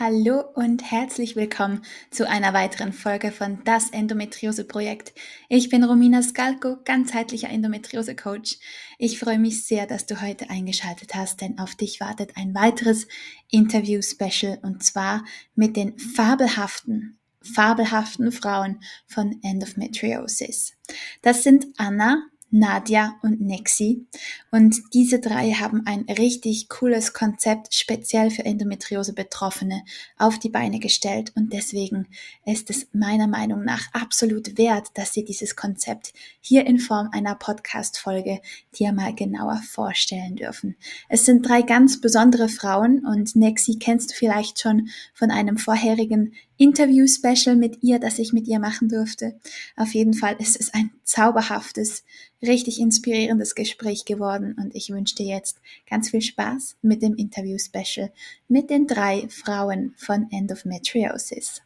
Hallo 0.00 0.44
und 0.54 0.88
herzlich 0.92 1.34
willkommen 1.34 1.82
zu 2.12 2.28
einer 2.28 2.54
weiteren 2.54 2.92
Folge 2.92 3.32
von 3.32 3.64
Das 3.64 3.90
Endometriose 3.90 4.64
Projekt. 4.64 5.12
Ich 5.48 5.70
bin 5.70 5.82
Romina 5.82 6.22
Skalko, 6.22 6.76
ganzheitlicher 6.84 7.48
Endometriose 7.48 8.14
Coach. 8.14 8.60
Ich 8.98 9.18
freue 9.18 9.40
mich 9.40 9.66
sehr, 9.66 9.88
dass 9.88 10.06
du 10.06 10.20
heute 10.22 10.50
eingeschaltet 10.50 11.16
hast, 11.16 11.40
denn 11.40 11.58
auf 11.58 11.74
dich 11.74 11.98
wartet 11.98 12.36
ein 12.36 12.54
weiteres 12.54 13.08
Interview 13.50 14.00
Special 14.00 14.60
und 14.62 14.84
zwar 14.84 15.24
mit 15.56 15.76
den 15.76 15.98
fabelhaften, 15.98 17.18
fabelhaften 17.42 18.30
Frauen 18.30 18.78
von 19.08 19.40
Endometriosis. 19.42 20.74
Das 21.22 21.42
sind 21.42 21.66
Anna, 21.76 22.22
Nadja 22.50 23.16
und 23.22 23.40
Nexi. 23.40 24.06
Und 24.50 24.76
diese 24.94 25.20
drei 25.20 25.52
haben 25.52 25.82
ein 25.86 26.06
richtig 26.18 26.68
cooles 26.68 27.12
Konzept 27.12 27.74
speziell 27.74 28.30
für 28.30 28.44
Endometriose-Betroffene 28.44 29.82
auf 30.16 30.38
die 30.38 30.48
Beine 30.48 30.78
gestellt. 30.78 31.32
Und 31.36 31.52
deswegen 31.52 32.08
ist 32.46 32.70
es 32.70 32.86
meiner 32.92 33.26
Meinung 33.26 33.64
nach 33.64 33.92
absolut 33.92 34.56
wert, 34.56 34.88
dass 34.94 35.12
sie 35.12 35.24
dieses 35.24 35.56
Konzept 35.56 36.12
hier 36.40 36.66
in 36.66 36.78
Form 36.78 37.10
einer 37.12 37.34
Podcast-Folge 37.34 38.40
dir 38.78 38.92
mal 38.92 39.14
genauer 39.14 39.62
vorstellen 39.68 40.36
dürfen. 40.36 40.76
Es 41.08 41.26
sind 41.26 41.46
drei 41.46 41.62
ganz 41.62 42.00
besondere 42.00 42.48
Frauen 42.48 43.04
und 43.04 43.36
Nexi 43.36 43.78
kennst 43.78 44.10
du 44.10 44.14
vielleicht 44.14 44.60
schon 44.60 44.88
von 45.12 45.30
einem 45.30 45.58
vorherigen 45.58 46.34
Interview-Special 46.58 47.56
mit 47.56 47.82
ihr, 47.82 47.98
das 47.98 48.18
ich 48.18 48.32
mit 48.32 48.48
ihr 48.48 48.58
machen 48.58 48.88
durfte. 48.88 49.40
Auf 49.76 49.94
jeden 49.94 50.12
Fall 50.12 50.36
ist 50.38 50.60
es 50.60 50.74
ein 50.74 50.90
zauberhaftes, 51.04 52.04
richtig 52.42 52.80
inspirierendes 52.80 53.54
Gespräch 53.54 54.04
geworden 54.04 54.56
und 54.60 54.74
ich 54.74 54.90
wünsche 54.90 55.14
dir 55.14 55.26
jetzt 55.26 55.60
ganz 55.88 56.10
viel 56.10 56.20
Spaß 56.20 56.76
mit 56.82 57.00
dem 57.00 57.14
Interview-Special 57.14 58.12
mit 58.48 58.70
den 58.70 58.86
drei 58.86 59.28
Frauen 59.28 59.94
von 59.96 60.26
Endometriosis. 60.30 61.62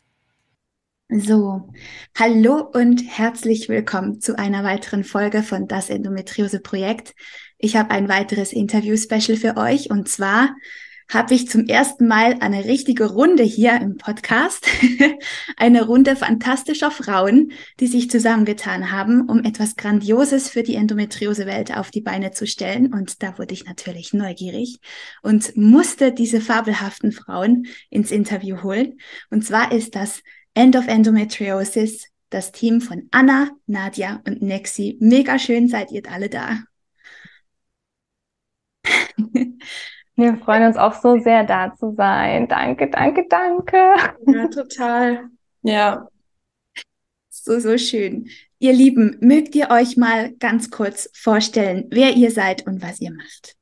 So, 1.09 1.69
hallo 2.19 2.71
und 2.73 3.03
herzlich 3.07 3.69
willkommen 3.69 4.21
zu 4.21 4.39
einer 4.39 4.65
weiteren 4.65 5.05
Folge 5.05 5.43
von 5.43 5.69
Das 5.69 5.91
Endometriose 5.91 6.61
Projekt. 6.61 7.15
Ich 7.59 7.77
habe 7.77 7.91
ein 7.91 8.09
weiteres 8.09 8.53
Interview-Special 8.53 9.37
für 9.37 9.57
euch 9.59 9.91
und 9.91 10.09
zwar 10.09 10.55
habe 11.13 11.35
ich 11.35 11.49
zum 11.49 11.67
ersten 11.67 12.07
Mal 12.07 12.37
eine 12.41 12.65
richtige 12.65 13.05
Runde 13.05 13.43
hier 13.43 13.79
im 13.81 13.99
Podcast. 13.99 14.67
eine 15.57 15.85
Runde 15.85 16.17
fantastischer 16.17 16.91
Frauen, 16.91 17.53
die 17.81 17.87
sich 17.87 18.11
zusammengetan 18.11 18.91
haben, 18.91 19.29
um 19.29 19.45
etwas 19.45 19.77
Grandioses 19.77 20.49
für 20.49 20.63
die 20.63 20.75
Endometriose-Welt 20.75 21.77
auf 21.77 21.91
die 21.91 22.01
Beine 22.01 22.31
zu 22.31 22.47
stellen. 22.47 22.95
Und 22.95 23.23
da 23.23 23.39
wurde 23.39 23.53
ich 23.53 23.67
natürlich 23.67 24.15
neugierig 24.15 24.79
und 25.23 25.55
musste 25.57 26.13
diese 26.13 26.41
fabelhaften 26.41 27.13
Frauen 27.13 27.67
ins 27.91 28.11
Interview 28.11 28.63
holen. 28.63 28.99
Und 29.31 29.45
zwar 29.45 29.71
ist 29.71 29.95
das 29.95 30.23
End 30.55 30.77
of 30.77 30.89
Endometriosis, 30.89 32.07
das 32.31 32.53
Team 32.53 32.81
von 32.81 33.09
Anna, 33.11 33.51
Nadja 33.67 34.23
und 34.27 34.41
Nexi. 34.41 34.97
Mega 35.01 35.39
schön 35.39 35.69
seid 35.69 35.93
ihr 35.93 36.03
alle 36.11 36.31
da. 36.31 36.61
Wir 40.15 40.37
freuen 40.37 40.67
uns 40.67 40.77
auch 40.77 40.95
so 40.95 41.19
sehr, 41.19 41.45
da 41.45 41.75
zu 41.75 41.95
sein. 41.97 42.47
Danke, 42.49 42.91
danke, 42.91 43.27
danke. 43.29 43.77
Ja, 44.27 44.49
total. 44.49 45.29
Ja. 45.63 46.09
So, 47.31 47.59
so 47.59 47.79
schön. 47.79 48.29
Ihr 48.59 48.73
Lieben, 48.73 49.17
mögt 49.21 49.55
ihr 49.55 49.71
euch 49.71 49.97
mal 49.97 50.33
ganz 50.35 50.71
kurz 50.71 51.11
vorstellen, 51.15 51.87
wer 51.91 52.13
ihr 52.15 52.31
seid 52.31 52.67
und 52.67 52.83
was 52.83 53.01
ihr 53.01 53.13
macht? 53.13 53.57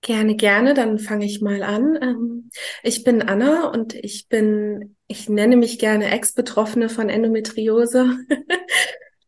Gerne, 0.00 0.34
gerne. 0.34 0.74
Dann 0.74 0.98
fange 0.98 1.26
ich 1.26 1.42
mal 1.42 1.62
an. 1.62 1.98
Ähm, 2.00 2.50
ich 2.82 3.04
bin 3.04 3.22
Anna 3.22 3.68
und 3.68 3.94
ich 3.94 4.28
bin, 4.28 4.96
ich 5.06 5.28
nenne 5.28 5.56
mich 5.56 5.78
gerne 5.78 6.10
Ex-Betroffene 6.10 6.88
von 6.88 7.08
Endometriose. 7.08 8.18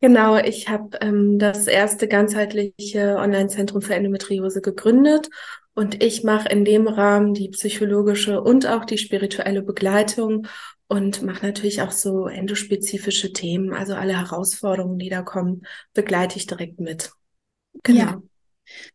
Genau, 0.00 0.36
ich 0.36 0.68
habe 0.68 0.98
ähm, 1.00 1.38
das 1.38 1.66
erste 1.66 2.08
ganzheitliche 2.08 3.16
Online-Zentrum 3.16 3.80
für 3.80 3.94
Endometriose 3.94 4.60
gegründet 4.60 5.30
und 5.74 6.02
ich 6.02 6.22
mache 6.22 6.48
in 6.48 6.64
dem 6.64 6.86
Rahmen 6.86 7.34
die 7.34 7.48
psychologische 7.48 8.40
und 8.40 8.66
auch 8.66 8.84
die 8.84 8.98
spirituelle 8.98 9.62
Begleitung 9.62 10.46
und 10.86 11.22
mache 11.22 11.44
natürlich 11.46 11.82
auch 11.82 11.90
so 11.90 12.26
endospezifische 12.26 13.32
Themen, 13.32 13.72
also 13.72 13.94
alle 13.94 14.16
Herausforderungen, 14.16 14.98
die 14.98 15.08
da 15.08 15.22
kommen, 15.22 15.62
begleite 15.92 16.36
ich 16.36 16.46
direkt 16.46 16.78
mit. 16.78 17.12
Genau. 17.82 17.98
Ja. 17.98 18.22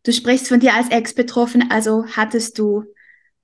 Du 0.03 0.13
sprichst 0.13 0.47
von 0.47 0.59
dir 0.59 0.73
als 0.73 0.89
Ex-Betroffene, 0.89 1.65
also 1.69 2.05
hattest 2.15 2.57
du 2.57 2.85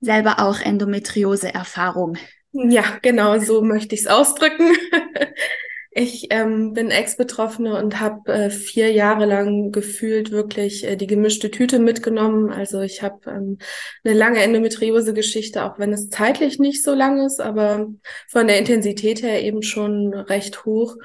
selber 0.00 0.40
auch 0.40 0.60
Endometriose-Erfahrung? 0.60 2.16
Ja, 2.52 2.98
genau, 3.02 3.38
so 3.38 3.62
möchte 3.62 3.94
ich 3.94 4.02
es 4.02 4.06
ausdrücken. 4.06 4.74
Ich 5.98 6.26
ähm, 6.28 6.74
bin 6.74 6.90
Ex-Betroffene 6.90 7.74
und 7.78 8.00
habe 8.00 8.30
äh, 8.30 8.50
vier 8.50 8.92
Jahre 8.92 9.24
lang 9.24 9.72
gefühlt 9.72 10.30
wirklich 10.30 10.84
äh, 10.84 10.94
die 10.94 11.06
gemischte 11.06 11.50
Tüte 11.50 11.78
mitgenommen. 11.78 12.52
Also 12.52 12.82
ich 12.82 13.02
habe 13.02 13.30
ähm, 13.30 13.56
eine 14.04 14.12
lange 14.12 14.42
Endometriose-Geschichte, 14.42 15.64
auch 15.64 15.78
wenn 15.78 15.94
es 15.94 16.10
zeitlich 16.10 16.58
nicht 16.58 16.84
so 16.84 16.92
lang 16.92 17.24
ist, 17.24 17.40
aber 17.40 17.86
von 18.28 18.46
der 18.46 18.58
Intensität 18.58 19.22
her 19.22 19.42
eben 19.42 19.62
schon 19.62 20.12
recht 20.12 20.66
hoch 20.66 20.96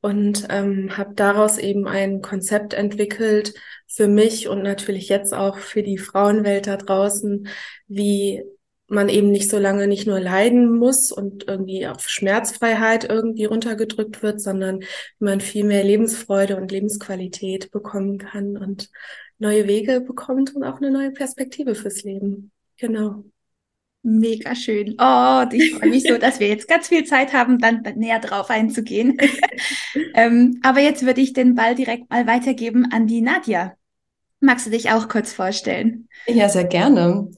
und 0.00 0.46
ähm, 0.48 0.96
habe 0.96 1.12
daraus 1.14 1.58
eben 1.58 1.86
ein 1.86 2.22
Konzept 2.22 2.72
entwickelt 2.72 3.52
für 3.86 4.08
mich 4.08 4.48
und 4.48 4.62
natürlich 4.62 5.10
jetzt 5.10 5.34
auch 5.34 5.58
für 5.58 5.82
die 5.82 5.98
Frauenwelt 5.98 6.66
da 6.66 6.78
draußen, 6.78 7.46
wie 7.88 8.42
man 8.90 9.08
eben 9.08 9.30
nicht 9.30 9.50
so 9.50 9.58
lange 9.58 9.86
nicht 9.86 10.06
nur 10.06 10.20
leiden 10.20 10.76
muss 10.76 11.12
und 11.12 11.46
irgendwie 11.48 11.86
auf 11.86 12.08
Schmerzfreiheit 12.08 13.04
irgendwie 13.04 13.44
runtergedrückt 13.44 14.22
wird, 14.22 14.40
sondern 14.40 14.80
man 15.18 15.40
viel 15.40 15.64
mehr 15.64 15.84
Lebensfreude 15.84 16.56
und 16.56 16.72
Lebensqualität 16.72 17.70
bekommen 17.70 18.18
kann 18.18 18.56
und 18.56 18.90
neue 19.38 19.66
Wege 19.66 20.00
bekommt 20.00 20.54
und 20.54 20.64
auch 20.64 20.78
eine 20.78 20.90
neue 20.90 21.12
Perspektive 21.12 21.74
fürs 21.74 22.02
Leben. 22.02 22.50
Genau. 22.78 23.24
Mega 24.02 24.54
schön. 24.54 24.96
Oh, 24.98 25.44
ich 25.52 25.74
freue 25.74 25.90
mich 25.90 26.04
so, 26.04 26.16
dass 26.16 26.40
wir 26.40 26.48
jetzt 26.48 26.68
ganz 26.68 26.88
viel 26.88 27.04
Zeit 27.04 27.34
haben, 27.34 27.58
dann 27.58 27.82
näher 27.96 28.18
drauf 28.18 28.48
einzugehen. 28.48 29.18
ähm, 30.14 30.58
aber 30.62 30.80
jetzt 30.80 31.04
würde 31.04 31.20
ich 31.20 31.34
den 31.34 31.54
Ball 31.54 31.74
direkt 31.74 32.08
mal 32.10 32.26
weitergeben 32.26 32.88
an 32.92 33.06
die 33.06 33.20
Nadja. 33.20 33.74
Magst 34.40 34.66
du 34.66 34.70
dich 34.70 34.90
auch 34.90 35.08
kurz 35.08 35.34
vorstellen? 35.34 36.08
Ja, 36.26 36.48
sehr 36.48 36.64
gerne. 36.64 37.30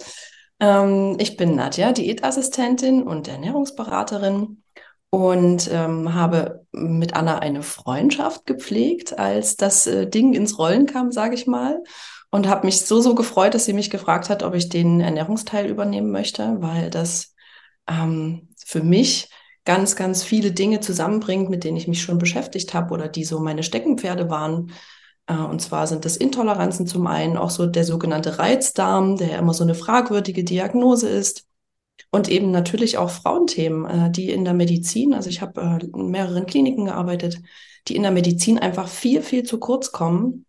Ähm, 0.62 1.16
ich 1.18 1.36
bin 1.36 1.56
Nadja, 1.56 1.92
Diätassistentin 1.92 3.02
und 3.02 3.26
Ernährungsberaterin 3.26 4.62
und 5.10 5.68
ähm, 5.72 6.14
habe 6.14 6.64
mit 6.70 7.14
Anna 7.14 7.40
eine 7.40 7.64
Freundschaft 7.64 8.46
gepflegt, 8.46 9.18
als 9.18 9.56
das 9.56 9.88
äh, 9.88 10.08
Ding 10.08 10.34
ins 10.34 10.58
Rollen 10.58 10.86
kam, 10.86 11.10
sage 11.10 11.34
ich 11.34 11.48
mal. 11.48 11.82
Und 12.30 12.48
habe 12.48 12.64
mich 12.64 12.82
so, 12.82 13.00
so 13.00 13.14
gefreut, 13.14 13.54
dass 13.54 13.66
sie 13.66 13.74
mich 13.74 13.90
gefragt 13.90 14.30
hat, 14.30 14.42
ob 14.42 14.54
ich 14.54 14.68
den 14.68 15.00
Ernährungsteil 15.00 15.66
übernehmen 15.68 16.12
möchte, 16.12 16.56
weil 16.60 16.88
das 16.90 17.34
ähm, 17.88 18.48
für 18.64 18.82
mich 18.82 19.30
ganz, 19.64 19.96
ganz 19.96 20.22
viele 20.22 20.52
Dinge 20.52 20.80
zusammenbringt, 20.80 21.50
mit 21.50 21.64
denen 21.64 21.76
ich 21.76 21.88
mich 21.88 22.02
schon 22.02 22.18
beschäftigt 22.18 22.72
habe 22.72 22.94
oder 22.94 23.08
die 23.08 23.24
so 23.24 23.40
meine 23.40 23.64
Steckenpferde 23.64 24.30
waren. 24.30 24.72
Äh, 25.32 25.42
und 25.42 25.60
zwar 25.60 25.86
sind 25.86 26.04
das 26.04 26.16
Intoleranzen 26.16 26.86
zum 26.86 27.06
einen, 27.06 27.36
auch 27.36 27.50
so 27.50 27.66
der 27.66 27.84
sogenannte 27.84 28.38
Reizdarm, 28.38 29.16
der 29.16 29.28
ja 29.28 29.38
immer 29.38 29.54
so 29.54 29.64
eine 29.64 29.74
fragwürdige 29.74 30.44
Diagnose 30.44 31.08
ist. 31.08 31.46
Und 32.10 32.28
eben 32.28 32.50
natürlich 32.50 32.98
auch 32.98 33.10
Frauenthemen, 33.10 33.86
äh, 33.86 34.10
die 34.10 34.30
in 34.30 34.44
der 34.44 34.54
Medizin, 34.54 35.14
also 35.14 35.30
ich 35.30 35.40
habe 35.40 35.60
äh, 35.60 35.84
in 35.84 36.10
mehreren 36.10 36.46
Kliniken 36.46 36.86
gearbeitet, 36.86 37.40
die 37.88 37.96
in 37.96 38.02
der 38.02 38.12
Medizin 38.12 38.58
einfach 38.58 38.88
viel, 38.88 39.22
viel 39.22 39.44
zu 39.44 39.58
kurz 39.58 39.92
kommen. 39.92 40.46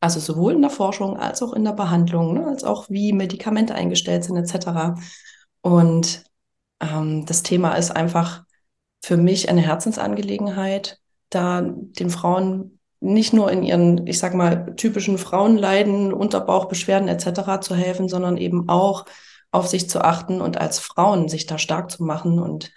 Also 0.00 0.18
sowohl 0.20 0.54
in 0.54 0.62
der 0.62 0.70
Forschung 0.70 1.18
als 1.18 1.42
auch 1.42 1.52
in 1.52 1.64
der 1.64 1.72
Behandlung, 1.72 2.34
ne, 2.34 2.46
als 2.46 2.64
auch 2.64 2.88
wie 2.88 3.12
Medikamente 3.12 3.74
eingestellt 3.74 4.24
sind 4.24 4.36
etc. 4.36 4.98
Und 5.60 6.24
ähm, 6.80 7.26
das 7.26 7.42
Thema 7.42 7.74
ist 7.74 7.90
einfach 7.90 8.44
für 9.02 9.18
mich 9.18 9.50
eine 9.50 9.60
Herzensangelegenheit, 9.60 10.98
da 11.28 11.60
den 11.62 12.10
Frauen 12.10 12.79
nicht 13.00 13.32
nur 13.32 13.50
in 13.50 13.62
ihren, 13.62 14.06
ich 14.06 14.18
sag 14.18 14.34
mal, 14.34 14.74
typischen 14.76 15.18
Frauenleiden, 15.18 16.12
Unterbauchbeschwerden 16.12 17.08
etc. 17.08 17.60
zu 17.60 17.74
helfen, 17.74 18.08
sondern 18.08 18.36
eben 18.36 18.68
auch 18.68 19.06
auf 19.50 19.66
sich 19.66 19.88
zu 19.88 20.04
achten 20.04 20.40
und 20.40 20.58
als 20.60 20.78
Frauen 20.78 21.28
sich 21.28 21.46
da 21.46 21.58
stark 21.58 21.90
zu 21.90 22.04
machen. 22.04 22.38
Und 22.38 22.70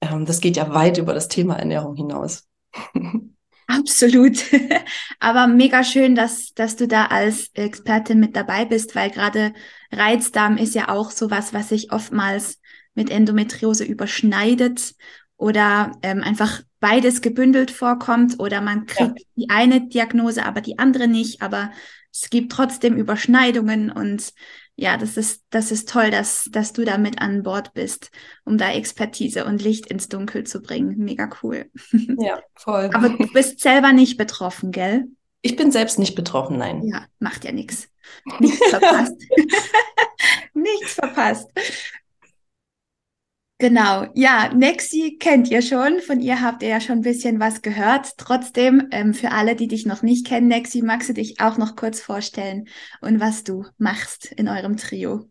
ähm, 0.00 0.26
das 0.26 0.40
geht 0.40 0.56
ja 0.56 0.72
weit 0.74 0.98
über 0.98 1.14
das 1.14 1.28
Thema 1.28 1.58
Ernährung 1.58 1.96
hinaus. 1.96 2.46
Absolut. 3.66 4.38
Aber 5.20 5.46
mega 5.46 5.84
schön, 5.84 6.14
dass, 6.14 6.52
dass 6.54 6.76
du 6.76 6.88
da 6.88 7.06
als 7.06 7.50
Expertin 7.54 8.18
mit 8.18 8.34
dabei 8.34 8.64
bist, 8.64 8.96
weil 8.96 9.10
gerade 9.10 9.52
Reizdarm 9.92 10.56
ist 10.56 10.74
ja 10.74 10.88
auch 10.88 11.10
sowas, 11.10 11.54
was 11.54 11.68
sich 11.68 11.92
oftmals 11.92 12.58
mit 12.94 13.10
Endometriose 13.10 13.84
überschneidet 13.84 14.94
oder 15.40 15.92
ähm, 16.02 16.22
einfach 16.22 16.60
beides 16.80 17.22
gebündelt 17.22 17.70
vorkommt 17.70 18.38
oder 18.38 18.60
man 18.60 18.86
kriegt 18.86 19.18
ja. 19.18 19.24
die 19.36 19.50
eine 19.50 19.88
Diagnose, 19.88 20.44
aber 20.44 20.60
die 20.60 20.78
andere 20.78 21.08
nicht, 21.08 21.40
aber 21.40 21.72
es 22.12 22.28
gibt 22.28 22.52
trotzdem 22.52 22.96
Überschneidungen 22.96 23.90
und 23.90 24.32
ja, 24.76 24.96
das 24.96 25.16
ist, 25.16 25.42
das 25.50 25.72
ist 25.72 25.88
toll, 25.88 26.10
dass, 26.10 26.48
dass 26.50 26.72
du 26.72 26.84
da 26.84 26.98
mit 26.98 27.20
an 27.20 27.42
Bord 27.42 27.72
bist, 27.72 28.10
um 28.44 28.58
da 28.58 28.70
Expertise 28.70 29.44
und 29.44 29.62
Licht 29.62 29.86
ins 29.86 30.08
Dunkel 30.08 30.44
zu 30.44 30.60
bringen. 30.60 30.96
Mega 30.98 31.28
cool. 31.42 31.70
Ja, 32.18 32.40
voll. 32.54 32.90
Aber 32.92 33.10
du 33.10 33.26
bist 33.32 33.60
selber 33.60 33.92
nicht 33.92 34.16
betroffen, 34.16 34.72
gell? 34.72 35.06
Ich 35.42 35.56
bin 35.56 35.70
selbst 35.72 35.98
nicht 35.98 36.14
betroffen, 36.14 36.58
nein. 36.58 36.82
Ja, 36.82 37.06
macht 37.18 37.44
ja 37.44 37.52
nichts. 37.52 37.88
Nichts 38.38 38.68
verpasst. 38.68 39.16
nichts 40.54 40.94
verpasst. 40.94 41.48
Genau, 43.60 44.06
ja, 44.14 44.48
Nexi 44.54 45.18
kennt 45.20 45.50
ihr 45.50 45.60
schon. 45.60 46.00
Von 46.00 46.20
ihr 46.20 46.40
habt 46.40 46.62
ihr 46.62 46.70
ja 46.70 46.80
schon 46.80 47.00
ein 47.00 47.02
bisschen 47.02 47.40
was 47.40 47.60
gehört. 47.60 48.16
Trotzdem, 48.16 48.88
ähm, 48.90 49.12
für 49.12 49.32
alle, 49.32 49.54
die 49.54 49.68
dich 49.68 49.84
noch 49.84 50.00
nicht 50.00 50.26
kennen, 50.26 50.48
Nexi, 50.48 50.80
magst 50.80 51.10
du 51.10 51.12
dich 51.12 51.42
auch 51.42 51.58
noch 51.58 51.76
kurz 51.76 52.00
vorstellen 52.00 52.68
und 53.02 53.20
was 53.20 53.44
du 53.44 53.66
machst 53.76 54.32
in 54.32 54.48
eurem 54.48 54.78
Trio? 54.78 55.26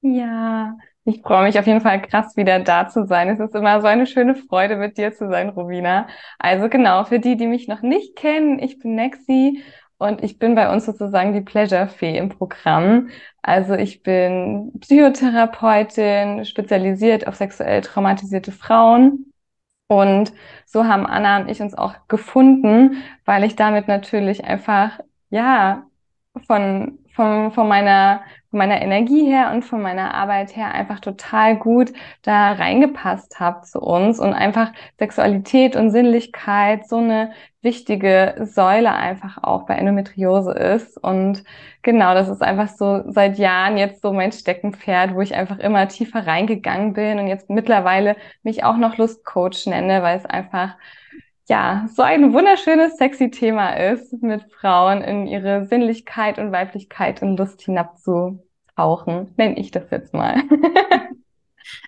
Ja, 0.00 0.76
ich 1.04 1.22
freue 1.22 1.44
mich 1.44 1.56
auf 1.60 1.66
jeden 1.68 1.80
Fall 1.80 2.02
krass 2.02 2.36
wieder 2.36 2.58
da 2.58 2.88
zu 2.88 3.06
sein. 3.06 3.28
Es 3.28 3.38
ist 3.38 3.54
immer 3.54 3.80
so 3.80 3.86
eine 3.86 4.08
schöne 4.08 4.34
Freude, 4.34 4.74
mit 4.74 4.98
dir 4.98 5.12
zu 5.12 5.28
sein, 5.28 5.50
Rubina. 5.50 6.08
Also 6.40 6.68
genau, 6.68 7.04
für 7.04 7.20
die, 7.20 7.36
die 7.36 7.46
mich 7.46 7.68
noch 7.68 7.82
nicht 7.82 8.16
kennen, 8.16 8.58
ich 8.58 8.80
bin 8.80 8.96
Nexi 8.96 9.62
und 10.02 10.22
ich 10.22 10.38
bin 10.38 10.54
bei 10.54 10.72
uns 10.72 10.86
sozusagen 10.86 11.32
die 11.32 11.40
Pleasure-Fee 11.40 12.16
im 12.18 12.28
Programm. 12.28 13.08
Also 13.42 13.74
ich 13.74 14.02
bin 14.02 14.72
Psychotherapeutin, 14.80 16.44
spezialisiert 16.44 17.26
auf 17.26 17.36
sexuell 17.36 17.80
traumatisierte 17.82 18.52
Frauen. 18.52 19.32
Und 19.88 20.32
so 20.66 20.86
haben 20.86 21.06
Anna 21.06 21.38
und 21.40 21.50
ich 21.50 21.60
uns 21.60 21.74
auch 21.74 21.94
gefunden, 22.08 23.02
weil 23.24 23.44
ich 23.44 23.56
damit 23.56 23.88
natürlich 23.88 24.44
einfach, 24.44 25.00
ja, 25.30 25.86
von, 26.46 26.98
von, 27.14 27.52
von 27.52 27.68
meiner 27.68 28.22
von 28.52 28.58
meiner 28.58 28.82
Energie 28.82 29.24
her 29.24 29.50
und 29.54 29.64
von 29.64 29.80
meiner 29.80 30.12
Arbeit 30.12 30.54
her 30.54 30.74
einfach 30.74 31.00
total 31.00 31.56
gut 31.56 31.90
da 32.20 32.52
reingepasst 32.52 33.40
habe 33.40 33.62
zu 33.62 33.80
uns 33.80 34.20
und 34.20 34.34
einfach 34.34 34.72
Sexualität 34.98 35.74
und 35.74 35.90
Sinnlichkeit 35.90 36.86
so 36.86 36.98
eine 36.98 37.32
wichtige 37.62 38.34
Säule 38.42 38.92
einfach 38.92 39.42
auch 39.42 39.64
bei 39.64 39.76
Endometriose 39.76 40.52
ist. 40.52 41.02
Und 41.02 41.44
genau, 41.80 42.12
das 42.12 42.28
ist 42.28 42.42
einfach 42.42 42.68
so 42.68 43.02
seit 43.10 43.38
Jahren 43.38 43.78
jetzt 43.78 44.02
so 44.02 44.12
mein 44.12 44.32
Steckenpferd, 44.32 45.14
wo 45.14 45.22
ich 45.22 45.34
einfach 45.34 45.58
immer 45.58 45.88
tiefer 45.88 46.26
reingegangen 46.26 46.92
bin 46.92 47.20
und 47.20 47.28
jetzt 47.28 47.48
mittlerweile 47.48 48.16
mich 48.42 48.64
auch 48.64 48.76
noch 48.76 48.98
Lustcoach 48.98 49.66
nenne, 49.66 50.02
weil 50.02 50.18
es 50.18 50.26
einfach 50.26 50.74
ja, 51.48 51.88
so 51.94 52.02
ein 52.02 52.32
wunderschönes, 52.32 52.96
sexy 52.96 53.30
Thema 53.30 53.70
ist, 53.74 54.22
mit 54.22 54.44
Frauen 54.52 55.02
in 55.02 55.26
ihre 55.26 55.66
Sinnlichkeit 55.66 56.38
und 56.38 56.52
Weiblichkeit 56.52 57.22
und 57.22 57.36
Lust 57.36 57.62
hinabzutauchen, 57.62 59.34
nenne 59.36 59.58
ich 59.58 59.70
das 59.70 59.90
jetzt 59.90 60.14
mal. 60.14 60.42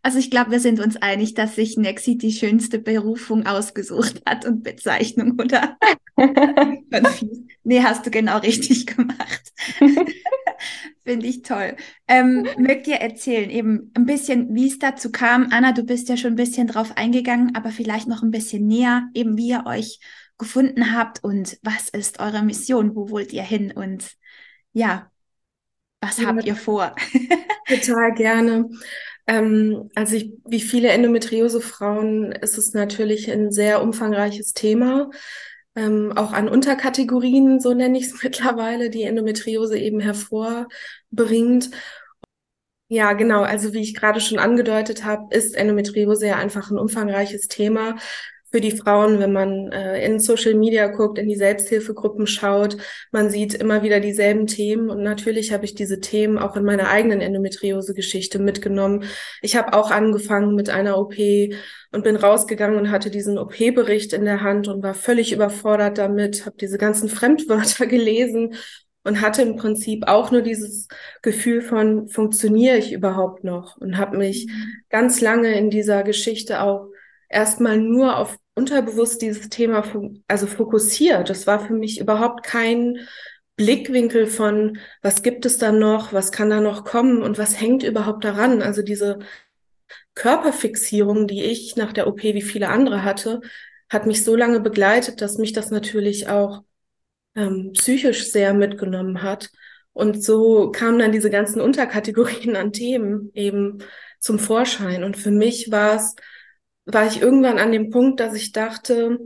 Also 0.03 0.19
ich 0.19 0.31
glaube, 0.31 0.53
wir 0.53 0.61
sind 0.61 0.81
uns 0.81 0.97
einig, 0.97 1.35
dass 1.35 1.57
sich 1.57 1.77
Nexi 1.77 2.17
die 2.17 2.33
schönste 2.33 2.79
Berufung 2.79 3.47
ausgesucht 3.47 4.23
hat 4.27 4.45
und 4.45 4.63
Bezeichnung, 4.63 5.33
oder? 5.41 5.77
nee, 7.65 7.83
hast 7.83 8.07
du 8.07 8.11
genau 8.11 8.39
richtig 8.39 8.87
gemacht. 8.87 9.53
Finde 11.05 11.27
ich 11.27 11.43
toll. 11.43 11.77
Ähm, 12.09 12.47
mögt 12.57 12.87
ihr 12.87 12.97
erzählen, 12.97 13.51
eben 13.51 13.93
ein 13.95 14.07
bisschen, 14.07 14.55
wie 14.55 14.69
es 14.69 14.79
dazu 14.79 15.13
kam? 15.13 15.49
Anna, 15.51 15.73
du 15.73 15.83
bist 15.83 16.09
ja 16.09 16.17
schon 16.17 16.33
ein 16.33 16.37
bisschen 16.37 16.67
drauf 16.67 16.97
eingegangen, 16.97 17.55
aber 17.55 17.71
vielleicht 17.71 18.09
noch 18.09 18.23
ein 18.23 18.31
bisschen 18.31 18.67
näher, 18.67 19.09
eben 19.13 19.37
wie 19.37 19.51
ihr 19.51 19.65
euch 19.67 20.01
gefunden 20.39 20.97
habt 20.97 21.23
und 21.23 21.59
was 21.63 21.91
ist 21.91 22.21
eure 22.21 22.43
Mission? 22.43 22.97
Wo 22.97 23.11
wollt 23.11 23.33
ihr 23.35 23.43
hin? 23.43 23.71
Und 23.71 24.13
ja, 24.73 25.11
was 26.01 26.19
ja, 26.19 26.29
habt 26.29 26.45
ihr 26.45 26.57
vor? 26.57 26.95
total 27.69 28.15
gerne. 28.15 28.71
Ähm, 29.27 29.91
also 29.95 30.17
ich, 30.17 30.33
wie 30.47 30.61
viele 30.61 30.89
Endometriose-Frauen 30.89 32.33
ist 32.33 32.57
es 32.57 32.73
natürlich 32.73 33.31
ein 33.31 33.53
sehr 33.53 33.83
umfangreiches 33.83 34.55
Thema 34.55 35.11
ähm, 35.77 36.13
auch 36.17 36.33
an 36.33 36.49
Unterkategorien, 36.49 37.61
so 37.61 37.75
nenne 37.75 37.99
ich 37.99 38.07
es 38.07 38.15
mittlerweile, 38.23 38.91
die 38.91 39.03
Endometriose 39.03 39.79
eben 39.79 40.01
hervorbringt. 40.01 41.71
Ja, 42.89 43.13
genau. 43.15 43.43
Also 43.43 43.73
wie 43.73 43.81
ich 43.81 43.95
gerade 43.95 44.21
schon 44.21 44.39
angedeutet 44.39 45.05
habe, 45.05 45.35
ist 45.35 45.57
Endometriose 45.57 46.27
ja 46.29 46.37
einfach 46.37 46.71
ein 46.71 46.79
umfangreiches 46.79 47.49
Thema 47.49 47.97
für 48.55 48.61
die 48.61 48.71
Frauen, 48.71 49.19
wenn 49.19 49.33
man 49.33 49.73
äh, 49.73 50.07
in 50.07 50.21
Social 50.21 50.55
Media 50.55 50.87
guckt, 50.87 51.19
in 51.19 51.29
die 51.29 51.35
Selbsthilfegruppen 51.35 52.29
schaut. 52.29 52.77
Man 53.11 53.29
sieht 53.29 53.53
immer 53.53 53.83
wieder 53.83 53.99
dieselben 53.99 54.47
Themen 54.47 54.91
und 54.91 55.03
natürlich 55.03 55.53
habe 55.53 55.65
ich 55.65 55.75
diese 55.75 55.99
Themen 55.99 56.39
auch 56.39 56.55
in 56.55 56.63
meiner 56.63 56.89
eigenen 56.89 57.21
Endometriose-Geschichte 57.21 58.39
mitgenommen. 58.39 59.07
Ich 59.43 59.57
habe 59.57 59.73
auch 59.73 59.91
angefangen 59.91 60.55
mit 60.55 60.71
einer 60.71 60.99
OP 60.99 61.17
und 61.91 62.05
bin 62.05 62.15
rausgegangen 62.15 62.79
und 62.79 62.93
hatte 62.93 63.11
diesen 63.11 63.39
OP-Bericht 63.39 64.13
in 64.13 64.25
der 64.25 64.43
Hand 64.43 64.69
und 64.69 64.85
war 64.85 64.95
völlig 64.95 65.33
überfordert 65.33 65.99
damit, 65.99 66.47
habe 66.47 66.55
diese 66.61 66.79
ganzen 66.79 67.09
Fremdwörter 67.09 67.89
gelesen 67.89 68.55
und 69.03 69.21
hatte 69.21 69.43
im 69.43 69.57
Prinzip 69.57 70.07
auch 70.07 70.31
nur 70.31 70.43
dieses 70.43 70.87
Gefühl 71.23 71.61
von, 71.61 72.07
funktioniere 72.07 72.77
ich 72.77 72.93
überhaupt 72.93 73.43
noch? 73.43 73.77
Und 73.79 73.99
habe 73.99 74.17
mich 74.17 74.47
mhm. 74.47 74.75
ganz 74.91 75.21
lange 75.21 75.59
in 75.59 75.71
dieser 75.71 76.05
Geschichte 76.05 76.63
auch 76.63 76.94
erstmal 77.29 77.79
nur 77.79 78.17
auf 78.19 78.37
unterbewusst 78.55 79.21
dieses 79.23 79.49
Thema 79.49 79.85
also 80.29 80.47
fokussiert. 80.47 81.29
Das 81.29 81.47
war 81.47 81.61
für 81.67 81.75
mich 81.75 82.01
überhaupt 82.01 82.45
kein 82.45 82.99
Blickwinkel 83.57 84.27
von, 84.27 84.79
was 85.03 85.23
gibt 85.23 85.47
es 85.47 85.59
da 85.59 85.73
noch, 85.73 86.13
was 86.13 86.33
kann 86.33 86.51
da 86.51 86.61
noch 86.61 86.85
kommen 86.85 87.23
und 87.23 87.39
was 87.39 87.61
hängt 87.61 87.83
überhaupt 87.83 88.25
daran. 88.25 88.63
Also 88.63 88.83
diese 88.83 89.19
Körperfixierung, 90.15 91.27
die 91.27 91.45
ich 91.45 91.77
nach 91.77 91.93
der 91.93 92.07
OP 92.07 92.23
wie 92.23 92.43
viele 92.43 92.69
andere 92.69 93.05
hatte, 93.05 93.41
hat 93.89 94.07
mich 94.07 94.25
so 94.25 94.35
lange 94.37 94.61
begleitet, 94.61 95.21
dass 95.21 95.39
mich 95.39 95.53
das 95.53 95.71
natürlich 95.71 96.29
auch 96.29 96.63
ähm, 97.35 97.73
psychisch 97.75 98.31
sehr 98.31 98.55
mitgenommen 98.55 99.23
hat. 99.23 99.51
Und 99.93 100.25
so 100.25 100.71
kamen 100.73 100.99
dann 100.99 101.13
diese 101.13 101.31
ganzen 101.31 101.61
Unterkategorien 101.61 102.57
an 102.57 102.73
Themen 102.73 103.31
eben 103.35 103.79
zum 104.19 104.39
Vorschein. 104.39 105.05
Und 105.05 105.17
für 105.17 105.31
mich 105.31 105.71
war 105.71 105.97
es 105.97 106.17
war 106.87 107.07
ich 107.07 107.21
irgendwann 107.21 107.59
an 107.59 107.73
dem 107.73 107.91
Punkt, 107.91 108.21
dass 108.21 108.35
ich 108.35 108.53
dachte, 108.53 109.19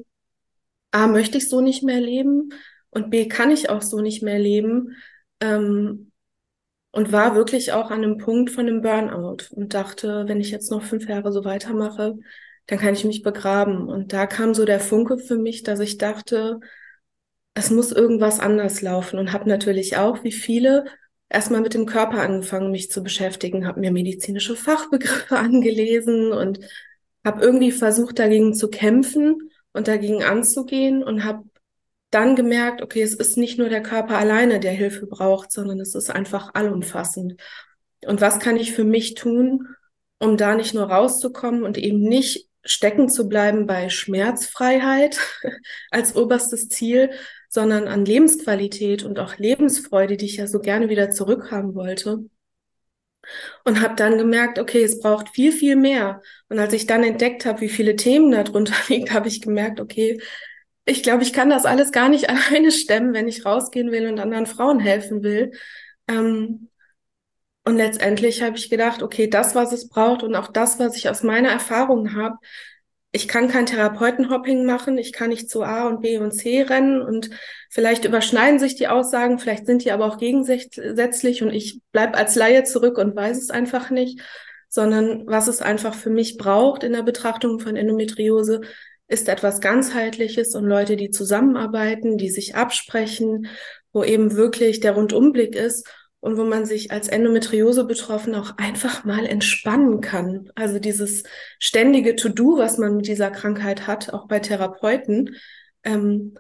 A, 0.91 1.07
möchte 1.07 1.39
ich 1.39 1.49
so 1.49 1.61
nicht 1.61 1.83
mehr 1.83 2.01
leben 2.01 2.51
und 2.91 3.11
B, 3.11 3.29
kann 3.29 3.51
ich 3.51 3.71
auch 3.71 3.83
so 3.83 4.01
nicht 4.01 4.23
mehr 4.23 4.39
leben. 4.39 4.97
Ähm, 5.41 6.09
und 6.91 7.13
war 7.13 7.35
wirklich 7.35 7.73
auch 7.73 7.91
an 7.91 8.03
einem 8.03 8.19
Punkt 8.19 8.51
von 8.51 8.67
einem 8.67 8.83
Burnout 8.83 9.45
und 9.51 9.75
dachte, 9.75 10.25
wenn 10.27 10.41
ich 10.41 10.51
jetzt 10.51 10.71
noch 10.71 10.83
fünf 10.83 11.09
Jahre 11.09 11.33
so 11.33 11.45
weitermache, 11.45 12.17
dann 12.67 12.79
kann 12.79 12.95
ich 12.95 13.05
mich 13.05 13.23
begraben. 13.23 13.89
Und 13.89 14.13
da 14.13 14.27
kam 14.27 14.55
so 14.55 14.65
der 14.65 14.81
Funke 14.81 15.19
für 15.19 15.37
mich, 15.37 15.63
dass 15.63 15.81
ich 15.81 15.99
dachte, 15.99 16.61
es 17.55 17.71
muss 17.71 17.93
irgendwas 17.93 18.41
anders 18.41 18.83
laufen 18.83 19.19
und 19.19 19.33
habe 19.33 19.49
natürlich 19.49 19.97
auch, 19.97 20.25
wie 20.25 20.33
viele, 20.33 20.87
erstmal 21.29 21.61
mit 21.61 21.75
dem 21.75 21.87
Körper 21.87 22.21
angefangen, 22.23 22.71
mich 22.71 22.91
zu 22.91 23.03
beschäftigen, 23.03 23.67
habe 23.67 23.81
mir 23.81 23.93
medizinische 23.93 24.57
Fachbegriffe 24.57 25.37
angelesen 25.37 26.33
und 26.33 26.61
habe 27.25 27.43
irgendwie 27.43 27.73
versucht, 27.73 28.19
dagegen 28.19 28.55
zu 28.55 28.69
kämpfen 28.69 29.51
und 29.73 29.89
dagegen 29.89 30.23
anzugehen 30.23 31.03
und 31.03 31.25
habe 31.25 31.45
dann 32.11 32.37
gemerkt, 32.37 32.83
okay, 32.83 33.03
es 33.03 33.15
ist 33.15 33.37
nicht 33.37 33.59
nur 33.59 33.69
der 33.69 33.83
Körper 33.83 34.17
alleine, 34.17 34.61
der 34.61 34.73
Hilfe 34.73 35.07
braucht, 35.07 35.53
sondern 35.53 35.81
es 35.81 35.95
ist 35.95 36.11
einfach 36.11 36.55
allumfassend. 36.55 37.35
Und 38.07 38.21
was 38.21 38.39
kann 38.39 38.57
ich 38.57 38.73
für 38.73 38.85
mich 38.85 39.15
tun, 39.15 39.69
um 40.19 40.37
da 40.37 40.55
nicht 40.55 40.75
nur 40.75 40.85
rauszukommen 40.85 41.65
und 41.65 41.77
eben 41.77 42.01
nicht 42.01 42.49
stecken 42.65 43.09
zu 43.09 43.29
bleiben 43.29 43.67
bei 43.67 43.89
Schmerzfreiheit 43.89 45.19
als 45.91 46.17
oberstes 46.17 46.69
Ziel, 46.69 47.11
sondern 47.49 47.89
an 47.89 48.05
Lebensqualität 48.05 49.05
und 49.05 49.19
auch 49.19 49.37
Lebensfreude, 49.37 50.17
die 50.17 50.27
ich 50.27 50.37
ja 50.37 50.47
so 50.47 50.61
gerne 50.61 50.89
wieder 50.89 51.11
zurückhaben 51.11 51.75
wollte 51.75 52.25
und 53.65 53.83
habe 53.83 53.95
dann 53.97 54.19
gemerkt, 54.19 54.59
okay, 54.59 54.83
es 54.83 55.01
braucht 55.01 55.31
viel, 55.31 55.53
viel 55.53 55.77
mehr. 55.77 56.23
Und 56.49 56.59
als 56.59 56.73
ich 56.73 56.87
dann 56.87 57.03
entdeckt 57.03 57.45
habe, 57.47 57.61
wie 57.61 57.69
viele 57.69 57.97
Themen 57.97 58.31
darunter 58.31 58.75
liegen, 58.89 59.13
habe 59.13 59.29
ich 59.29 59.41
gemerkt, 59.41 59.81
okay, 59.81 60.21
ich 60.85 61.03
glaube, 61.03 61.23
ich 61.23 61.33
kann 61.33 61.51
das 61.51 61.67
alles 61.67 61.93
gar 61.93 62.09
nicht 62.09 62.31
alleine 62.31 62.73
stemmen, 62.73 63.15
wenn 63.15 63.29
ich 63.29 63.45
rausgehen 63.45 63.93
will 63.93 64.07
und 64.09 64.19
anderen 64.19 64.47
Frauen 64.47 64.81
helfen 64.81 65.23
will. 65.23 65.53
Ähm, 66.09 66.69
und 67.65 67.77
letztendlich 67.77 68.43
habe 68.43 68.57
ich 68.57 68.71
gedacht, 68.71 69.03
okay, 69.03 69.29
das, 69.29 69.55
was 69.55 69.73
es 69.73 69.89
braucht 69.91 70.23
und 70.23 70.35
auch 70.35 70.49
das, 70.49 70.79
was 70.79 70.97
ich 70.97 71.11
aus 71.11 71.23
meiner 71.23 71.51
Erfahrung 71.51 72.15
habe, 72.15 72.37
ich 73.13 73.29
kann 73.29 73.49
kein 73.49 73.67
Therapeutenhopping 73.67 74.65
machen, 74.65 74.97
ich 74.97 75.13
kann 75.13 75.31
nicht 75.31 75.51
zu 75.51 75.63
A 75.63 75.87
und 75.87 76.01
B 76.01 76.19
und 76.19 76.33
C 76.33 76.63
rennen 76.63 77.03
und 77.03 77.31
vielleicht 77.69 78.05
überschneiden 78.05 78.59
sich 78.59 78.75
die 78.75 78.89
Aussagen, 78.89 79.39
vielleicht 79.39 79.67
sind 79.67 79.85
die 79.85 79.93
aber 79.93 80.07
auch 80.07 80.19
gegensätzlich 80.19 81.43
und 81.43 81.51
ich 81.51 81.81
bleib 81.93 82.17
als 82.17 82.35
Laie 82.35 82.65
zurück 82.65 82.99
und 82.99 83.15
weiß 83.15 83.39
es 83.39 83.51
einfach 83.51 83.91
nicht, 83.91 84.21
sondern 84.69 85.27
was 85.27 85.49
es 85.49 85.63
einfach 85.63 85.95
für 85.95 86.11
mich 86.11 86.37
braucht 86.37 86.85
in 86.85 86.93
der 86.93 87.03
Betrachtung 87.03 87.61
von 87.61 87.77
Endometriose, 87.77 88.61
ist 89.09 89.29
etwas 89.29 89.61
ganzheitliches 89.61 90.55
und 90.55 90.65
Leute, 90.65 90.97
die 90.97 91.11
zusammenarbeiten, 91.11 92.19
die 92.19 92.29
sich 92.29 92.55
absprechen, 92.55 93.49
wo 93.93 94.05
eben 94.05 94.37
wirklich 94.37 94.81
der 94.81 94.93
Rundumblick 94.93 95.57
ist 95.57 95.89
und 96.21 96.37
wo 96.37 96.45
man 96.45 96.67
sich 96.67 96.91
als 96.91 97.09
Endometriose 97.09 97.85
betroffen 97.85 98.35
auch 98.35 98.59
einfach 98.59 99.05
mal 99.05 99.25
entspannen 99.25 100.01
kann. 100.01 100.51
Also 100.55 100.79
dieses 100.79 101.23
ständige 101.59 102.17
To-Do, 102.17 102.59
was 102.59 102.77
man 102.77 102.97
mit 102.97 103.07
dieser 103.07 103.31
Krankheit 103.31 103.87
hat, 103.87 104.13
auch 104.13 104.27
bei 104.29 104.41
Therapeuten, 104.41 105.37
ähm, 105.85 106.35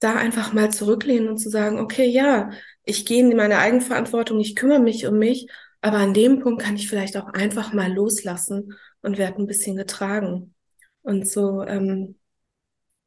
da 0.00 0.14
einfach 0.14 0.52
mal 0.52 0.70
zurücklehnen 0.70 1.28
und 1.28 1.38
zu 1.38 1.50
sagen, 1.50 1.78
okay, 1.80 2.06
ja, 2.06 2.50
ich 2.84 3.04
gehe 3.04 3.20
in 3.20 3.36
meine 3.36 3.58
Eigenverantwortung, 3.58 4.40
ich 4.40 4.56
kümmere 4.56 4.80
mich 4.80 5.06
um 5.06 5.18
mich, 5.18 5.48
aber 5.80 5.98
an 5.98 6.14
dem 6.14 6.40
Punkt 6.40 6.62
kann 6.62 6.76
ich 6.76 6.88
vielleicht 6.88 7.16
auch 7.16 7.28
einfach 7.28 7.72
mal 7.72 7.92
loslassen 7.92 8.74
und 9.02 9.18
werde 9.18 9.42
ein 9.42 9.46
bisschen 9.46 9.76
getragen. 9.76 10.54
Und 11.02 11.28
so, 11.28 11.62
ähm, 11.62 12.18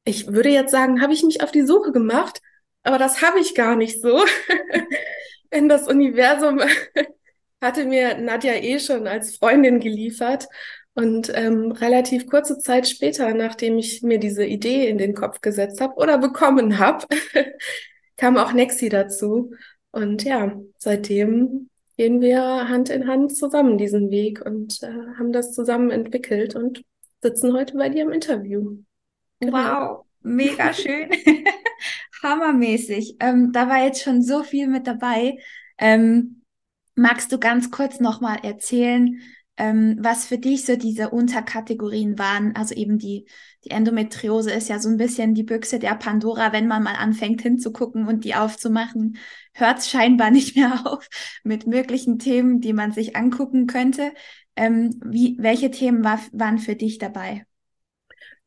ich 0.04 0.28
würde 0.28 0.50
jetzt 0.50 0.72
sagen, 0.72 1.02
habe 1.02 1.14
ich 1.14 1.24
mich 1.24 1.44
auf 1.44 1.52
die 1.52 1.66
Suche 1.66 1.92
gemacht, 1.92 2.42
aber 2.84 2.98
das 2.98 3.22
habe 3.22 3.40
ich 3.40 3.56
gar 3.56 3.76
nicht 3.76 4.02
so. 4.02 4.24
in 5.52 5.70
das 5.70 5.88
Universum 5.88 6.62
hatte 7.62 7.86
mir 7.86 8.18
Nadja 8.18 8.56
eh 8.56 8.80
schon 8.80 9.06
als 9.06 9.38
Freundin 9.38 9.80
geliefert. 9.80 10.48
Und 10.94 11.32
ähm, 11.34 11.72
relativ 11.72 12.28
kurze 12.28 12.58
Zeit 12.60 12.88
später, 12.88 13.34
nachdem 13.34 13.78
ich 13.78 14.02
mir 14.02 14.20
diese 14.20 14.46
Idee 14.46 14.90
in 14.90 14.98
den 14.98 15.14
Kopf 15.14 15.40
gesetzt 15.40 15.80
habe 15.80 15.96
oder 15.96 16.18
bekommen 16.18 16.80
habe, 16.80 17.08
kam 18.18 18.38
auch 18.38 18.52
Nexi 18.52 18.90
dazu. 18.90 19.54
Und 19.92 20.24
ja, 20.24 20.60
seitdem 20.78 21.70
gehen 21.98 22.20
wir 22.20 22.42
Hand 22.68 22.90
in 22.90 23.08
Hand 23.08 23.36
zusammen 23.36 23.78
diesen 23.78 24.10
Weg 24.10 24.46
und 24.46 24.84
äh, 24.84 25.18
haben 25.18 25.32
das 25.32 25.54
zusammen 25.54 25.92
entwickelt 25.92 26.56
und 26.56 26.84
sitzen 27.22 27.54
heute 27.54 27.78
bei 27.78 27.90
dir 27.90 28.04
im 28.04 28.12
Interview. 28.12 28.78
Genau. 29.40 29.54
Wow, 29.54 30.06
mega 30.22 30.74
schön. 30.74 31.10
hammermäßig. 32.24 33.18
Ähm, 33.20 33.52
da 33.52 33.70
war 33.70 33.84
jetzt 33.84 34.04
schon 34.04 34.22
so 34.22 34.44
viel 34.44 34.68
mit 34.68 34.88
dabei. 34.88 35.38
Ähm, 35.78 36.44
magst 36.96 37.32
du 37.32 37.40
ganz 37.40 37.72
kurz 37.72 38.00
nochmal 38.00 38.40
erzählen, 38.44 39.20
ähm, 39.62 39.98
was 40.00 40.26
für 40.26 40.40
dich 40.40 40.66
so 40.66 40.76
diese 40.76 41.12
Unterkategorien 41.12 42.18
waren? 42.18 42.56
Also 42.56 42.74
eben 42.74 42.98
die, 42.98 43.28
die 43.64 43.70
Endometriose 43.70 44.50
ist 44.50 44.70
ja 44.70 44.80
so 44.80 44.90
ein 44.90 44.98
bisschen 44.98 45.36
die 45.36 45.44
Büchse 45.44 45.78
der 45.78 45.94
Pandora, 45.94 46.52
wenn 46.52 46.68
man 46.68 46.82
mal 46.82 46.96
anfängt 46.96 47.44
hinzugucken 47.44 48.08
und 48.08 48.26
die 48.26 48.34
aufzumachen, 48.34 49.18
hört 49.54 49.78
es 49.78 49.90
scheinbar 49.92 50.32
nicht 50.32 50.56
mehr 50.56 50.82
auf 50.88 51.08
mit 51.44 51.68
möglichen 51.68 52.18
Themen, 52.18 52.60
die 52.60 52.74
man 52.74 52.92
sich 52.92 53.16
angucken 53.16 53.68
könnte. 53.68 54.14
Ähm, 54.56 55.00
wie, 55.06 55.38
welche 55.40 55.70
Themen 55.70 56.04
war, 56.04 56.20
waren 56.32 56.58
für 56.58 56.76
dich 56.76 56.98
dabei? 56.98 57.46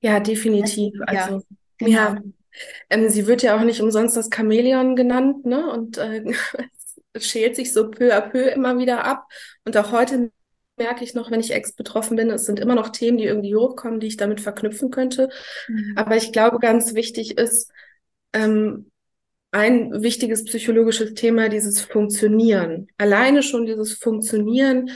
Ja, 0.01 0.19
definitiv. 0.19 0.95
Also, 1.07 1.37
ja, 1.37 1.43
genau. 1.79 1.93
ja 1.93 2.23
ähm, 2.91 3.09
sie 3.09 3.29
wird 3.29 3.45
ja 3.45 3.57
auch 3.57 3.63
nicht 3.63 3.81
umsonst 3.81 4.17
das 4.17 4.31
Chamäleon 4.35 4.97
genannt, 4.97 5.47
ne? 5.47 5.71
Und 5.71 5.97
äh, 5.97 6.25
es 7.13 7.29
schält 7.29 7.55
sich 7.55 7.73
so 7.73 7.89
peu 7.89 8.13
à 8.13 8.21
peu 8.21 8.49
immer 8.49 8.79
wieder 8.79 9.05
ab. 9.05 9.29
Und 9.65 9.77
auch 9.77 9.93
heute 9.93 10.33
merke 10.77 11.05
ich 11.05 11.15
noch, 11.15 11.31
wenn 11.31 11.41
ich 11.41 11.53
ex-betroffen 11.53 12.17
bin, 12.17 12.31
es 12.31 12.47
sind 12.47 12.59
immer 12.59 12.75
noch 12.75 12.89
Themen, 12.89 13.19
die 13.19 13.25
irgendwie 13.25 13.55
hochkommen, 13.55 14.01
die 14.01 14.07
ich 14.09 14.17
damit 14.17 14.41
verknüpfen 14.41 14.91
könnte. 14.91 15.29
Mhm. 15.69 15.93
Aber 15.97 16.17
ich 16.17 16.33
glaube, 16.33 16.59
ganz 16.59 16.95
wichtig 16.95 17.39
ist, 17.39 17.71
ähm, 18.33 18.91
ein 19.53 20.03
wichtiges 20.03 20.45
psychologisches 20.45 21.15
Thema, 21.15 21.49
dieses 21.49 21.81
Funktionieren. 21.81 22.89
Alleine 22.99 23.43
schon 23.43 23.67
dieses 23.67 23.95
Funktionieren 23.95 24.91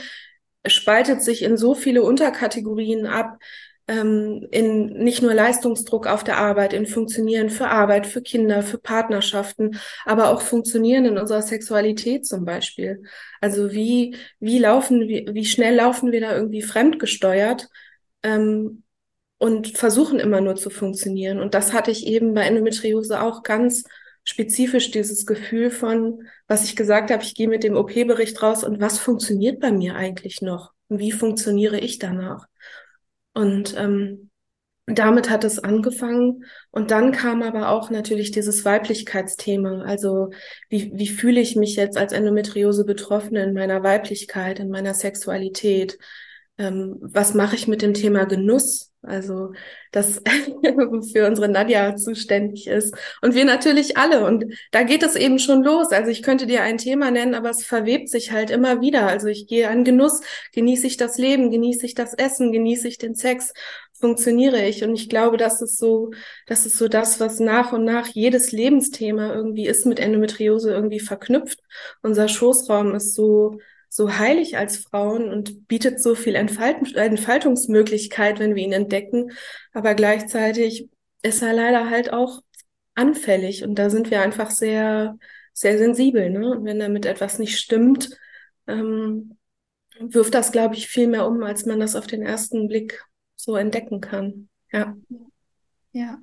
spaltet 0.65 1.21
sich 1.21 1.43
in 1.43 1.55
so 1.55 1.73
viele 1.75 2.03
Unterkategorien 2.03 3.05
ab, 3.07 3.39
ähm, 3.89 4.47
in 4.51 4.85
nicht 4.85 5.23
nur 5.23 5.33
Leistungsdruck 5.33 6.05
auf 6.05 6.23
der 6.23 6.37
Arbeit, 6.37 6.73
in 6.73 6.85
Funktionieren 6.85 7.49
für 7.49 7.67
Arbeit, 7.69 8.05
für 8.05 8.21
Kinder, 8.21 8.61
für 8.61 8.77
Partnerschaften, 8.77 9.79
aber 10.05 10.29
auch 10.29 10.41
Funktionieren 10.41 11.05
in 11.05 11.17
unserer 11.17 11.41
Sexualität 11.41 12.27
zum 12.27 12.45
Beispiel. 12.45 13.01
Also 13.41 13.71
wie, 13.71 14.15
wie 14.39 14.59
laufen, 14.59 15.07
wie, 15.07 15.27
wie 15.31 15.45
schnell 15.45 15.75
laufen 15.75 16.11
wir 16.11 16.21
da 16.21 16.35
irgendwie 16.35 16.61
fremdgesteuert 16.61 17.67
ähm, 18.21 18.83
und 19.39 19.75
versuchen 19.75 20.19
immer 20.19 20.39
nur 20.39 20.55
zu 20.55 20.69
funktionieren. 20.69 21.39
Und 21.39 21.55
das 21.55 21.73
hatte 21.73 21.89
ich 21.89 22.05
eben 22.05 22.35
bei 22.35 22.43
Endometriose 22.43 23.19
auch 23.23 23.41
ganz 23.41 23.85
spezifisch 24.23 24.91
dieses 24.91 25.25
Gefühl 25.25 25.71
von, 25.71 26.27
was 26.47 26.63
ich 26.63 26.75
gesagt 26.75 27.09
habe, 27.09 27.23
ich 27.23 27.33
gehe 27.33 27.47
mit 27.47 27.63
dem 27.63 27.75
OP-Bericht 27.75 28.39
raus 28.43 28.63
und 28.63 28.79
was 28.79 28.99
funktioniert 28.99 29.59
bei 29.59 29.71
mir 29.71 29.95
eigentlich 29.95 30.41
noch? 30.41 30.73
Und 30.89 30.99
wie 30.99 31.11
funktioniere 31.11 31.79
ich 31.79 31.97
danach? 31.97 32.48
Und 33.33 33.75
ähm, 33.77 34.29
damit 34.85 35.29
hat 35.29 35.43
es 35.43 35.59
angefangen. 35.59 36.45
Und 36.71 36.91
dann 36.91 37.11
kam 37.11 37.43
aber 37.43 37.69
auch 37.69 37.89
natürlich 37.89 38.31
dieses 38.31 38.65
Weiblichkeitsthema. 38.65 39.83
Also 39.83 40.31
wie, 40.69 40.91
wie 40.93 41.07
fühle 41.07 41.39
ich 41.39 41.55
mich 41.55 41.75
jetzt 41.75 41.97
als 41.97 42.11
Endometriose-Betroffene 42.11 43.43
in 43.43 43.53
meiner 43.53 43.83
Weiblichkeit, 43.83 44.59
in 44.59 44.69
meiner 44.69 44.93
Sexualität? 44.93 45.97
Ähm, 46.57 46.97
was 47.01 47.33
mache 47.33 47.55
ich 47.55 47.67
mit 47.67 47.81
dem 47.81 47.93
Thema 47.93 48.25
Genuss? 48.25 48.88
Also, 49.01 49.53
das 49.93 50.21
für 51.13 51.25
unsere 51.25 51.47
Nadja 51.47 51.95
zuständig 51.95 52.67
ist. 52.67 52.93
Und 53.21 53.33
wir 53.33 53.45
natürlich 53.45 53.95
alle. 53.97 54.25
Und 54.25 54.45
da 54.71 54.83
geht 54.83 55.03
es 55.03 55.15
eben 55.15 55.39
schon 55.39 55.63
los. 55.63 55.91
Also 55.91 56.11
ich 56.11 56.21
könnte 56.21 56.47
dir 56.47 56.63
ein 56.63 56.77
Thema 56.77 57.09
nennen, 57.09 57.33
aber 57.33 57.49
es 57.49 57.63
verwebt 57.63 58.09
sich 58.09 58.31
halt 58.31 58.49
immer 58.49 58.81
wieder. 58.81 59.07
Also 59.07 59.27
ich 59.27 59.47
gehe 59.47 59.69
an 59.69 59.85
Genuss, 59.85 60.19
genieße 60.53 60.85
ich 60.85 60.97
das 60.97 61.17
Leben, 61.17 61.49
genieße 61.49 61.85
ich 61.85 61.93
das 61.95 62.13
Essen, 62.13 62.51
genieße 62.51 62.89
ich 62.89 62.97
den 62.97 63.15
Sex, 63.15 63.53
funktioniere 63.93 64.65
ich. 64.67 64.83
Und 64.83 64.93
ich 64.95 65.07
glaube, 65.07 65.37
das 65.37 65.61
ist 65.61 65.77
so, 65.77 66.11
das 66.45 66.65
ist 66.65 66.77
so 66.77 66.89
das, 66.89 67.21
was 67.21 67.39
nach 67.39 67.71
und 67.71 67.85
nach 67.85 68.07
jedes 68.07 68.51
Lebensthema 68.51 69.33
irgendwie 69.33 69.67
ist 69.67 69.85
mit 69.85 69.99
Endometriose 69.99 70.71
irgendwie 70.71 70.99
verknüpft. 70.99 71.59
Unser 72.01 72.27
Schoßraum 72.27 72.95
ist 72.95 73.15
so, 73.15 73.59
so 73.89 74.17
heilig 74.17 74.57
als 74.57 74.77
Frauen 74.77 75.29
und 75.29 75.67
bietet 75.67 76.01
so 76.01 76.15
viel 76.15 76.35
Entfalt 76.35 76.95
Entfaltungsmöglichkeit, 76.95 78.39
wenn 78.39 78.55
wir 78.55 78.63
ihn 78.63 78.71
entdecken. 78.71 79.31
Aber 79.73 79.95
gleichzeitig 79.95 80.89
ist 81.23 81.41
er 81.41 81.53
leider 81.53 81.89
halt 81.89 82.13
auch 82.13 82.41
anfällig 82.93 83.63
und 83.63 83.75
da 83.75 83.89
sind 83.89 84.11
wir 84.11 84.21
einfach 84.21 84.51
sehr, 84.51 85.17
sehr 85.53 85.77
sensibel. 85.77 86.29
Ne? 86.29 86.51
Und 86.51 86.65
wenn 86.65 86.79
damit 86.79 87.05
etwas 87.05 87.39
nicht 87.39 87.57
stimmt, 87.57 88.17
ähm, 88.67 89.37
wirft 89.99 90.33
das, 90.33 90.51
glaube 90.51 90.75
ich, 90.75 90.87
viel 90.87 91.07
mehr 91.07 91.27
um, 91.27 91.41
als 91.43 91.65
man 91.65 91.79
das 91.79 91.95
auf 91.95 92.07
den 92.07 92.21
ersten 92.21 92.67
Blick 92.67 93.03
so 93.35 93.55
entdecken 93.55 94.01
kann. 94.01 94.49
Ja. 94.71 94.95
Ja. 95.91 96.21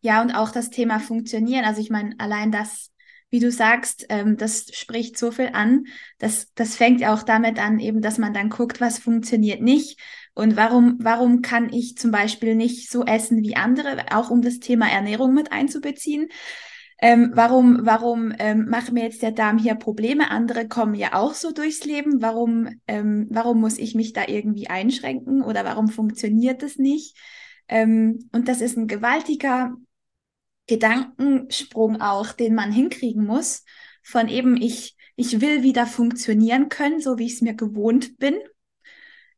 Ja, 0.00 0.22
und 0.22 0.32
auch 0.32 0.50
das 0.50 0.70
Thema 0.70 1.00
Funktionieren. 1.00 1.64
Also 1.64 1.80
ich 1.80 1.90
meine, 1.90 2.14
allein 2.18 2.52
das 2.52 2.92
wie 3.30 3.40
du 3.40 3.50
sagst, 3.50 4.06
ähm, 4.08 4.36
das 4.36 4.66
spricht 4.72 5.18
so 5.18 5.30
viel 5.30 5.50
an. 5.52 5.84
Das, 6.18 6.52
das 6.54 6.76
fängt 6.76 7.00
ja 7.00 7.12
auch 7.12 7.22
damit 7.22 7.58
an, 7.58 7.78
eben, 7.78 8.00
dass 8.00 8.18
man 8.18 8.32
dann 8.32 8.48
guckt, 8.48 8.80
was 8.80 8.98
funktioniert 8.98 9.60
nicht 9.60 10.00
und 10.34 10.56
warum, 10.56 10.96
warum 11.00 11.42
kann 11.42 11.72
ich 11.72 11.96
zum 11.96 12.10
Beispiel 12.10 12.54
nicht 12.54 12.90
so 12.90 13.04
essen 13.04 13.42
wie 13.42 13.56
andere, 13.56 14.06
auch 14.12 14.30
um 14.30 14.40
das 14.40 14.60
Thema 14.60 14.88
Ernährung 14.88 15.34
mit 15.34 15.52
einzubeziehen. 15.52 16.28
Ähm, 17.00 17.30
warum 17.34 17.80
warum 17.82 18.32
ähm, 18.40 18.66
macht 18.68 18.92
mir 18.92 19.04
jetzt 19.04 19.22
der 19.22 19.30
Darm 19.30 19.58
hier 19.58 19.76
Probleme? 19.76 20.30
Andere 20.30 20.66
kommen 20.66 20.94
ja 20.94 21.14
auch 21.14 21.34
so 21.34 21.52
durchs 21.52 21.84
Leben. 21.84 22.22
Warum, 22.22 22.68
ähm, 22.88 23.28
warum 23.30 23.60
muss 23.60 23.78
ich 23.78 23.94
mich 23.94 24.12
da 24.12 24.26
irgendwie 24.26 24.68
einschränken 24.68 25.42
oder 25.42 25.64
warum 25.64 25.88
funktioniert 25.88 26.62
das 26.62 26.76
nicht? 26.76 27.16
Ähm, 27.68 28.28
und 28.32 28.48
das 28.48 28.60
ist 28.60 28.76
ein 28.76 28.88
gewaltiger 28.88 29.74
Gedankensprung 30.68 32.00
auch, 32.00 32.32
den 32.32 32.54
man 32.54 32.70
hinkriegen 32.70 33.24
muss, 33.24 33.64
von 34.02 34.28
eben 34.28 34.56
ich, 34.56 34.96
ich 35.16 35.40
will 35.40 35.64
wieder 35.64 35.86
funktionieren 35.86 36.68
können, 36.68 37.00
so 37.00 37.18
wie 37.18 37.26
ich 37.26 37.34
es 37.34 37.40
mir 37.42 37.54
gewohnt 37.54 38.18
bin, 38.18 38.36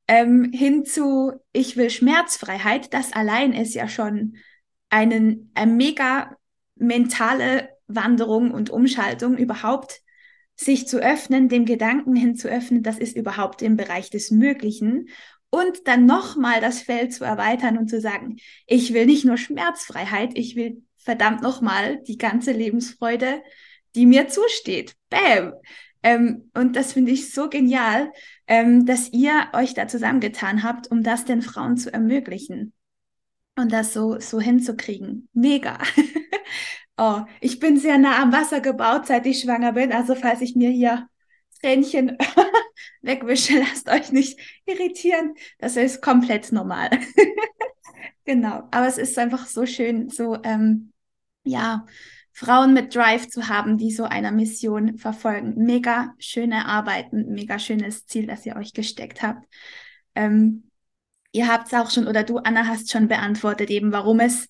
ähm, 0.06 0.52
hin 0.52 0.84
zu 0.84 1.32
ich 1.52 1.76
will 1.76 1.88
Schmerzfreiheit. 1.88 2.92
Das 2.92 3.12
allein 3.12 3.52
ist 3.54 3.75
ja 3.75 3.88
schon 3.88 4.37
einen, 4.90 5.50
eine 5.54 5.72
mega 5.72 6.37
mentale 6.75 7.70
Wanderung 7.87 8.50
und 8.50 8.70
Umschaltung 8.70 9.37
überhaupt 9.37 10.02
sich 10.56 10.87
zu 10.87 10.99
öffnen, 10.99 11.49
dem 11.49 11.64
Gedanken 11.64 12.14
hin 12.14 12.37
zu 12.37 12.49
öffnen, 12.49 12.82
das 12.82 12.99
ist 12.99 13.16
überhaupt 13.16 13.62
im 13.62 13.76
Bereich 13.76 14.10
des 14.10 14.30
Möglichen 14.30 15.08
und 15.49 15.87
dann 15.87 16.06
nochmal 16.06 16.60
das 16.60 16.80
Feld 16.82 17.14
zu 17.14 17.25
erweitern 17.25 17.78
und 17.78 17.88
zu 17.88 18.00
sagen, 18.00 18.37
ich 18.66 18.92
will 18.92 19.06
nicht 19.06 19.25
nur 19.25 19.37
Schmerzfreiheit, 19.37 20.32
ich 20.34 20.56
will 20.56 20.82
verdammt 21.11 21.43
nochmal 21.43 22.00
die 22.05 22.19
ganze 22.19 22.52
Lebensfreude, 22.52 23.43
die 23.97 24.07
mir 24.07 24.29
zusteht. 24.29 24.95
Bam! 25.09 25.55
Ähm, 26.05 26.52
und 26.55 26.76
das 26.76 26.93
finde 26.93 27.11
ich 27.11 27.35
so 27.35 27.49
genial, 27.49 28.12
ähm, 28.47 28.87
dass 28.87 29.12
ihr 29.12 29.49
euch 29.52 29.75
da 29.75 29.88
zusammengetan 29.88 30.62
habt, 30.62 30.88
um 30.88 31.02
das 31.02 31.25
den 31.25 31.43
Frauen 31.43 31.76
zu 31.76 31.93
ermöglichen. 31.93 32.73
Und 33.57 33.73
das 33.73 33.93
so, 33.93 34.21
so 34.21 34.40
hinzukriegen. 34.40 35.29
Mega. 35.33 35.79
oh, 36.97 37.23
ich 37.40 37.59
bin 37.59 37.76
sehr 37.76 37.99
nah 37.99 38.23
am 38.23 38.33
Wasser 38.33 38.61
gebaut, 38.61 39.09
seit 39.09 39.26
ich 39.26 39.40
schwanger 39.40 39.73
bin. 39.73 39.90
Also 39.90 40.14
falls 40.14 40.43
ich 40.43 40.55
mir 40.55 40.71
hier 40.71 41.09
Tränchen 41.61 42.17
wegwische, 43.02 43.59
lasst 43.59 43.90
euch 43.90 44.12
nicht 44.12 44.38
irritieren. 44.64 45.35
Das 45.59 45.76
ist 45.76 46.02
komplett 46.02 46.52
normal. 46.52 46.88
genau. 48.25 48.69
Aber 48.71 48.87
es 48.87 48.97
ist 48.97 49.19
einfach 49.19 49.49
so 49.49 49.67
schön, 49.67 50.09
so, 50.09 50.38
ähm, 50.45 50.93
ja, 51.50 51.87
Frauen 52.33 52.73
mit 52.73 52.95
Drive 52.95 53.28
zu 53.28 53.49
haben, 53.49 53.76
die 53.76 53.90
so 53.90 54.04
einer 54.04 54.33
Mission 54.33 54.97
verfolgen. 54.97 55.54
Mega 55.57 56.14
schöne 56.19 56.66
Arbeiten, 56.66 57.33
mega 57.33 57.59
schönes 57.59 58.07
Ziel, 58.07 58.26
das 58.26 58.47
ihr 58.47 58.57
euch 58.57 58.73
gesteckt 58.73 59.23
habt. 59.23 59.47
Ähm, 60.14 60.71
ihr 61.33 61.49
habt 61.49 61.66
es 61.66 61.75
auch 61.75 61.90
schon, 61.90 62.07
oder 62.07 62.23
du, 62.23 62.38
Anna, 62.38 62.66
hast 62.66 62.90
schon 62.90 63.09
beantwortet, 63.09 63.71
eben 63.71 63.92
warum 63.92 64.21
es 64.21 64.49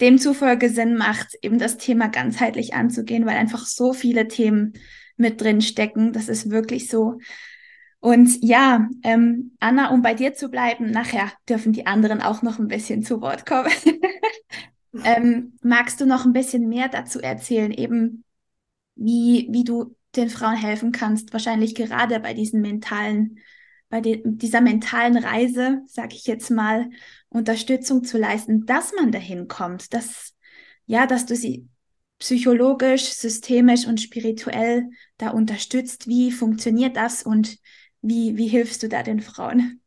demzufolge 0.00 0.68
Sinn 0.68 0.94
macht, 0.94 1.34
eben 1.42 1.58
das 1.58 1.78
Thema 1.78 2.08
ganzheitlich 2.08 2.74
anzugehen, 2.74 3.26
weil 3.26 3.36
einfach 3.36 3.66
so 3.66 3.92
viele 3.92 4.28
Themen 4.28 4.74
mit 5.16 5.40
drin 5.40 5.62
stecken. 5.62 6.12
Das 6.12 6.28
ist 6.28 6.50
wirklich 6.50 6.88
so. 6.88 7.18
Und 7.98 8.38
ja, 8.42 8.88
ähm, 9.02 9.56
Anna, 9.58 9.90
um 9.90 10.02
bei 10.02 10.14
dir 10.14 10.34
zu 10.34 10.48
bleiben, 10.48 10.90
nachher 10.90 11.32
dürfen 11.48 11.72
die 11.72 11.86
anderen 11.86 12.20
auch 12.20 12.42
noch 12.42 12.58
ein 12.58 12.68
bisschen 12.68 13.02
zu 13.02 13.20
Wort 13.20 13.46
kommen. 13.46 13.72
ähm, 15.04 15.58
magst 15.62 16.00
du 16.00 16.06
noch 16.06 16.24
ein 16.24 16.32
bisschen 16.32 16.68
mehr 16.68 16.88
dazu 16.88 17.20
erzählen, 17.20 17.72
eben 17.72 18.24
wie, 18.94 19.48
wie 19.50 19.64
du 19.64 19.96
den 20.14 20.30
Frauen 20.30 20.56
helfen 20.56 20.92
kannst, 20.92 21.32
wahrscheinlich 21.32 21.74
gerade 21.74 22.20
bei 22.20 22.34
diesen 22.34 22.60
mentalen, 22.62 23.38
bei 23.88 24.00
de 24.00 24.22
dieser 24.24 24.60
mentalen 24.60 25.16
Reise, 25.16 25.82
sag 25.86 26.14
ich 26.14 26.26
jetzt 26.26 26.50
mal, 26.50 26.88
Unterstützung 27.28 28.04
zu 28.04 28.18
leisten, 28.18 28.66
dass 28.66 28.92
man 28.94 29.12
dahin 29.12 29.48
kommt, 29.48 29.92
dass 29.92 30.34
ja, 30.86 31.06
dass 31.06 31.26
du 31.26 31.36
sie 31.36 31.68
psychologisch, 32.18 33.04
systemisch 33.04 33.86
und 33.86 34.00
spirituell 34.00 34.88
da 35.18 35.30
unterstützt? 35.30 36.06
Wie 36.06 36.32
funktioniert 36.32 36.96
das 36.96 37.22
und 37.22 37.58
wie, 38.00 38.36
wie 38.36 38.48
hilfst 38.48 38.82
du 38.82 38.88
da 38.88 39.02
den 39.02 39.20
Frauen? 39.20 39.80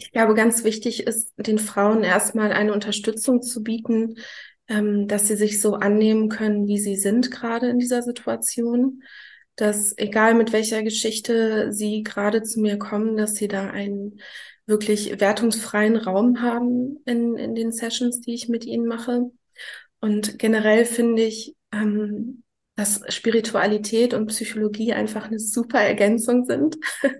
Ich 0.00 0.12
glaube, 0.12 0.34
ganz 0.34 0.64
wichtig 0.64 1.06
ist, 1.06 1.32
den 1.36 1.58
Frauen 1.58 2.02
erstmal 2.02 2.52
eine 2.52 2.72
Unterstützung 2.72 3.42
zu 3.42 3.62
bieten, 3.62 4.16
ähm, 4.68 5.08
dass 5.08 5.28
sie 5.28 5.36
sich 5.36 5.60
so 5.60 5.74
annehmen 5.74 6.28
können, 6.28 6.66
wie 6.66 6.78
sie 6.78 6.96
sind 6.96 7.30
gerade 7.30 7.68
in 7.68 7.78
dieser 7.78 8.02
Situation. 8.02 9.02
Dass 9.56 9.96
egal 9.98 10.34
mit 10.34 10.52
welcher 10.52 10.82
Geschichte 10.82 11.72
sie 11.72 12.02
gerade 12.02 12.42
zu 12.42 12.60
mir 12.60 12.78
kommen, 12.78 13.16
dass 13.16 13.34
sie 13.34 13.48
da 13.48 13.68
einen 13.68 14.20
wirklich 14.66 15.20
wertungsfreien 15.20 15.96
Raum 15.96 16.40
haben 16.40 17.00
in, 17.04 17.36
in 17.36 17.54
den 17.54 17.72
Sessions, 17.72 18.20
die 18.20 18.34
ich 18.34 18.48
mit 18.48 18.64
ihnen 18.64 18.86
mache 18.86 19.30
und 20.00 20.38
generell 20.38 20.84
finde 20.84 21.22
ich, 21.22 21.54
ähm, 21.72 22.42
dass 22.76 23.02
Spiritualität 23.08 24.14
und 24.14 24.28
Psychologie 24.28 24.94
einfach 24.94 25.26
eine 25.26 25.38
super 25.38 25.80
Ergänzung 25.80 26.46
sind. 26.46 26.78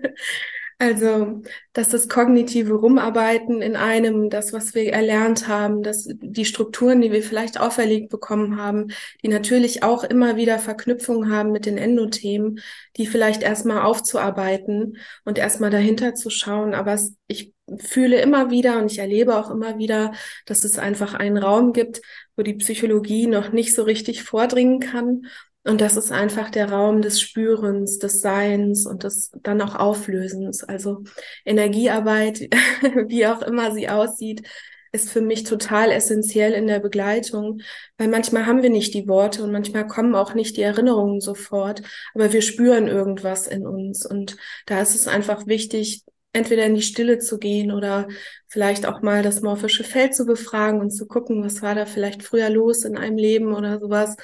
Also, 0.81 1.43
dass 1.73 1.89
das 1.89 2.09
kognitive 2.09 2.73
Rumarbeiten 2.73 3.61
in 3.61 3.75
einem, 3.75 4.31
das, 4.31 4.51
was 4.51 4.73
wir 4.73 4.91
erlernt 4.91 5.47
haben, 5.47 5.83
dass 5.83 6.07
die 6.09 6.43
Strukturen, 6.43 7.01
die 7.01 7.11
wir 7.11 7.21
vielleicht 7.21 7.59
auferlegt 7.59 8.09
bekommen 8.09 8.57
haben, 8.59 8.87
die 9.21 9.27
natürlich 9.27 9.83
auch 9.83 10.03
immer 10.03 10.37
wieder 10.37 10.57
Verknüpfungen 10.57 11.31
haben 11.31 11.51
mit 11.51 11.67
den 11.67 11.77
Endothemen, 11.77 12.61
die 12.97 13.05
vielleicht 13.05 13.43
erstmal 13.43 13.83
aufzuarbeiten 13.83 14.97
und 15.23 15.37
erstmal 15.37 15.69
dahinter 15.69 16.15
zu 16.15 16.31
schauen. 16.31 16.73
Aber 16.73 16.97
ich 17.27 17.53
fühle 17.77 18.19
immer 18.19 18.49
wieder 18.49 18.79
und 18.79 18.91
ich 18.91 18.97
erlebe 18.97 19.37
auch 19.37 19.51
immer 19.51 19.77
wieder, 19.77 20.13
dass 20.47 20.63
es 20.63 20.79
einfach 20.79 21.13
einen 21.13 21.37
Raum 21.37 21.73
gibt, 21.73 22.01
wo 22.35 22.41
die 22.41 22.55
Psychologie 22.55 23.27
noch 23.27 23.51
nicht 23.51 23.75
so 23.75 23.83
richtig 23.83 24.23
vordringen 24.23 24.79
kann 24.79 25.27
und 25.63 25.79
das 25.79 25.95
ist 25.95 26.11
einfach 26.11 26.49
der 26.49 26.71
Raum 26.71 27.01
des 27.01 27.21
Spürens, 27.21 27.99
des 27.99 28.21
Seins 28.21 28.87
und 28.87 29.03
des 29.03 29.31
dann 29.43 29.61
auch 29.61 29.75
Auflösens. 29.75 30.63
Also 30.63 31.03
Energiearbeit, 31.45 32.39
wie 33.07 33.27
auch 33.27 33.41
immer 33.43 33.71
sie 33.71 33.87
aussieht, 33.87 34.47
ist 34.91 35.09
für 35.11 35.21
mich 35.21 35.43
total 35.43 35.91
essentiell 35.91 36.53
in 36.53 36.67
der 36.67 36.79
Begleitung, 36.79 37.61
weil 37.97 38.07
manchmal 38.09 38.45
haben 38.45 38.61
wir 38.61 38.69
nicht 38.69 38.93
die 38.93 39.07
Worte 39.07 39.43
und 39.43 39.51
manchmal 39.51 39.87
kommen 39.87 40.15
auch 40.15 40.33
nicht 40.33 40.57
die 40.57 40.63
Erinnerungen 40.63 41.21
sofort, 41.21 41.81
aber 42.13 42.33
wir 42.33 42.41
spüren 42.41 42.87
irgendwas 42.87 43.47
in 43.47 43.65
uns 43.65 44.05
und 44.05 44.35
da 44.65 44.81
ist 44.81 44.95
es 44.95 45.07
einfach 45.07 45.47
wichtig, 45.47 46.03
entweder 46.33 46.65
in 46.65 46.75
die 46.75 46.81
Stille 46.81 47.19
zu 47.19 47.39
gehen 47.39 47.71
oder 47.71 48.07
vielleicht 48.47 48.85
auch 48.85 49.01
mal 49.01 49.21
das 49.23 49.41
morphische 49.41 49.83
Feld 49.83 50.15
zu 50.15 50.25
befragen 50.25 50.79
und 50.81 50.91
zu 50.91 51.05
gucken, 51.07 51.43
was 51.43 51.61
war 51.61 51.75
da 51.75 51.85
vielleicht 51.85 52.23
früher 52.23 52.49
los 52.49 52.83
in 52.83 52.97
einem 52.97 53.17
Leben 53.17 53.53
oder 53.53 53.79
sowas 53.79 54.17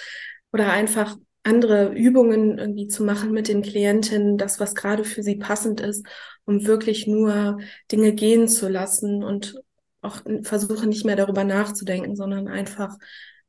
oder 0.51 0.71
einfach 0.71 1.17
andere 1.47 1.93
Übungen 1.93 2.57
irgendwie 2.59 2.87
zu 2.87 3.03
machen 3.03 3.31
mit 3.31 3.47
den 3.47 3.61
Klientinnen, 3.61 4.37
das, 4.37 4.59
was 4.59 4.75
gerade 4.75 5.03
für 5.03 5.23
sie 5.23 5.37
passend 5.37 5.79
ist, 5.81 6.05
um 6.45 6.67
wirklich 6.67 7.07
nur 7.07 7.59
Dinge 7.91 8.13
gehen 8.13 8.47
zu 8.47 8.67
lassen 8.67 9.23
und 9.23 9.55
auch 10.01 10.17
versuche 10.43 10.87
nicht 10.87 11.05
mehr 11.05 11.15
darüber 11.15 11.43
nachzudenken, 11.43 12.15
sondern 12.15 12.47
einfach 12.47 12.97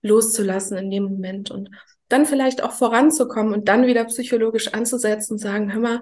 loszulassen 0.01 0.79
in 0.79 0.91
dem 0.91 1.05
Moment 1.05 1.51
und 1.51 1.71
dann 2.09 2.25
vielleicht 2.25 2.63
auch 2.63 2.73
voranzukommen 2.73 3.53
und 3.53 3.69
dann 3.69 3.87
wieder 3.87 4.05
psychologisch 4.05 4.69
anzusetzen 4.69 5.35
und 5.35 5.39
sagen, 5.39 5.73
hör 5.73 5.81
mal, 5.81 6.01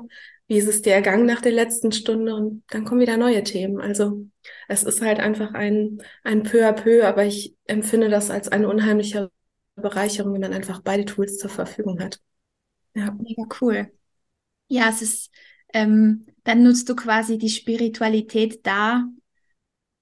wie 0.48 0.58
ist 0.58 0.68
es 0.68 0.82
dir 0.82 0.92
ergangen 0.92 1.26
nach 1.26 1.40
der 1.40 1.52
letzten 1.52 1.90
Stunde 1.90 2.34
und 2.34 2.62
dann 2.70 2.84
kommen 2.84 3.00
wieder 3.00 3.16
neue 3.16 3.42
Themen. 3.42 3.80
Also 3.80 4.26
es 4.68 4.84
ist 4.84 5.02
halt 5.02 5.18
einfach 5.18 5.54
ein, 5.54 5.98
ein 6.22 6.44
peu 6.44 6.68
à 6.68 6.72
peu, 6.72 7.04
aber 7.04 7.24
ich 7.24 7.56
empfinde 7.66 8.08
das 8.08 8.30
als 8.30 8.48
eine 8.48 8.68
unheimliche 8.68 9.30
Bereicherung, 9.76 10.34
wenn 10.34 10.40
man 10.42 10.52
einfach 10.54 10.80
beide 10.82 11.04
Tools 11.04 11.38
zur 11.38 11.50
Verfügung 11.50 12.00
hat. 12.00 12.20
Ja, 12.94 13.10
mega 13.12 13.42
cool. 13.60 13.92
Ja, 14.68 14.90
es 14.90 15.02
ist, 15.02 15.30
ähm, 15.74 16.26
dann 16.44 16.62
nutzt 16.64 16.88
du 16.88 16.96
quasi 16.96 17.38
die 17.38 17.50
Spiritualität 17.50 18.66
da, 18.66 19.06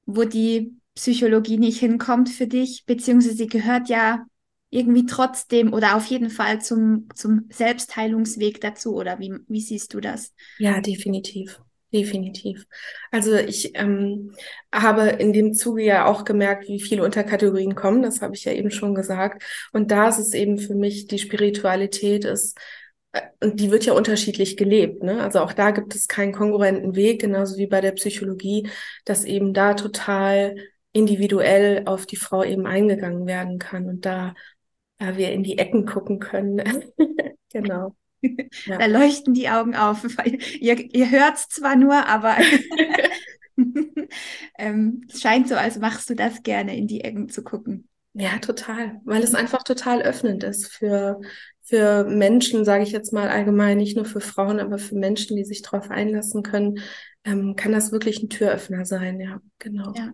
wo 0.06 0.24
die 0.24 0.80
Psychologie 0.94 1.58
nicht 1.58 1.78
hinkommt 1.80 2.28
für 2.28 2.46
dich, 2.46 2.84
beziehungsweise 2.86 3.36
sie 3.36 3.46
gehört 3.46 3.88
ja 3.88 4.26
irgendwie 4.70 5.06
trotzdem 5.06 5.72
oder 5.72 5.96
auf 5.96 6.06
jeden 6.06 6.30
Fall 6.30 6.60
zum, 6.60 7.08
zum 7.14 7.46
Selbstheilungsweg 7.50 8.60
dazu, 8.60 8.94
oder 8.96 9.18
wie, 9.18 9.34
wie 9.48 9.60
siehst 9.60 9.94
du 9.94 10.00
das? 10.00 10.32
Ja, 10.58 10.80
definitiv. 10.80 11.60
Definitiv. 11.94 12.66
Also 13.12 13.36
ich 13.36 13.78
ähm, 13.78 14.34
habe 14.74 15.10
in 15.10 15.32
dem 15.32 15.54
Zuge 15.54 15.84
ja 15.84 16.06
auch 16.06 16.24
gemerkt, 16.24 16.66
wie 16.66 16.80
viele 16.80 17.04
Unterkategorien 17.04 17.76
kommen. 17.76 18.02
Das 18.02 18.20
habe 18.20 18.34
ich 18.34 18.44
ja 18.44 18.52
eben 18.52 18.72
schon 18.72 18.96
gesagt. 18.96 19.44
Und 19.72 19.92
da 19.92 20.08
ist 20.08 20.18
es 20.18 20.34
eben 20.34 20.58
für 20.58 20.74
mich, 20.74 21.06
die 21.06 21.20
Spiritualität 21.20 22.24
ist, 22.24 22.58
äh, 23.12 23.20
und 23.40 23.60
die 23.60 23.70
wird 23.70 23.86
ja 23.86 23.92
unterschiedlich 23.92 24.56
gelebt. 24.56 25.04
Ne? 25.04 25.22
Also 25.22 25.38
auch 25.38 25.52
da 25.52 25.70
gibt 25.70 25.94
es 25.94 26.08
keinen 26.08 26.32
kongruenten 26.32 26.96
Weg, 26.96 27.20
genauso 27.20 27.58
wie 27.58 27.68
bei 27.68 27.80
der 27.80 27.92
Psychologie, 27.92 28.68
dass 29.04 29.24
eben 29.24 29.54
da 29.54 29.74
total 29.74 30.56
individuell 30.90 31.84
auf 31.86 32.06
die 32.06 32.16
Frau 32.16 32.42
eben 32.42 32.66
eingegangen 32.66 33.24
werden 33.28 33.60
kann 33.60 33.88
und 33.88 34.04
da, 34.04 34.34
da 34.98 35.16
wir 35.16 35.30
in 35.30 35.44
die 35.44 35.58
Ecken 35.58 35.86
gucken 35.86 36.18
können. 36.18 36.60
genau. 37.52 37.94
Ja. 38.66 38.78
Da 38.78 38.86
leuchten 38.86 39.34
die 39.34 39.48
Augen 39.48 39.74
auf. 39.74 40.06
Ihr, 40.60 40.94
ihr 40.94 41.10
hört 41.10 41.36
es 41.36 41.48
zwar 41.48 41.76
nur, 41.76 42.06
aber 42.06 42.36
ähm, 44.58 45.02
es 45.10 45.20
scheint 45.20 45.48
so, 45.48 45.54
als 45.54 45.78
machst 45.78 46.08
du 46.08 46.14
das 46.14 46.42
gerne, 46.42 46.76
in 46.76 46.86
die 46.86 47.02
Ecken 47.02 47.28
zu 47.28 47.42
gucken. 47.42 47.88
Ja, 48.14 48.38
total, 48.38 49.00
weil 49.04 49.22
es 49.22 49.34
einfach 49.34 49.64
total 49.64 50.02
öffnend 50.02 50.44
ist 50.44 50.72
für, 50.72 51.20
für 51.62 52.04
Menschen, 52.04 52.64
sage 52.64 52.84
ich 52.84 52.92
jetzt 52.92 53.12
mal 53.12 53.28
allgemein, 53.28 53.78
nicht 53.78 53.96
nur 53.96 54.04
für 54.04 54.20
Frauen, 54.20 54.60
aber 54.60 54.78
für 54.78 54.94
Menschen, 54.94 55.36
die 55.36 55.44
sich 55.44 55.62
darauf 55.62 55.90
einlassen 55.90 56.44
können, 56.44 56.78
ähm, 57.24 57.56
kann 57.56 57.72
das 57.72 57.90
wirklich 57.90 58.22
ein 58.22 58.28
Türöffner 58.28 58.84
sein, 58.84 59.20
ja, 59.20 59.40
genau. 59.58 59.92
Ja. 59.96 60.12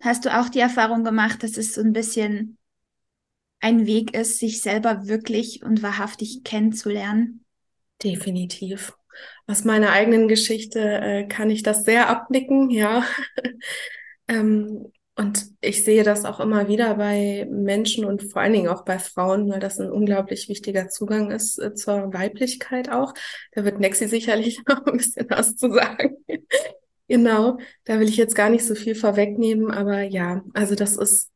Hast 0.00 0.24
du 0.24 0.36
auch 0.36 0.48
die 0.48 0.60
Erfahrung 0.60 1.04
gemacht, 1.04 1.42
dass 1.42 1.58
es 1.58 1.74
so 1.74 1.82
ein 1.82 1.92
bisschen 1.92 2.56
ein 3.60 3.86
Weg 3.86 4.14
ist, 4.14 4.38
sich 4.38 4.62
selber 4.62 5.06
wirklich 5.06 5.62
und 5.62 5.82
wahrhaftig 5.82 6.42
kennenzulernen? 6.44 7.44
Definitiv. 8.02 8.94
Aus 9.46 9.64
meiner 9.64 9.92
eigenen 9.92 10.28
Geschichte 10.28 10.80
äh, 10.80 11.24
kann 11.26 11.50
ich 11.50 11.62
das 11.62 11.84
sehr 11.84 12.08
abnicken, 12.08 12.70
ja. 12.70 13.04
ähm, 14.28 14.92
und 15.18 15.46
ich 15.62 15.82
sehe 15.82 16.02
das 16.04 16.26
auch 16.26 16.40
immer 16.40 16.68
wieder 16.68 16.96
bei 16.96 17.48
Menschen 17.50 18.04
und 18.04 18.22
vor 18.22 18.42
allen 18.42 18.52
Dingen 18.52 18.68
auch 18.68 18.84
bei 18.84 18.98
Frauen, 18.98 19.48
weil 19.50 19.60
das 19.60 19.80
ein 19.80 19.90
unglaublich 19.90 20.50
wichtiger 20.50 20.88
Zugang 20.90 21.30
ist 21.30 21.58
äh, 21.58 21.74
zur 21.74 22.12
Weiblichkeit 22.12 22.90
auch. 22.90 23.14
Da 23.52 23.64
wird 23.64 23.80
Nexi 23.80 24.08
sicherlich 24.08 24.60
noch 24.68 24.84
ein 24.84 24.98
bisschen 24.98 25.26
was 25.30 25.56
zu 25.56 25.72
sagen. 25.72 26.16
genau, 27.08 27.56
da 27.84 27.98
will 27.98 28.10
ich 28.10 28.18
jetzt 28.18 28.34
gar 28.34 28.50
nicht 28.50 28.66
so 28.66 28.74
viel 28.74 28.94
vorwegnehmen, 28.94 29.70
aber 29.70 30.02
ja, 30.02 30.44
also 30.52 30.74
das 30.74 30.96
ist 30.96 31.30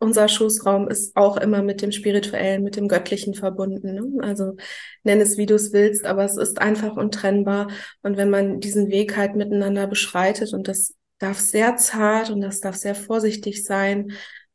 unser 0.00 0.28
Schoßraum 0.28 0.88
ist 0.88 1.14
auch 1.14 1.36
immer 1.36 1.62
mit 1.62 1.82
dem 1.82 1.92
Spirituellen, 1.92 2.64
mit 2.64 2.76
dem 2.76 2.88
Göttlichen 2.88 3.34
verbunden. 3.34 3.94
Ne? 3.94 4.24
Also 4.24 4.56
nenn 5.04 5.20
es, 5.20 5.36
wie 5.36 5.46
du 5.46 5.54
es 5.54 5.72
willst, 5.72 6.06
aber 6.06 6.24
es 6.24 6.36
ist 6.36 6.60
einfach 6.60 6.96
untrennbar. 6.96 7.68
Und 8.02 8.16
wenn 8.16 8.30
man 8.30 8.60
diesen 8.60 8.88
Weg 8.88 9.16
halt 9.16 9.36
miteinander 9.36 9.86
beschreitet 9.86 10.54
und 10.54 10.68
das 10.68 10.96
darf 11.18 11.38
sehr 11.38 11.76
zart 11.76 12.30
und 12.30 12.40
das 12.40 12.60
darf 12.60 12.76
sehr 12.76 12.94
vorsichtig 12.94 13.64
sein. 13.64 14.12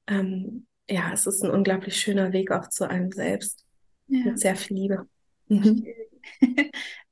Ähm, 0.08 0.66
ja, 0.90 1.12
es 1.14 1.26
ist 1.28 1.44
ein 1.44 1.52
unglaublich 1.52 1.96
schöner 1.96 2.34
Weg 2.34 2.52
auch 2.52 2.70
zu 2.70 2.90
einem 2.90 3.12
selbst. 3.12 3.64
Ja. 4.08 4.26
Mit 4.26 4.40
sehr 4.40 4.56
viel 4.56 4.78
Liebe. 4.78 5.08
Mhm. 5.48 5.86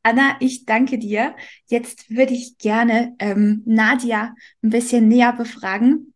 Anna, 0.04 0.36
ich 0.39 0.65
danke 0.65 0.98
dir. 0.98 1.36
Jetzt 1.67 2.10
würde 2.10 2.34
ich 2.34 2.58
gerne 2.58 3.15
ähm, 3.19 3.62
Nadja 3.65 4.34
ein 4.62 4.69
bisschen 4.69 5.08
näher 5.08 5.34
befragen. 5.34 6.12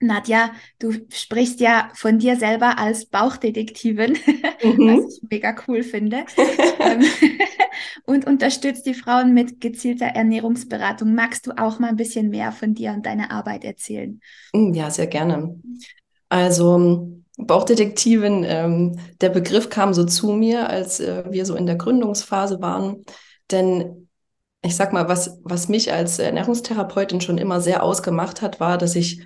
Nadja, 0.00 0.50
du 0.78 0.92
sprichst 1.10 1.60
ja 1.60 1.90
von 1.94 2.18
dir 2.18 2.36
selber 2.36 2.78
als 2.78 3.06
Bauchdetektivin, 3.06 4.12
mhm. 4.62 5.04
was 5.04 5.16
ich 5.16 5.22
mega 5.30 5.54
cool 5.66 5.82
finde. 5.82 6.24
Ähm, 6.80 7.04
und 8.06 8.24
unterstützt 8.24 8.86
die 8.86 8.94
Frauen 8.94 9.34
mit 9.34 9.60
gezielter 9.60 10.06
Ernährungsberatung. 10.06 11.12
Magst 11.12 11.48
du 11.48 11.58
auch 11.58 11.80
mal 11.80 11.88
ein 11.88 11.96
bisschen 11.96 12.30
mehr 12.30 12.52
von 12.52 12.72
dir 12.72 12.92
und 12.92 13.04
deiner 13.04 13.32
Arbeit 13.32 13.64
erzählen? 13.64 14.20
Ja, 14.54 14.90
sehr 14.90 15.08
gerne. 15.08 15.58
Also 16.28 17.10
Bauchdetektivin, 17.36 18.44
ähm, 18.46 19.00
der 19.20 19.30
Begriff 19.30 19.70
kam 19.70 19.92
so 19.92 20.04
zu 20.04 20.32
mir, 20.32 20.68
als 20.68 21.00
äh, 21.00 21.24
wir 21.30 21.44
so 21.44 21.56
in 21.56 21.66
der 21.66 21.76
Gründungsphase 21.76 22.60
waren. 22.60 23.04
Denn 23.50 24.08
ich 24.62 24.76
sag 24.76 24.92
mal, 24.92 25.08
was, 25.08 25.38
was 25.42 25.68
mich 25.68 25.92
als 25.92 26.18
Ernährungstherapeutin 26.18 27.20
schon 27.20 27.38
immer 27.38 27.60
sehr 27.60 27.82
ausgemacht 27.82 28.40
hat, 28.40 28.60
war, 28.60 28.78
dass 28.78 28.96
ich 28.96 29.24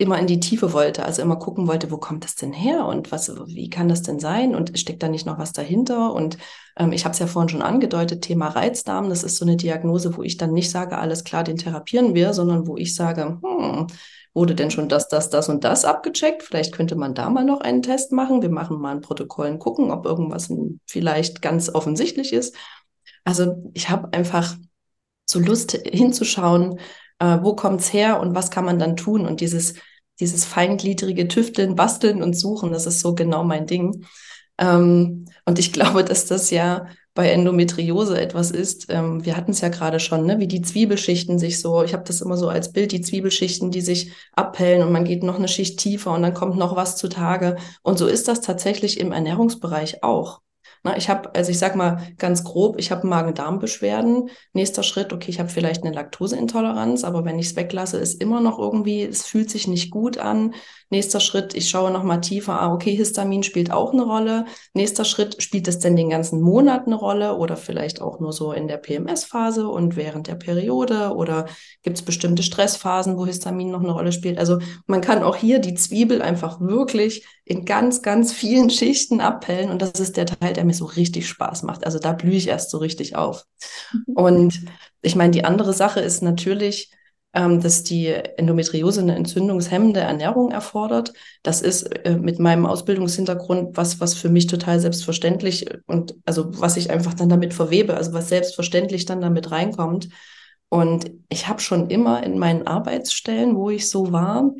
immer 0.00 0.18
in 0.18 0.28
die 0.28 0.38
Tiefe 0.38 0.72
wollte, 0.72 1.04
also 1.04 1.22
immer 1.22 1.36
gucken 1.36 1.66
wollte, 1.66 1.90
wo 1.90 1.98
kommt 1.98 2.22
das 2.22 2.36
denn 2.36 2.52
her 2.52 2.86
und 2.86 3.10
was, 3.10 3.34
wie 3.46 3.68
kann 3.68 3.88
das 3.88 4.02
denn 4.02 4.20
sein 4.20 4.54
und 4.54 4.78
steckt 4.78 5.02
da 5.02 5.08
nicht 5.08 5.26
noch 5.26 5.38
was 5.38 5.52
dahinter? 5.52 6.14
Und 6.14 6.38
ähm, 6.76 6.92
ich 6.92 7.04
habe 7.04 7.12
es 7.12 7.18
ja 7.18 7.26
vorhin 7.26 7.48
schon 7.48 7.62
angedeutet, 7.62 8.22
Thema 8.22 8.46
Reizdarm, 8.46 9.08
das 9.08 9.24
ist 9.24 9.36
so 9.36 9.44
eine 9.44 9.56
Diagnose, 9.56 10.16
wo 10.16 10.22
ich 10.22 10.36
dann 10.36 10.52
nicht 10.52 10.70
sage, 10.70 10.98
alles 10.98 11.24
klar, 11.24 11.42
den 11.42 11.56
therapieren 11.56 12.14
wir, 12.14 12.32
sondern 12.32 12.68
wo 12.68 12.76
ich 12.76 12.94
sage, 12.94 13.40
hm, 13.42 13.88
wurde 14.34 14.54
denn 14.54 14.70
schon 14.70 14.88
das, 14.88 15.08
das, 15.08 15.30
das 15.30 15.48
und 15.48 15.64
das 15.64 15.84
abgecheckt? 15.84 16.44
Vielleicht 16.44 16.72
könnte 16.72 16.94
man 16.94 17.14
da 17.14 17.28
mal 17.28 17.44
noch 17.44 17.60
einen 17.60 17.82
Test 17.82 18.12
machen. 18.12 18.40
Wir 18.40 18.50
machen 18.50 18.80
mal 18.80 18.94
ein 18.94 19.00
Protokoll 19.00 19.48
und 19.48 19.58
gucken, 19.58 19.90
ob 19.90 20.06
irgendwas 20.06 20.48
vielleicht 20.86 21.42
ganz 21.42 21.74
offensichtlich 21.74 22.32
ist. 22.32 22.54
Also 23.24 23.70
ich 23.74 23.90
habe 23.90 24.12
einfach 24.12 24.56
so 25.24 25.40
Lust 25.40 25.72
hinzuschauen, 25.72 26.78
äh, 27.18 27.38
wo 27.42 27.54
kommt's 27.54 27.92
her 27.92 28.20
und 28.20 28.34
was 28.34 28.50
kann 28.50 28.64
man 28.64 28.78
dann 28.78 28.96
tun? 28.96 29.26
Und 29.26 29.40
dieses, 29.40 29.74
dieses 30.20 30.44
feingliedrige 30.44 31.28
Tüfteln, 31.28 31.74
Basteln 31.76 32.22
und 32.22 32.34
Suchen, 32.34 32.72
das 32.72 32.86
ist 32.86 33.00
so 33.00 33.14
genau 33.14 33.44
mein 33.44 33.66
Ding. 33.66 34.04
Ähm, 34.58 35.26
und 35.44 35.58
ich 35.58 35.72
glaube, 35.74 36.04
dass 36.04 36.26
das 36.26 36.50
ja 36.50 36.86
bei 37.14 37.30
Endometriose 37.30 38.20
etwas 38.20 38.52
ist. 38.52 38.86
Ähm, 38.90 39.24
wir 39.24 39.36
hatten 39.36 39.50
es 39.50 39.60
ja 39.60 39.70
gerade 39.70 39.98
schon, 39.98 40.24
ne? 40.24 40.38
wie 40.38 40.46
die 40.46 40.62
Zwiebelschichten 40.62 41.40
sich 41.40 41.60
so, 41.60 41.82
ich 41.82 41.92
habe 41.92 42.04
das 42.04 42.20
immer 42.20 42.36
so 42.36 42.48
als 42.48 42.72
Bild, 42.72 42.92
die 42.92 43.00
Zwiebelschichten, 43.00 43.72
die 43.72 43.80
sich 43.80 44.12
abhellen 44.34 44.86
und 44.86 44.92
man 44.92 45.04
geht 45.04 45.24
noch 45.24 45.34
eine 45.36 45.48
Schicht 45.48 45.80
tiefer 45.80 46.12
und 46.12 46.22
dann 46.22 46.34
kommt 46.34 46.56
noch 46.56 46.76
was 46.76 46.96
zutage. 46.96 47.56
Und 47.82 47.98
so 47.98 48.06
ist 48.06 48.28
das 48.28 48.40
tatsächlich 48.40 49.00
im 49.00 49.10
Ernährungsbereich 49.10 50.04
auch. 50.04 50.42
Na, 50.82 50.96
ich 50.96 51.08
habe, 51.08 51.34
also 51.34 51.50
ich 51.50 51.58
sag 51.58 51.76
mal 51.76 52.02
ganz 52.18 52.44
grob, 52.44 52.76
ich 52.78 52.90
habe 52.90 53.06
Magen-Darm-Beschwerden. 53.06 54.30
Nächster 54.52 54.82
Schritt, 54.82 55.12
okay, 55.12 55.30
ich 55.30 55.40
habe 55.40 55.48
vielleicht 55.48 55.84
eine 55.84 55.94
Laktoseintoleranz, 55.94 57.04
aber 57.04 57.24
wenn 57.24 57.38
ich 57.38 57.46
es 57.46 57.56
weglasse, 57.56 57.98
ist 57.98 58.22
immer 58.22 58.40
noch 58.40 58.58
irgendwie, 58.58 59.02
es 59.02 59.24
fühlt 59.26 59.50
sich 59.50 59.68
nicht 59.68 59.90
gut 59.90 60.18
an. 60.18 60.54
Nächster 60.90 61.20
Schritt, 61.20 61.54
ich 61.54 61.68
schaue 61.68 61.90
noch 61.90 62.02
mal 62.02 62.18
tiefer, 62.18 62.60
ah, 62.60 62.72
okay, 62.72 62.96
Histamin 62.96 63.42
spielt 63.42 63.70
auch 63.70 63.92
eine 63.92 64.02
Rolle. 64.02 64.46
Nächster 64.72 65.04
Schritt, 65.04 65.42
spielt 65.42 65.68
es 65.68 65.78
denn 65.78 65.96
den 65.96 66.08
ganzen 66.08 66.40
Monat 66.40 66.86
eine 66.86 66.94
Rolle 66.94 67.36
oder 67.36 67.56
vielleicht 67.56 68.00
auch 68.00 68.20
nur 68.20 68.32
so 68.32 68.52
in 68.52 68.68
der 68.68 68.78
PMS-Phase 68.78 69.68
und 69.68 69.96
während 69.96 70.28
der 70.28 70.36
Periode 70.36 71.14
oder 71.14 71.46
gibt 71.82 71.98
es 71.98 72.04
bestimmte 72.04 72.42
Stressphasen, 72.42 73.18
wo 73.18 73.26
Histamin 73.26 73.70
noch 73.70 73.82
eine 73.82 73.92
Rolle 73.92 74.12
spielt? 74.12 74.38
Also 74.38 74.58
man 74.86 75.02
kann 75.02 75.22
auch 75.22 75.36
hier 75.36 75.58
die 75.58 75.74
Zwiebel 75.74 76.22
einfach 76.22 76.60
wirklich 76.60 77.26
in 77.44 77.64
ganz, 77.64 78.02
ganz 78.02 78.32
vielen 78.32 78.70
Schichten 78.70 79.20
abhellen 79.20 79.70
und 79.70 79.82
das 79.82 80.00
ist 80.00 80.16
der 80.16 80.26
Teil, 80.26 80.54
der 80.54 80.64
mir 80.64 80.74
so 80.74 80.86
richtig 80.86 81.28
Spaß 81.28 81.64
macht. 81.64 81.84
Also 81.84 81.98
da 81.98 82.12
blühe 82.12 82.36
ich 82.36 82.48
erst 82.48 82.70
so 82.70 82.78
richtig 82.78 83.14
auf. 83.16 83.44
Mhm. 83.92 84.14
Und 84.14 84.60
ich 85.02 85.16
meine, 85.16 85.30
die 85.32 85.44
andere 85.44 85.72
Sache 85.72 86.00
ist 86.00 86.22
natürlich, 86.22 86.90
ähm, 87.38 87.60
dass 87.60 87.84
die 87.84 88.08
Endometriose 88.08 89.00
eine 89.00 89.14
entzündungshemmende 89.14 90.00
Ernährung 90.00 90.50
erfordert. 90.50 91.12
Das 91.44 91.62
ist 91.62 91.84
äh, 92.04 92.16
mit 92.16 92.40
meinem 92.40 92.66
Ausbildungshintergrund 92.66 93.76
was, 93.76 94.00
was 94.00 94.14
für 94.14 94.28
mich 94.28 94.48
total 94.48 94.80
selbstverständlich 94.80 95.66
und 95.86 96.16
also 96.24 96.60
was 96.60 96.76
ich 96.76 96.90
einfach 96.90 97.14
dann 97.14 97.28
damit 97.28 97.54
verwebe, 97.54 97.96
also 97.96 98.12
was 98.12 98.28
selbstverständlich 98.28 99.04
dann 99.04 99.20
damit 99.20 99.52
reinkommt. 99.52 100.08
Und 100.68 101.12
ich 101.28 101.46
habe 101.46 101.60
schon 101.60 101.90
immer 101.90 102.24
in 102.24 102.40
meinen 102.40 102.66
Arbeitsstellen, 102.66 103.54
wo 103.54 103.70
ich 103.70 103.88
so 103.88 104.10
war, 104.10 104.50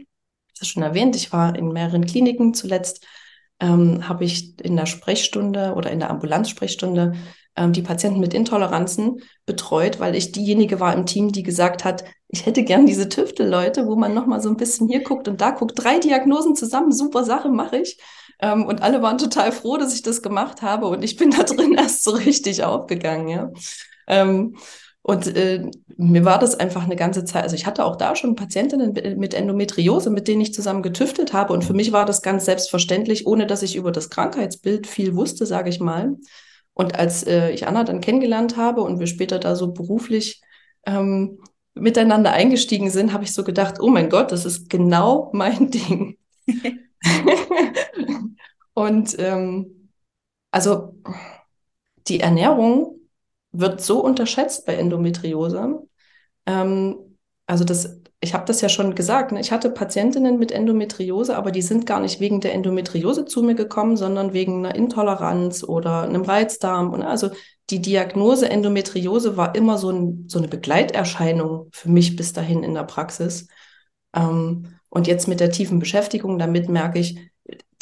das 0.56 0.68
schon 0.68 0.84
erwähnt, 0.84 1.16
ich 1.16 1.32
war 1.32 1.56
in 1.56 1.72
mehreren 1.72 2.06
Kliniken 2.06 2.54
zuletzt, 2.54 3.04
ähm, 3.58 4.08
habe 4.08 4.24
ich 4.24 4.56
in 4.60 4.76
der 4.76 4.86
Sprechstunde 4.86 5.74
oder 5.74 5.90
in 5.90 5.98
der 5.98 6.10
Ambulanzsprechstunde 6.10 7.14
ähm, 7.56 7.72
die 7.72 7.82
Patienten 7.82 8.20
mit 8.20 8.34
Intoleranzen 8.34 9.20
betreut, 9.46 9.98
weil 9.98 10.14
ich 10.14 10.30
diejenige 10.30 10.78
war 10.78 10.94
im 10.94 11.06
Team, 11.06 11.32
die 11.32 11.42
gesagt 11.42 11.84
hat, 11.84 12.04
ich 12.28 12.44
hätte 12.44 12.62
gern 12.62 12.86
diese 12.86 13.08
Tüftelleute, 13.08 13.86
wo 13.86 13.96
man 13.96 14.14
nochmal 14.14 14.40
so 14.40 14.50
ein 14.50 14.56
bisschen 14.56 14.88
hier 14.88 15.02
guckt 15.02 15.28
und 15.28 15.40
da 15.40 15.50
guckt, 15.50 15.72
drei 15.76 15.98
Diagnosen 15.98 16.54
zusammen, 16.54 16.92
super 16.92 17.24
Sache 17.24 17.48
mache 17.48 17.78
ich. 17.78 17.98
Ähm, 18.40 18.66
und 18.66 18.82
alle 18.82 19.02
waren 19.02 19.18
total 19.18 19.50
froh, 19.50 19.78
dass 19.78 19.94
ich 19.94 20.02
das 20.02 20.22
gemacht 20.22 20.62
habe 20.62 20.86
und 20.86 21.02
ich 21.02 21.16
bin 21.16 21.30
da 21.30 21.42
drin 21.44 21.74
erst 21.74 22.04
so 22.04 22.12
richtig 22.12 22.62
aufgegangen, 22.64 23.28
ja. 23.28 23.50
Ähm, 24.06 24.56
und 25.02 25.26
äh, 25.26 25.70
mir 25.96 26.26
war 26.26 26.38
das 26.38 26.54
einfach 26.54 26.84
eine 26.84 26.96
ganze 26.96 27.24
Zeit, 27.24 27.42
also 27.42 27.56
ich 27.56 27.64
hatte 27.64 27.86
auch 27.86 27.96
da 27.96 28.14
schon 28.14 28.36
Patientinnen 28.36 28.92
mit 29.18 29.32
Endometriose, 29.32 30.10
mit 30.10 30.28
denen 30.28 30.42
ich 30.42 30.52
zusammen 30.52 30.82
getüftelt 30.82 31.32
habe. 31.32 31.54
Und 31.54 31.64
für 31.64 31.72
mich 31.72 31.92
war 31.92 32.04
das 32.04 32.20
ganz 32.20 32.44
selbstverständlich, 32.44 33.26
ohne 33.26 33.46
dass 33.46 33.62
ich 33.62 33.74
über 33.74 33.90
das 33.90 34.10
Krankheitsbild 34.10 34.86
viel 34.86 35.16
wusste, 35.16 35.46
sage 35.46 35.70
ich 35.70 35.80
mal. 35.80 36.16
Und 36.74 36.98
als 36.98 37.26
äh, 37.26 37.50
ich 37.52 37.66
Anna 37.66 37.84
dann 37.84 38.02
kennengelernt 38.02 38.58
habe 38.58 38.82
und 38.82 39.00
wir 39.00 39.06
später 39.06 39.38
da 39.38 39.56
so 39.56 39.72
beruflich 39.72 40.42
ähm, 40.84 41.38
miteinander 41.78 42.32
eingestiegen 42.32 42.90
sind, 42.90 43.12
habe 43.12 43.24
ich 43.24 43.32
so 43.32 43.44
gedacht, 43.44 43.80
oh 43.80 43.88
mein 43.88 44.10
Gott, 44.10 44.32
das 44.32 44.44
ist 44.44 44.68
genau 44.68 45.30
mein 45.32 45.70
Ding. 45.72 46.18
und 48.74 49.16
ähm, 49.18 49.90
also 50.50 50.94
die 52.08 52.20
Ernährung 52.20 52.98
wird 53.52 53.80
so 53.80 54.02
unterschätzt 54.02 54.66
bei 54.66 54.74
Endometriose. 54.74 55.86
Ähm, 56.46 56.96
also 57.46 57.64
das 57.64 57.97
ich 58.20 58.34
habe 58.34 58.44
das 58.46 58.60
ja 58.60 58.68
schon 58.68 58.94
gesagt, 58.94 59.30
ne? 59.30 59.40
ich 59.40 59.52
hatte 59.52 59.70
Patientinnen 59.70 60.38
mit 60.38 60.50
Endometriose, 60.50 61.36
aber 61.36 61.52
die 61.52 61.62
sind 61.62 61.86
gar 61.86 62.00
nicht 62.00 62.18
wegen 62.18 62.40
der 62.40 62.52
Endometriose 62.52 63.26
zu 63.26 63.42
mir 63.42 63.54
gekommen, 63.54 63.96
sondern 63.96 64.32
wegen 64.32 64.64
einer 64.64 64.74
Intoleranz 64.74 65.62
oder 65.62 66.02
einem 66.02 66.22
Reizdarm. 66.22 66.92
Und 66.92 67.02
also 67.02 67.30
die 67.70 67.80
Diagnose 67.80 68.50
Endometriose 68.50 69.36
war 69.36 69.54
immer 69.54 69.78
so, 69.78 69.90
ein, 69.90 70.24
so 70.26 70.38
eine 70.38 70.48
Begleiterscheinung 70.48 71.68
für 71.72 71.90
mich 71.90 72.16
bis 72.16 72.32
dahin 72.32 72.64
in 72.64 72.74
der 72.74 72.84
Praxis. 72.84 73.46
Ähm, 74.14 74.74
und 74.88 75.06
jetzt 75.06 75.28
mit 75.28 75.38
der 75.38 75.52
tiefen 75.52 75.78
Beschäftigung 75.78 76.38
damit 76.38 76.68
merke 76.68 76.98
ich, 76.98 77.27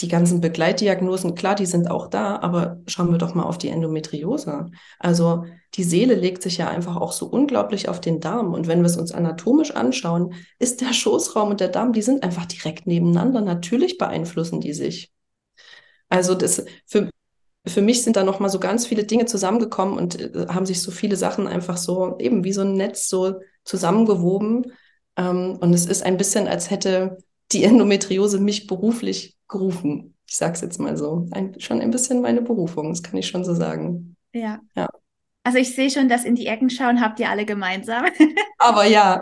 die 0.00 0.08
ganzen 0.08 0.40
Begleitdiagnosen, 0.42 1.34
klar, 1.34 1.54
die 1.54 1.64
sind 1.64 1.90
auch 1.90 2.08
da, 2.08 2.36
aber 2.40 2.80
schauen 2.86 3.10
wir 3.10 3.18
doch 3.18 3.34
mal 3.34 3.44
auf 3.44 3.56
die 3.56 3.68
Endometriose. 3.68 4.66
Also 4.98 5.44
die 5.74 5.84
Seele 5.84 6.14
legt 6.14 6.42
sich 6.42 6.58
ja 6.58 6.68
einfach 6.68 6.96
auch 6.96 7.12
so 7.12 7.26
unglaublich 7.26 7.88
auf 7.88 8.00
den 8.00 8.20
Darm. 8.20 8.52
Und 8.52 8.66
wenn 8.66 8.80
wir 8.80 8.86
es 8.86 8.98
uns 8.98 9.12
anatomisch 9.12 9.70
anschauen, 9.70 10.34
ist 10.58 10.82
der 10.82 10.92
Schoßraum 10.92 11.50
und 11.50 11.60
der 11.60 11.68
Darm, 11.68 11.94
die 11.94 12.02
sind 12.02 12.22
einfach 12.24 12.44
direkt 12.44 12.86
nebeneinander. 12.86 13.40
Natürlich 13.40 13.96
beeinflussen 13.96 14.60
die 14.60 14.74
sich. 14.74 15.12
Also 16.10 16.34
das 16.34 16.64
für, 16.84 17.08
für 17.66 17.80
mich 17.80 18.02
sind 18.02 18.16
da 18.16 18.22
noch 18.22 18.38
mal 18.38 18.50
so 18.50 18.60
ganz 18.60 18.86
viele 18.86 19.04
Dinge 19.04 19.24
zusammengekommen 19.24 19.96
und 19.96 20.20
äh, 20.20 20.46
haben 20.48 20.66
sich 20.66 20.82
so 20.82 20.90
viele 20.90 21.16
Sachen 21.16 21.46
einfach 21.46 21.78
so 21.78 22.16
eben 22.18 22.44
wie 22.44 22.52
so 22.52 22.60
ein 22.60 22.74
Netz 22.74 23.08
so 23.08 23.40
zusammengewoben. 23.64 24.72
Ähm, 25.16 25.56
und 25.60 25.72
es 25.72 25.86
ist 25.86 26.02
ein 26.02 26.18
bisschen, 26.18 26.48
als 26.48 26.70
hätte 26.70 27.18
die 27.52 27.64
Endometriose 27.64 28.38
mich 28.38 28.66
beruflich 28.66 29.35
gerufen. 29.48 30.14
Ich 30.26 30.36
sage 30.36 30.54
es 30.54 30.60
jetzt 30.60 30.78
mal 30.78 30.96
so. 30.96 31.28
Ein, 31.30 31.58
schon 31.60 31.80
ein 31.80 31.90
bisschen 31.90 32.20
meine 32.20 32.42
Berufung, 32.42 32.90
das 32.90 33.02
kann 33.02 33.16
ich 33.16 33.28
schon 33.28 33.44
so 33.44 33.54
sagen. 33.54 34.16
Ja. 34.32 34.60
ja. 34.74 34.88
Also 35.46 35.58
ich 35.58 35.76
sehe 35.76 35.90
schon, 35.90 36.08
dass 36.08 36.24
in 36.24 36.34
die 36.34 36.48
Ecken 36.48 36.70
schauen 36.70 37.00
habt 37.00 37.20
ihr 37.20 37.30
alle 37.30 37.44
gemeinsam. 37.44 38.06
Aber 38.58 38.84
ja. 38.84 39.20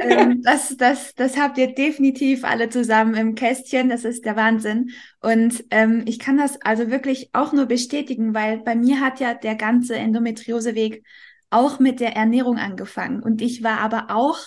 ähm, 0.00 0.40
das, 0.42 0.74
das, 0.78 1.14
das 1.14 1.36
habt 1.36 1.58
ihr 1.58 1.74
definitiv 1.74 2.42
alle 2.42 2.70
zusammen 2.70 3.14
im 3.14 3.34
Kästchen. 3.34 3.90
Das 3.90 4.06
ist 4.06 4.24
der 4.24 4.34
Wahnsinn. 4.34 4.90
Und 5.20 5.62
ähm, 5.70 6.04
ich 6.06 6.18
kann 6.18 6.38
das 6.38 6.58
also 6.62 6.90
wirklich 6.90 7.28
auch 7.34 7.52
nur 7.52 7.66
bestätigen, 7.66 8.32
weil 8.32 8.60
bei 8.60 8.74
mir 8.74 9.00
hat 9.00 9.20
ja 9.20 9.34
der 9.34 9.54
ganze 9.54 9.96
Endometrioseweg 9.96 11.04
auch 11.50 11.78
mit 11.78 12.00
der 12.00 12.16
Ernährung 12.16 12.56
angefangen. 12.56 13.22
Und 13.22 13.42
ich 13.42 13.62
war 13.62 13.80
aber 13.80 14.06
auch, 14.08 14.38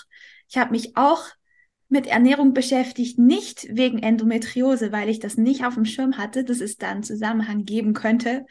ich 0.49 0.57
habe 0.57 0.71
mich 0.71 0.97
auch 0.97 1.27
mit 1.89 2.07
Ernährung 2.07 2.53
beschäftigt, 2.53 3.17
nicht 3.17 3.67
wegen 3.69 3.99
Endometriose, 3.99 4.91
weil 4.91 5.09
ich 5.09 5.19
das 5.19 5.37
nicht 5.37 5.65
auf 5.65 5.73
dem 5.73 5.85
Schirm 5.85 6.17
hatte, 6.17 6.43
dass 6.43 6.61
es 6.61 6.77
da 6.77 6.89
einen 6.89 7.03
Zusammenhang 7.03 7.65
geben 7.65 7.93
könnte. 7.93 8.45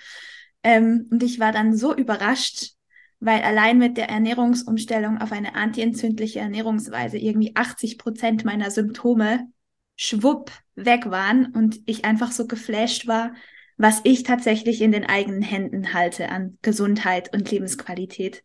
Ähm, 0.64 1.06
und 1.10 1.22
ich 1.22 1.38
war 1.38 1.52
dann 1.52 1.76
so 1.76 1.94
überrascht, 1.94 2.72
weil 3.20 3.42
allein 3.42 3.78
mit 3.78 3.96
der 3.96 4.08
Ernährungsumstellung 4.08 5.18
auf 5.18 5.32
eine 5.32 5.54
antientzündliche 5.54 6.40
Ernährungsweise 6.40 7.18
irgendwie 7.18 7.54
80 7.54 7.98
Prozent 7.98 8.44
meiner 8.44 8.70
Symptome 8.70 9.48
schwupp 9.96 10.52
weg 10.74 11.10
waren 11.10 11.46
und 11.46 11.80
ich 11.86 12.04
einfach 12.04 12.32
so 12.32 12.46
geflasht 12.46 13.06
war, 13.06 13.34
was 13.76 14.00
ich 14.04 14.24
tatsächlich 14.24 14.80
in 14.82 14.92
den 14.92 15.04
eigenen 15.04 15.42
Händen 15.42 15.94
halte 15.94 16.28
an 16.28 16.58
Gesundheit 16.62 17.32
und 17.32 17.50
Lebensqualität. 17.50 18.42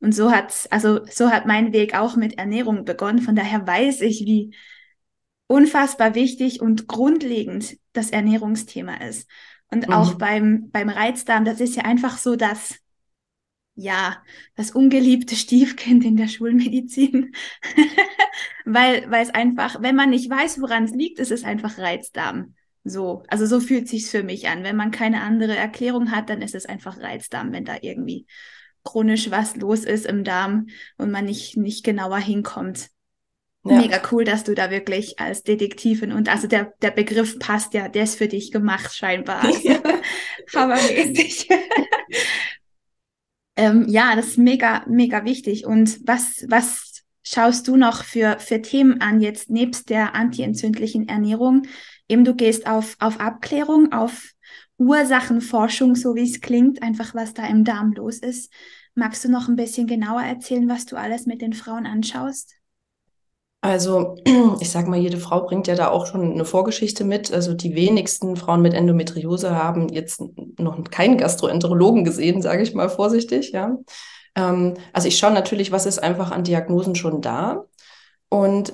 Und 0.00 0.14
so 0.14 0.32
hat, 0.32 0.66
also 0.70 1.04
so 1.06 1.30
hat 1.30 1.46
mein 1.46 1.72
Weg 1.72 1.94
auch 1.94 2.16
mit 2.16 2.38
Ernährung 2.38 2.84
begonnen. 2.84 3.20
Von 3.20 3.36
daher 3.36 3.66
weiß 3.66 4.00
ich, 4.00 4.24
wie 4.24 4.54
unfassbar 5.46 6.14
wichtig 6.14 6.60
und 6.60 6.88
grundlegend 6.88 7.76
das 7.92 8.10
Ernährungsthema 8.10 8.94
ist. 8.96 9.28
Und 9.70 9.88
mhm. 9.88 9.92
auch 9.92 10.14
beim, 10.14 10.70
beim 10.70 10.88
Reizdarm, 10.88 11.44
das 11.44 11.60
ist 11.60 11.76
ja 11.76 11.84
einfach 11.84 12.18
so, 12.18 12.36
dass 12.36 12.78
ja, 13.74 14.22
das 14.56 14.72
ungeliebte 14.72 15.36
Stiefkind 15.36 16.04
in 16.04 16.16
der 16.16 16.28
Schulmedizin. 16.28 17.32
weil, 18.64 19.10
weil 19.10 19.22
es 19.22 19.30
einfach, 19.30 19.80
wenn 19.80 19.96
man 19.96 20.10
nicht 20.10 20.28
weiß, 20.28 20.60
woran 20.60 20.84
es 20.84 20.92
liegt, 20.92 21.18
ist 21.18 21.30
es 21.30 21.44
einfach 21.44 21.78
Reizdarm. 21.78 22.54
So, 22.84 23.22
also 23.28 23.46
so 23.46 23.60
fühlt 23.60 23.88
sich's 23.88 24.10
für 24.10 24.22
mich 24.22 24.48
an. 24.48 24.64
Wenn 24.64 24.76
man 24.76 24.90
keine 24.90 25.22
andere 25.22 25.56
Erklärung 25.56 26.10
hat, 26.10 26.30
dann 26.30 26.42
ist 26.42 26.54
es 26.54 26.66
einfach 26.66 26.98
Reizdarm, 26.98 27.52
wenn 27.52 27.64
da 27.64 27.76
irgendwie 27.80 28.26
chronisch 28.84 29.30
was 29.30 29.56
los 29.56 29.84
ist 29.84 30.06
im 30.06 30.24
Darm 30.24 30.68
und 30.96 31.10
man 31.10 31.24
nicht, 31.24 31.56
nicht 31.56 31.84
genauer 31.84 32.18
hinkommt. 32.18 32.90
Ja. 33.64 33.76
Mega 33.76 34.00
cool, 34.10 34.24
dass 34.24 34.44
du 34.44 34.54
da 34.54 34.70
wirklich 34.70 35.20
als 35.20 35.42
Detektivin 35.42 36.12
und 36.12 36.30
also 36.30 36.46
der, 36.46 36.72
der 36.80 36.90
Begriff 36.90 37.38
passt 37.38 37.74
ja, 37.74 37.88
der 37.88 38.04
ist 38.04 38.16
für 38.16 38.28
dich 38.28 38.52
gemacht 38.52 38.94
scheinbar. 38.94 39.44
Ja. 39.62 39.80
Hammermäßig. 40.54 41.48
ähm, 43.56 43.84
ja, 43.88 44.16
das 44.16 44.28
ist 44.28 44.38
mega, 44.38 44.84
mega 44.88 45.24
wichtig. 45.24 45.66
Und 45.66 46.00
was, 46.06 46.46
was 46.48 47.02
schaust 47.22 47.68
du 47.68 47.76
noch 47.76 48.04
für, 48.04 48.38
für 48.38 48.62
Themen 48.62 49.00
an, 49.00 49.20
jetzt 49.20 49.50
nebst 49.50 49.90
der 49.90 50.14
antientzündlichen 50.14 51.08
Ernährung? 51.08 51.66
Eben 52.08 52.24
du 52.24 52.34
gehst 52.34 52.66
auf, 52.66 52.96
auf 52.98 53.20
Abklärung, 53.20 53.92
auf 53.92 54.30
Ursachenforschung, 54.80 55.94
so 55.94 56.14
wie 56.14 56.24
es 56.24 56.40
klingt, 56.40 56.82
einfach 56.82 57.14
was 57.14 57.34
da 57.34 57.46
im 57.46 57.64
Darm 57.64 57.92
los 57.92 58.18
ist. 58.18 58.50
Magst 58.94 59.22
du 59.24 59.30
noch 59.30 59.46
ein 59.46 59.56
bisschen 59.56 59.86
genauer 59.86 60.22
erzählen, 60.22 60.68
was 60.68 60.86
du 60.86 60.96
alles 60.96 61.26
mit 61.26 61.42
den 61.42 61.52
Frauen 61.52 61.86
anschaust? 61.86 62.54
Also, 63.60 64.16
ich 64.60 64.70
sag 64.70 64.88
mal, 64.88 64.98
jede 64.98 65.18
Frau 65.18 65.44
bringt 65.44 65.66
ja 65.66 65.74
da 65.74 65.88
auch 65.88 66.06
schon 66.06 66.32
eine 66.32 66.46
Vorgeschichte 66.46 67.04
mit. 67.04 67.30
Also, 67.30 67.52
die 67.52 67.74
wenigsten 67.74 68.36
Frauen 68.36 68.62
mit 68.62 68.72
Endometriose 68.72 69.54
haben 69.54 69.90
jetzt 69.90 70.22
noch 70.58 70.82
keinen 70.90 71.18
Gastroenterologen 71.18 72.04
gesehen, 72.04 72.40
sage 72.40 72.62
ich 72.62 72.74
mal 72.74 72.88
vorsichtig, 72.88 73.52
ja. 73.52 73.76
Ähm, 74.34 74.74
also, 74.94 75.08
ich 75.08 75.18
schaue 75.18 75.32
natürlich, 75.32 75.72
was 75.72 75.84
ist 75.84 76.02
einfach 76.02 76.30
an 76.30 76.44
Diagnosen 76.44 76.94
schon 76.94 77.20
da 77.20 77.66
und 78.30 78.72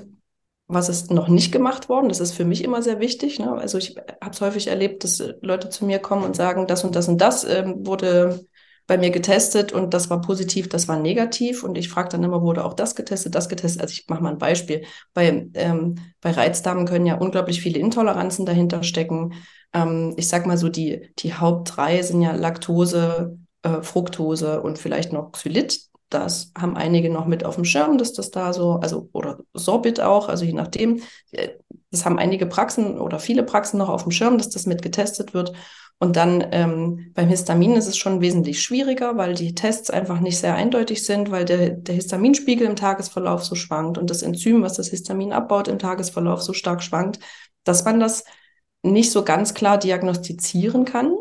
was 0.69 0.89
ist 0.89 1.11
noch 1.11 1.29
nicht 1.29 1.53
gemacht 1.53 1.89
worden. 1.89 2.09
Das 2.09 2.21
ist 2.21 2.33
für 2.33 2.45
mich 2.45 2.65
immer 2.65 2.83
sehr 2.83 3.01
wichtig. 3.01 3.39
Ne? 3.39 3.53
Also, 3.53 3.79
ich 3.79 3.97
habe 4.21 4.33
es 4.33 4.41
häufig 4.41 4.67
erlebt, 4.67 5.05
dass 5.05 5.23
Leute 5.41 5.69
zu 5.69 5.85
mir 5.85 5.99
kommen 5.99 6.25
und 6.25 6.37
sagen, 6.37 6.67
das 6.67 6.85
und 6.85 6.97
das 6.97 7.09
und 7.09 7.21
das 7.21 7.45
ähm, 7.45 7.87
wurde 7.87 8.47
bei 8.87 8.99
mir 8.99 9.11
getestet 9.11 9.73
und 9.73 9.95
das 9.95 10.11
war 10.11 10.21
positiv, 10.21 10.69
das 10.69 10.87
war 10.87 10.99
negativ. 10.99 11.65
Und 11.65 11.77
ich 11.77 11.89
frage 11.89 12.09
dann 12.11 12.23
immer, 12.23 12.43
wurde 12.43 12.65
auch 12.65 12.75
das 12.75 12.95
getestet, 12.95 13.35
das 13.35 13.49
getestet? 13.49 13.83
Also 13.83 13.93
ich 13.93 14.07
mache 14.09 14.23
mal 14.23 14.31
ein 14.31 14.39
Beispiel. 14.39 14.85
Bei, 15.13 15.49
ähm, 15.55 15.97
bei 16.21 16.31
Reizdarmen 16.31 16.87
können 16.87 17.07
ja 17.07 17.17
unglaublich 17.17 17.61
viele 17.61 17.81
Intoleranzen 17.81 18.47
dahinter 18.47 18.83
stecken. 18.83 19.35
Ähm, 19.73 20.15
ich 20.17 20.29
sag 20.29 20.47
mal 20.47 20.57
so, 20.57 20.69
die, 20.69 21.11
die 21.19 21.35
Haupt 21.35 21.77
drei 21.77 22.03
sind 22.03 22.23
ja 22.23 22.33
Laktose, 22.33 23.39
äh, 23.63 23.83
Fructose 23.83 24.63
und 24.63 24.79
vielleicht 24.79 25.13
noch 25.13 25.33
Xylit. 25.33 25.81
Das 26.25 26.53
haben 26.57 26.77
einige 26.77 27.11
noch 27.11 27.27
mit 27.27 27.45
auf 27.45 27.57
dem 27.57 27.65
Schirm, 27.65 27.99
dass 27.99 28.13
das 28.13 28.31
da 28.31 28.53
so, 28.53 28.73
also 28.75 29.09
oder 29.13 29.39
Sorbit 29.55 30.01
auch, 30.01 30.29
also 30.29 30.45
je 30.45 30.53
nachdem. 30.53 31.03
Äh, 31.33 31.49
das 31.91 32.05
haben 32.05 32.19
einige 32.19 32.47
Praxen 32.47 32.99
oder 32.99 33.19
viele 33.19 33.43
Praxen 33.43 33.79
noch 33.79 33.89
auf 33.89 34.03
dem 34.03 34.11
Schirm, 34.13 34.39
dass 34.39 34.51
das 34.51 34.67
mit 34.67 34.83
getestet 34.83 35.35
wird. 35.35 35.53
Und 35.99 36.17
dann 36.17 36.47
ähm, 36.53 37.13
beim 37.15 37.29
Histamin 37.29 37.73
ist 37.73 37.87
es 37.87 37.97
schon 37.97 38.21
wesentlich 38.21 38.63
schwieriger, 38.63 39.17
weil 39.17 39.35
die 39.35 39.55
Tests 39.55 39.89
einfach 39.89 40.21
nicht 40.21 40.39
sehr 40.39 40.55
eindeutig 40.55 41.05
sind, 41.07 41.31
weil 41.31 41.47
der, 41.47 41.71
der 41.71 41.95
Histaminspiegel 41.95 42.67
im 42.67 42.77
Tagesverlauf 42.77 43.45
so 43.45 43.55
schwankt 43.55 43.97
und 43.97 44.11
das 44.11 44.23
Enzym, 44.23 44.63
was 44.63 44.75
das 44.75 44.89
Histamin 44.89 45.33
abbaut, 45.33 45.69
im 45.69 45.79
Tagesverlauf 45.79 46.43
so 46.43 46.53
stark 46.53 46.83
schwankt, 46.83 47.21
dass 47.65 47.85
man 47.85 47.99
das 47.99 48.25
nicht 48.83 49.11
so 49.11 49.25
ganz 49.25 49.55
klar 49.55 49.79
diagnostizieren 49.79 50.85
kann. 50.85 51.15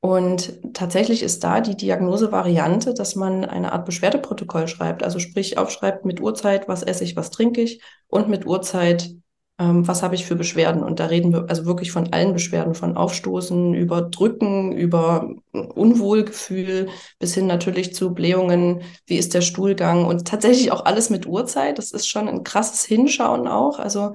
Und 0.00 0.74
tatsächlich 0.74 1.22
ist 1.22 1.42
da 1.42 1.60
die 1.60 1.76
Diagnosevariante, 1.76 2.94
dass 2.94 3.16
man 3.16 3.44
eine 3.44 3.72
Art 3.72 3.84
Beschwerdeprotokoll 3.84 4.68
schreibt, 4.68 5.02
also 5.02 5.18
sprich 5.18 5.58
aufschreibt 5.58 6.04
mit 6.04 6.20
Uhrzeit, 6.20 6.68
was 6.68 6.84
esse 6.84 7.02
ich, 7.02 7.16
was 7.16 7.30
trinke 7.30 7.62
ich 7.62 7.82
und 8.06 8.28
mit 8.28 8.46
Uhrzeit, 8.46 9.10
ähm, 9.58 9.88
was 9.88 10.04
habe 10.04 10.14
ich 10.14 10.24
für 10.24 10.36
Beschwerden? 10.36 10.84
Und 10.84 11.00
da 11.00 11.06
reden 11.06 11.32
wir 11.32 11.46
also 11.48 11.66
wirklich 11.66 11.90
von 11.90 12.12
allen 12.12 12.32
Beschwerden, 12.32 12.74
von 12.74 12.96
Aufstoßen, 12.96 13.74
über 13.74 14.02
Drücken, 14.02 14.70
über 14.70 15.34
Unwohlgefühl, 15.52 16.90
bis 17.18 17.34
hin 17.34 17.48
natürlich 17.48 17.92
zu 17.92 18.14
Blähungen, 18.14 18.82
wie 19.06 19.16
ist 19.18 19.34
der 19.34 19.40
Stuhlgang 19.40 20.04
und 20.06 20.28
tatsächlich 20.28 20.70
auch 20.70 20.84
alles 20.84 21.10
mit 21.10 21.26
Uhrzeit. 21.26 21.78
Das 21.78 21.90
ist 21.90 22.06
schon 22.08 22.28
ein 22.28 22.44
krasses 22.44 22.84
Hinschauen 22.84 23.48
auch. 23.48 23.80
Also 23.80 24.12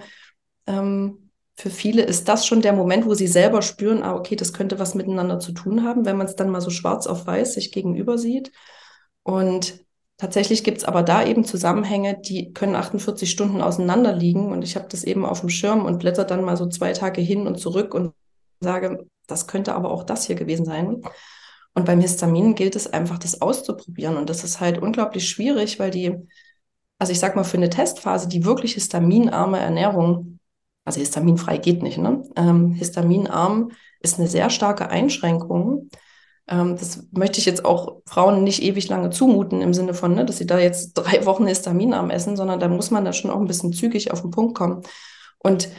ähm, 0.66 1.23
für 1.56 1.70
viele 1.70 2.02
ist 2.02 2.28
das 2.28 2.48
schon 2.48 2.62
der 2.62 2.74
Moment, 2.74 3.06
wo 3.06 3.14
sie 3.14 3.28
selber 3.28 3.62
spüren, 3.62 4.04
ah, 4.04 4.16
okay, 4.16 4.36
das 4.36 4.54
könnte 4.54 4.80
was 4.80 4.96
miteinander 4.96 5.40
zu 5.40 5.52
tun 5.52 5.84
haben, 5.84 6.06
wenn 6.06 6.18
man 6.18 6.28
es 6.28 6.36
dann 6.36 6.50
mal 6.50 6.62
so 6.62 6.72
schwarz 6.72 7.08
auf 7.08 7.28
weiß 7.28 7.54
sich 7.54 7.72
gegenüber 7.72 8.18
sieht. 8.18 8.52
Und 9.24 9.84
Tatsächlich 10.18 10.64
gibt 10.64 10.78
es 10.78 10.86
aber 10.86 11.04
da 11.04 11.26
eben 11.26 11.44
Zusammenhänge, 11.44 12.18
die 12.18 12.54
können 12.54 12.76
48 12.76 13.30
Stunden 13.30 13.62
auseinander 13.62 14.14
liegen 14.14 14.52
und 14.52 14.64
ich 14.64 14.76
habe 14.76 14.88
das 14.88 15.04
eben 15.04 15.26
auf 15.26 15.42
dem 15.42 15.50
Schirm 15.50 15.86
und 15.86 16.00
blätter 16.00 16.24
dann 16.24 16.46
mal 16.46 16.56
so 16.56 16.68
zwei 16.70 16.94
Tage 16.94 17.20
hin 17.20 17.48
und 17.48 17.60
zurück 17.60 17.94
und 17.94 18.14
sage, 18.60 19.06
das 19.28 19.48
könnte 19.48 19.76
aber 19.76 19.92
auch 19.92 20.04
das 20.04 20.26
hier 20.26 20.36
gewesen 20.36 20.66
sein. 20.66 21.02
Und 21.74 21.86
beim 21.86 22.00
Histamin 22.00 22.56
gilt 22.56 22.76
es 22.76 22.88
einfach, 22.94 23.18
das 23.18 23.42
auszuprobieren 23.42 24.16
und 24.16 24.30
das 24.30 24.44
ist 24.44 24.60
halt 24.60 24.78
unglaublich 24.78 25.28
schwierig, 25.28 25.80
weil 25.80 25.92
die, 25.92 26.16
also 27.00 27.12
ich 27.12 27.20
sag 27.20 27.36
mal, 27.36 27.44
für 27.44 27.58
eine 27.58 27.70
Testphase, 27.72 28.28
die 28.30 28.46
wirklich 28.46 28.76
histaminarme 28.76 29.60
Ernährung, 29.60 30.33
also 30.86 31.00
histaminfrei 31.00 31.58
geht 31.58 31.84
nicht, 31.84 31.98
ne? 31.98 32.24
Ähm, 32.36 32.72
histaminarm 32.72 33.72
ist 34.00 34.20
eine 34.20 34.28
sehr 34.28 34.50
starke 34.50 34.90
Einschränkung 34.90 35.90
ähm, 36.48 36.76
das 36.78 37.08
möchte 37.12 37.40
ich 37.40 37.46
jetzt 37.46 37.64
auch 37.64 38.02
Frauen 38.06 38.44
nicht 38.44 38.62
ewig 38.62 38.90
lange 38.90 39.10
zumuten 39.10 39.62
im 39.62 39.74
Sinne 39.74 39.94
von, 39.94 40.14
ne, 40.14 40.26
dass 40.26 40.38
sie 40.38 40.46
da 40.46 40.60
jetzt 40.60 40.94
drei 40.94 41.26
Wochen 41.26 41.48
Histaminarm 41.48 42.10
essen, 42.10 42.36
sondern 42.36 42.60
da 42.60 42.68
muss 42.68 42.92
man 42.92 43.06
da 43.06 43.14
schon 43.14 43.32
auch 43.32 43.40
ein 43.40 43.48
bisschen 43.48 43.74
zügig 43.74 44.12
auf 44.12 44.22
den 44.22 44.32
Punkt 44.32 44.56
kommen. 44.56 44.82
Und 45.40 45.70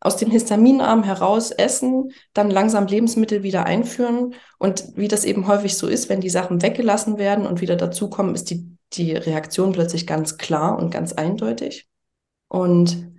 aus 0.00 0.16
dem 0.16 0.30
Histaminarm 0.30 1.04
heraus 1.04 1.52
essen, 1.52 2.10
dann 2.34 2.50
langsam 2.50 2.86
Lebensmittel 2.86 3.44
wieder 3.44 3.66
einführen. 3.66 4.34
Und 4.58 4.84
wie 4.96 5.08
das 5.08 5.24
eben 5.24 5.46
häufig 5.46 5.76
so 5.76 5.86
ist, 5.86 6.08
wenn 6.08 6.20
die 6.20 6.30
Sachen 6.30 6.60
weggelassen 6.60 7.18
werden 7.18 7.46
und 7.46 7.60
wieder 7.60 7.76
dazukommen, 7.76 8.34
ist 8.34 8.50
die, 8.50 8.76
die 8.94 9.12
Reaktion 9.12 9.72
plötzlich 9.72 10.06
ganz 10.06 10.38
klar 10.38 10.76
und 10.76 10.90
ganz 10.90 11.12
eindeutig. 11.12 11.88
Und 12.48 13.11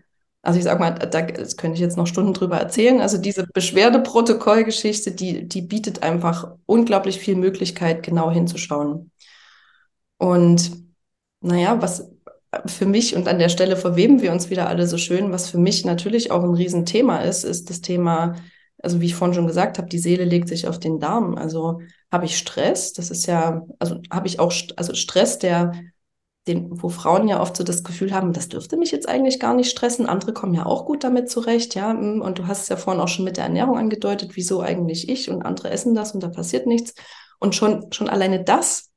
also 0.43 0.59
ich 0.59 0.65
sag 0.65 0.79
mal, 0.79 0.91
da 0.91 1.21
das 1.21 1.55
könnte 1.55 1.75
ich 1.75 1.79
jetzt 1.79 1.95
noch 1.97 2.05
Stunden 2.05 2.33
drüber 2.33 2.57
erzählen. 2.57 2.99
Also 2.99 3.17
diese 3.17 3.47
Beschwerdeprotokollgeschichte, 3.47 5.11
die, 5.11 5.47
die 5.47 5.61
bietet 5.61 6.03
einfach 6.03 6.55
unglaublich 6.65 7.17
viel 7.17 7.35
Möglichkeit, 7.37 8.03
genau 8.03 8.29
hinzuschauen. 8.29 9.09
Und 10.17 10.71
naja, 11.39 11.81
was 11.81 12.11
für 12.65 12.85
mich 12.85 13.15
und 13.15 13.27
an 13.29 13.39
der 13.39 13.47
Stelle 13.49 13.77
verweben 13.77 14.21
wir 14.21 14.33
uns 14.33 14.49
wieder 14.49 14.67
alle 14.67 14.85
so 14.85 14.97
schön, 14.97 15.31
was 15.31 15.49
für 15.49 15.57
mich 15.57 15.85
natürlich 15.85 16.29
auch 16.29 16.43
ein 16.43 16.53
Riesenthema 16.53 17.19
ist, 17.19 17.45
ist 17.45 17.69
das 17.69 17.79
Thema, 17.79 18.35
also 18.79 18.99
wie 18.99 19.05
ich 19.07 19.15
vorhin 19.15 19.33
schon 19.33 19.47
gesagt 19.47 19.77
habe, 19.77 19.87
die 19.87 19.97
Seele 19.97 20.25
legt 20.25 20.49
sich 20.49 20.67
auf 20.67 20.77
den 20.77 20.99
Darm. 20.99 21.35
Also 21.35 21.79
habe 22.11 22.25
ich 22.25 22.37
Stress? 22.37 22.91
Das 22.91 23.11
ist 23.11 23.27
ja, 23.27 23.65
also 23.79 24.01
habe 24.11 24.27
ich 24.27 24.39
auch, 24.39 24.53
also 24.75 24.93
Stress, 24.93 25.39
der 25.39 25.71
den, 26.47 26.81
wo 26.81 26.89
Frauen 26.89 27.27
ja 27.27 27.41
oft 27.41 27.55
so 27.55 27.63
das 27.63 27.83
Gefühl 27.83 28.13
haben, 28.13 28.33
das 28.33 28.49
dürfte 28.49 28.75
mich 28.75 28.91
jetzt 28.91 29.07
eigentlich 29.07 29.39
gar 29.39 29.53
nicht 29.53 29.71
stressen. 29.71 30.07
Andere 30.07 30.33
kommen 30.33 30.53
ja 30.53 30.65
auch 30.65 30.85
gut 30.85 31.03
damit 31.03 31.29
zurecht, 31.29 31.75
ja. 31.75 31.93
Mm, 31.93 32.21
und 32.21 32.39
du 32.39 32.47
hast 32.47 32.63
es 32.63 32.69
ja 32.69 32.75
vorhin 32.75 33.01
auch 33.01 33.07
schon 33.07 33.25
mit 33.25 33.37
der 33.37 33.45
Ernährung 33.45 33.77
angedeutet, 33.77 34.31
wieso 34.33 34.61
eigentlich 34.61 35.09
ich 35.09 35.29
und 35.29 35.43
andere 35.43 35.69
essen 35.69 35.95
das 35.95 36.13
und 36.13 36.21
da 36.21 36.27
passiert 36.27 36.67
nichts. 36.67 36.93
Und 37.39 37.55
schon, 37.55 37.91
schon 37.91 38.09
alleine 38.09 38.43
das 38.43 38.91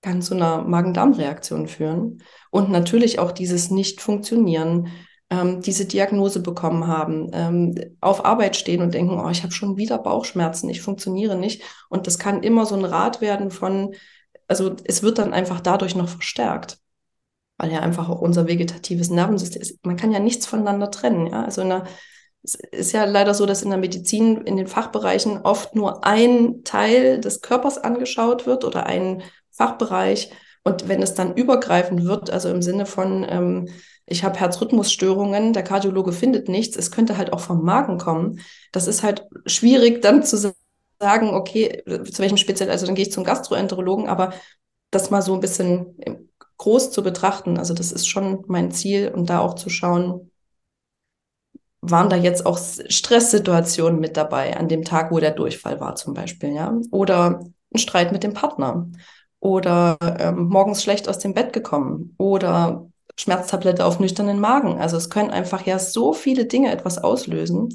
kann 0.00 0.22
zu 0.22 0.34
einer 0.34 0.62
Magen-Darm-Reaktion 0.62 1.66
führen. 1.66 2.22
Und 2.50 2.70
natürlich 2.70 3.18
auch 3.18 3.32
dieses 3.32 3.70
Nicht-Funktionieren, 3.70 4.88
ähm, 5.30 5.60
diese 5.60 5.86
Diagnose 5.86 6.40
bekommen 6.40 6.86
haben, 6.86 7.30
ähm, 7.32 7.74
auf 8.00 8.24
Arbeit 8.24 8.56
stehen 8.56 8.82
und 8.82 8.94
denken, 8.94 9.18
oh, 9.18 9.30
ich 9.30 9.42
habe 9.42 9.52
schon 9.52 9.76
wieder 9.76 9.98
Bauchschmerzen, 9.98 10.68
ich 10.68 10.82
funktioniere 10.82 11.36
nicht. 11.36 11.62
Und 11.88 12.06
das 12.06 12.18
kann 12.18 12.42
immer 12.42 12.66
so 12.66 12.74
ein 12.74 12.84
Rad 12.84 13.20
werden 13.20 13.50
von, 13.50 13.94
also 14.48 14.76
es 14.84 15.02
wird 15.02 15.18
dann 15.18 15.32
einfach 15.32 15.60
dadurch 15.60 15.94
noch 15.94 16.08
verstärkt, 16.08 16.78
weil 17.58 17.72
ja 17.72 17.80
einfach 17.80 18.08
auch 18.08 18.20
unser 18.20 18.46
vegetatives 18.46 19.10
Nervensystem 19.10 19.62
ist. 19.62 19.84
Man 19.84 19.96
kann 19.96 20.12
ja 20.12 20.18
nichts 20.18 20.46
voneinander 20.46 20.90
trennen. 20.90 21.26
Ja? 21.26 21.44
Also 21.44 21.62
in 21.62 21.68
der, 21.70 21.84
es 22.42 22.56
ist 22.56 22.92
ja 22.92 23.04
leider 23.04 23.34
so, 23.34 23.46
dass 23.46 23.62
in 23.62 23.70
der 23.70 23.78
Medizin 23.78 24.42
in 24.42 24.56
den 24.56 24.66
Fachbereichen 24.66 25.42
oft 25.42 25.74
nur 25.74 26.04
ein 26.04 26.62
Teil 26.64 27.20
des 27.20 27.40
Körpers 27.40 27.78
angeschaut 27.78 28.46
wird 28.46 28.64
oder 28.64 28.86
ein, 28.86 29.22
Fachbereich. 29.54 30.30
Und 30.62 30.88
wenn 30.88 31.02
es 31.02 31.14
dann 31.14 31.34
übergreifend 31.34 32.04
wird, 32.04 32.30
also 32.30 32.48
im 32.50 32.62
Sinne 32.62 32.86
von, 32.86 33.24
ähm, 33.28 33.68
ich 34.06 34.24
habe 34.24 34.38
Herzrhythmusstörungen, 34.38 35.52
der 35.52 35.62
Kardiologe 35.62 36.12
findet 36.12 36.48
nichts, 36.48 36.76
es 36.76 36.90
könnte 36.90 37.16
halt 37.16 37.32
auch 37.32 37.40
vom 37.40 37.64
Magen 37.64 37.98
kommen. 37.98 38.40
Das 38.72 38.86
ist 38.86 39.02
halt 39.02 39.26
schwierig 39.46 40.02
dann 40.02 40.22
zu 40.22 40.36
sagen, 40.36 40.54
okay, 41.00 41.82
zu 41.86 42.18
welchem 42.20 42.36
Speziell, 42.36 42.70
also 42.70 42.86
dann 42.86 42.94
gehe 42.94 43.04
ich 43.06 43.12
zum 43.12 43.24
Gastroenterologen, 43.24 44.08
aber 44.08 44.32
das 44.90 45.10
mal 45.10 45.22
so 45.22 45.34
ein 45.34 45.40
bisschen 45.40 45.96
groß 46.58 46.90
zu 46.92 47.02
betrachten, 47.02 47.58
also 47.58 47.74
das 47.74 47.92
ist 47.92 48.06
schon 48.06 48.44
mein 48.46 48.70
Ziel 48.70 49.10
und 49.14 49.28
da 49.28 49.40
auch 49.40 49.54
zu 49.54 49.70
schauen, 49.70 50.30
waren 51.80 52.08
da 52.08 52.16
jetzt 52.16 52.46
auch 52.46 52.58
Stresssituationen 52.58 54.00
mit 54.00 54.16
dabei 54.16 54.56
an 54.56 54.68
dem 54.68 54.84
Tag, 54.84 55.10
wo 55.10 55.18
der 55.18 55.32
Durchfall 55.32 55.80
war 55.80 55.96
zum 55.96 56.14
Beispiel, 56.14 56.54
ja? 56.54 56.74
Oder 56.90 57.40
ein 57.74 57.78
Streit 57.78 58.12
mit 58.12 58.22
dem 58.22 58.32
Partner 58.32 58.88
oder 59.40 59.98
ähm, 60.18 60.46
morgens 60.46 60.82
schlecht 60.82 61.08
aus 61.08 61.18
dem 61.18 61.34
Bett 61.34 61.52
gekommen 61.52 62.14
oder 62.16 62.86
Schmerztablette 63.18 63.84
auf 63.84 64.00
nüchternen 64.00 64.40
Magen. 64.40 64.80
Also 64.80 64.96
es 64.96 65.10
können 65.10 65.30
einfach 65.30 65.66
ja 65.66 65.78
so 65.78 66.14
viele 66.14 66.46
Dinge 66.46 66.72
etwas 66.72 66.96
auslösen, 66.98 67.68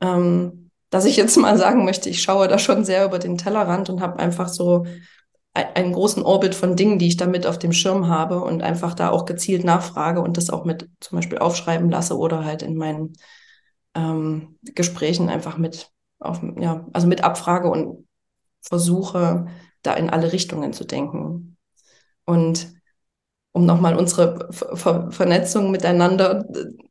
ähm, 0.00 0.65
dass 0.96 1.04
ich 1.04 1.18
jetzt 1.18 1.36
mal 1.36 1.58
sagen 1.58 1.84
möchte, 1.84 2.08
ich 2.08 2.22
schaue 2.22 2.48
da 2.48 2.58
schon 2.58 2.82
sehr 2.86 3.04
über 3.04 3.18
den 3.18 3.36
Tellerrand 3.36 3.90
und 3.90 4.00
habe 4.00 4.18
einfach 4.18 4.48
so 4.48 4.86
einen 5.52 5.92
großen 5.92 6.22
Orbit 6.22 6.54
von 6.54 6.74
Dingen, 6.74 6.98
die 6.98 7.08
ich 7.08 7.18
damit 7.18 7.46
auf 7.46 7.58
dem 7.58 7.74
Schirm 7.74 8.08
habe 8.08 8.40
und 8.40 8.62
einfach 8.62 8.94
da 8.94 9.10
auch 9.10 9.26
gezielt 9.26 9.62
nachfrage 9.62 10.22
und 10.22 10.38
das 10.38 10.48
auch 10.48 10.64
mit 10.64 10.88
zum 11.00 11.16
Beispiel 11.16 11.36
aufschreiben 11.36 11.90
lasse 11.90 12.16
oder 12.16 12.46
halt 12.46 12.62
in 12.62 12.76
meinen 12.76 13.12
ähm, 13.94 14.58
Gesprächen 14.74 15.28
einfach 15.28 15.58
mit 15.58 15.90
auf, 16.18 16.40
ja, 16.58 16.86
also 16.94 17.06
mit 17.06 17.22
abfrage 17.22 17.68
und 17.68 18.08
versuche, 18.62 19.48
da 19.82 19.92
in 19.92 20.08
alle 20.08 20.32
Richtungen 20.32 20.72
zu 20.72 20.84
denken. 20.84 21.58
Und 22.24 22.72
um 23.56 23.64
nochmal 23.64 23.96
unsere 23.96 24.48
Ver 24.50 25.10
Vernetzung 25.10 25.70
miteinander 25.70 26.44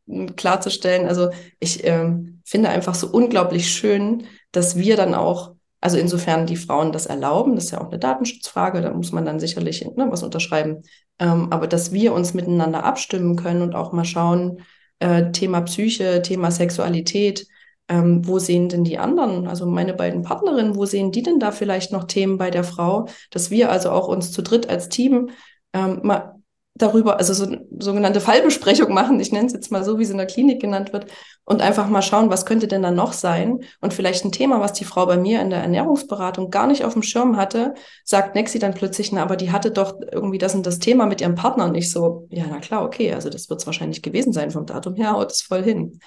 äh, 0.08 0.26
klarzustellen, 0.34 1.08
also 1.08 1.30
ich 1.60 1.84
äh, 1.84 2.12
finde 2.44 2.70
einfach 2.70 2.96
so 2.96 3.08
unglaublich 3.08 3.72
schön, 3.72 4.26
dass 4.52 4.76
wir 4.76 4.98
dann 4.98 5.14
auch 5.14 5.54
also 5.80 6.00
insofern 6.00 6.48
die 6.48 6.56
Frauen 6.56 6.92
das 6.92 7.06
erlauben, 7.06 7.54
das 7.54 7.66
ist 7.66 7.72
ja 7.72 7.82
auch 7.82 7.90
eine 7.90 8.00
Datenschutzfrage, 8.00 8.82
da 8.82 8.92
muss 8.92 9.12
man 9.12 9.24
dann 9.24 9.40
sicherlich 9.40 9.86
ne, 9.86 10.08
was 10.10 10.24
unterschreiben. 10.24 10.82
Ähm, 11.20 11.52
aber 11.52 11.68
dass 11.68 11.92
wir 11.92 12.14
uns 12.14 12.34
miteinander 12.34 12.84
abstimmen 12.84 13.36
können 13.36 13.62
und 13.62 13.76
auch 13.76 13.92
mal 13.92 14.04
schauen, 14.04 14.62
äh, 14.98 15.32
Thema 15.32 15.62
Psyche, 15.62 16.24
Thema 16.24 16.50
Sexualität, 16.50 17.46
ähm, 17.88 18.28
wo 18.28 18.40
sehen 18.40 18.68
denn 18.68 18.84
die 18.84 18.98
anderen, 18.98 19.46
also 19.46 19.68
meine 19.68 19.94
beiden 19.94 20.24
Partnerinnen, 20.24 20.76
wo 20.76 20.86
sehen 20.86 21.12
die 21.12 21.22
denn 21.22 21.40
da 21.40 21.52
vielleicht 21.52 21.92
noch 21.92 22.06
Themen 22.06 22.40
bei 22.40 22.50
der 22.50 22.64
Frau, 22.64 23.08
dass 23.30 23.52
wir 23.52 23.72
also 23.72 23.92
auch 23.92 24.08
uns 24.08 24.32
zu 24.32 24.42
dritt 24.42 24.68
als 24.68 24.90
Team 24.90 25.30
ähm, 25.74 26.00
mal 26.02 26.35
darüber, 26.76 27.18
also 27.18 27.34
so 27.34 27.56
sogenannte 27.80 28.20
Fallbesprechung 28.20 28.94
machen, 28.94 29.20
ich 29.20 29.32
nenne 29.32 29.48
es 29.48 29.54
jetzt 29.54 29.72
mal 29.72 29.84
so, 29.84 29.98
wie 29.98 30.04
es 30.04 30.10
in 30.10 30.18
der 30.18 30.26
Klinik 30.26 30.62
genannt 30.62 30.92
wird, 30.92 31.08
und 31.46 31.62
einfach 31.62 31.88
mal 31.88 32.02
schauen, 32.02 32.30
was 32.30 32.46
könnte 32.46 32.68
denn 32.68 32.82
da 32.82 32.92
noch 32.92 33.14
sein? 33.14 33.60
Und 33.80 33.94
vielleicht 33.94 34.26
ein 34.26 34.32
Thema, 34.32 34.60
was 34.60 34.74
die 34.74 34.84
Frau 34.84 35.06
bei 35.06 35.16
mir 35.16 35.42
in 35.42 35.52
der 35.52 35.62
Ernährungsberatung 35.62 36.50
gar 36.50 36.68
nicht 36.68 36.84
auf 36.84 36.94
dem 36.94 37.04
Schirm 37.04 37.38
hatte, 37.38 37.76
sagt 38.04 38.36
Nexi 38.36 38.60
dann 38.60 38.74
plötzlich, 38.74 39.12
na, 39.12 39.22
aber 39.22 39.38
die 39.38 39.52
hatte 39.52 39.72
doch 39.72 40.00
irgendwie 40.12 40.38
das 40.38 40.54
und 40.56 40.66
das 40.66 40.80
Thema 40.80 41.06
mit 41.06 41.22
ihrem 41.22 41.36
Partner 41.36 41.66
und 41.66 41.76
ich 41.76 41.92
so, 41.92 42.28
ja, 42.30 42.46
na 42.50 42.60
klar, 42.60 42.84
okay, 42.84 43.14
also 43.14 43.30
das 43.30 43.50
wird 43.50 43.62
es 43.62 43.68
wahrscheinlich 43.68 44.02
gewesen 44.02 44.34
sein 44.34 44.52
vom 44.52 44.66
Datum 44.66 44.96
her, 44.96 45.12
haut 45.12 45.32
es 45.32 45.42
voll 45.44 45.64
hin. 45.64 46.00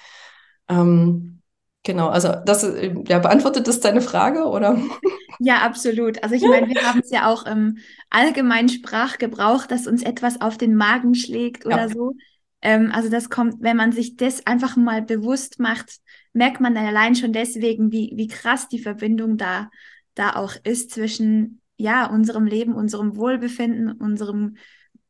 Ähm, 0.67 1.38
Genau, 1.83 2.09
also 2.09 2.33
das 2.45 2.63
ja, 3.07 3.19
beantwortet 3.19 3.67
das 3.67 3.79
deine 3.79 4.01
Frage, 4.01 4.45
oder? 4.45 4.77
Ja, 5.41 5.59
absolut. 5.59 6.21
Also 6.21 6.35
ich 6.35 6.43
meine, 6.43 6.67
wir 6.67 6.81
haben 6.81 6.99
es 6.99 7.11
ja 7.11 7.27
auch 7.27 7.45
im 7.45 7.77
allgemeinen 8.09 8.67
Sprachgebrauch, 8.67 9.65
dass 9.65 9.87
uns 9.87 10.03
etwas 10.03 10.41
auf 10.41 10.57
den 10.57 10.75
Magen 10.75 11.15
schlägt 11.15 11.65
oder 11.65 11.87
ja. 11.87 11.89
so. 11.89 12.15
Ähm, 12.61 12.91
also 12.93 13.09
das 13.09 13.29
kommt, 13.29 13.55
wenn 13.61 13.77
man 13.77 13.93
sich 13.93 14.17
das 14.17 14.45
einfach 14.45 14.75
mal 14.75 15.01
bewusst 15.01 15.59
macht, 15.59 15.99
merkt 16.33 16.59
man 16.59 16.75
dann 16.75 16.85
allein 16.85 17.15
schon 17.15 17.31
deswegen, 17.31 17.91
wie, 17.93 18.11
wie 18.15 18.27
krass 18.27 18.67
die 18.67 18.79
Verbindung 18.79 19.37
da, 19.37 19.69
da 20.13 20.35
auch 20.35 20.55
ist 20.63 20.91
zwischen 20.91 21.61
ja, 21.77 22.05
unserem 22.07 22.45
Leben, 22.45 22.73
unserem 22.75 23.15
Wohlbefinden, 23.15 23.93
unserem 23.93 24.57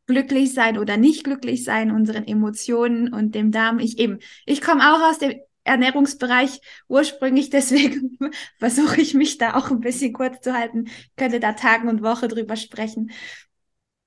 glücklich 0.05 0.53
sein 0.53 0.77
oder 0.77 0.97
nicht 0.97 1.23
glücklich 1.23 1.63
sein, 1.63 1.91
unseren 1.91 2.27
Emotionen 2.27 3.12
und 3.12 3.34
dem 3.34 3.51
Darm. 3.51 3.79
Ich 3.79 3.97
eben, 3.97 4.19
ich 4.45 4.62
komme 4.62 4.93
auch 4.93 5.10
aus 5.10 5.17
dem 5.17 5.39
Ernährungsbereich 5.63 6.62
ursprünglich, 6.88 7.50
deswegen 7.52 8.17
versuche 8.60 9.02
ich 9.02 9.13
mich 9.13 9.38
da 9.38 9.56
auch 9.56 9.72
ein 9.72 9.80
bisschen 9.80 10.13
kurz 10.13 10.41
zu 10.41 10.54
halten. 10.54 10.86
Ich 10.88 11.15
könnte 11.15 11.39
da 11.39 11.54
Tagen 11.54 11.89
und 11.89 12.02
Woche 12.02 12.28
drüber 12.28 12.56
sprechen. 12.56 13.12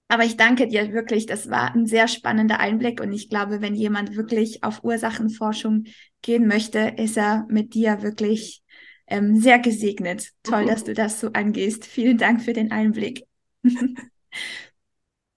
Aber 0.09 0.25
ich 0.25 0.37
danke 0.37 0.69
dir 0.69 0.93
wirklich, 0.93 1.25
das 1.25 1.49
war 1.49 1.75
ein 1.75 1.87
sehr 1.87 2.07
spannender 2.07 2.61
Einblick 2.61 3.01
und 3.01 3.13
ich 3.13 3.31
glaube, 3.31 3.63
wenn 3.63 3.75
jemand 3.75 4.15
wirklich 4.15 4.63
auf 4.63 4.85
Ursachenforschung 4.85 5.85
gehen 6.21 6.47
möchte, 6.47 6.95
ist 6.99 7.17
er 7.17 7.47
mit 7.49 7.73
dir 7.73 8.03
wirklich 8.03 8.63
ähm, 9.07 9.37
sehr 9.37 9.59
gesegnet. 9.59 10.29
Toll, 10.43 10.67
dass 10.67 10.85
du 10.85 10.93
das 10.93 11.19
so 11.19 11.29
angehst. 11.33 11.87
Vielen 11.87 12.19
Dank 12.19 12.43
für 12.43 12.53
den 12.53 12.73
Einblick. 12.73 13.25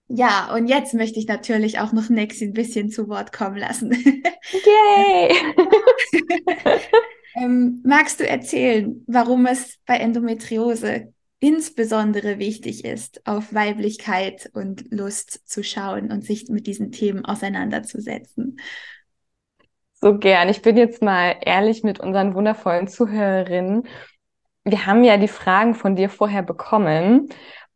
Ja, 0.07 0.53
und 0.53 0.67
jetzt 0.67 0.93
möchte 0.93 1.19
ich 1.19 1.27
natürlich 1.27 1.79
auch 1.79 1.91
noch 1.91 2.09
Nexi 2.09 2.45
ein 2.45 2.53
bisschen 2.53 2.89
zu 2.89 3.07
Wort 3.09 3.33
kommen 3.33 3.57
lassen. 3.57 3.91
Yay! 4.51 5.35
ähm, 7.35 7.81
magst 7.83 8.19
du 8.19 8.27
erzählen, 8.27 9.03
warum 9.07 9.47
es 9.47 9.79
bei 9.85 9.97
Endometriose 9.97 11.11
insbesondere 11.39 12.37
wichtig 12.37 12.85
ist, 12.85 13.25
auf 13.27 13.53
Weiblichkeit 13.53 14.49
und 14.53 14.85
Lust 14.91 15.47
zu 15.47 15.63
schauen 15.63 16.11
und 16.11 16.23
sich 16.23 16.49
mit 16.49 16.67
diesen 16.67 16.91
Themen 16.91 17.25
auseinanderzusetzen? 17.25 18.57
So 19.93 20.17
gern. 20.17 20.49
Ich 20.49 20.61
bin 20.61 20.77
jetzt 20.77 21.01
mal 21.01 21.35
ehrlich 21.41 21.83
mit 21.83 21.99
unseren 21.99 22.35
wundervollen 22.35 22.87
Zuhörerinnen. 22.87 23.87
Wir 24.63 24.85
haben 24.85 25.03
ja 25.03 25.17
die 25.17 25.27
Fragen 25.27 25.73
von 25.73 25.95
dir 25.95 26.09
vorher 26.09 26.43
bekommen 26.43 27.29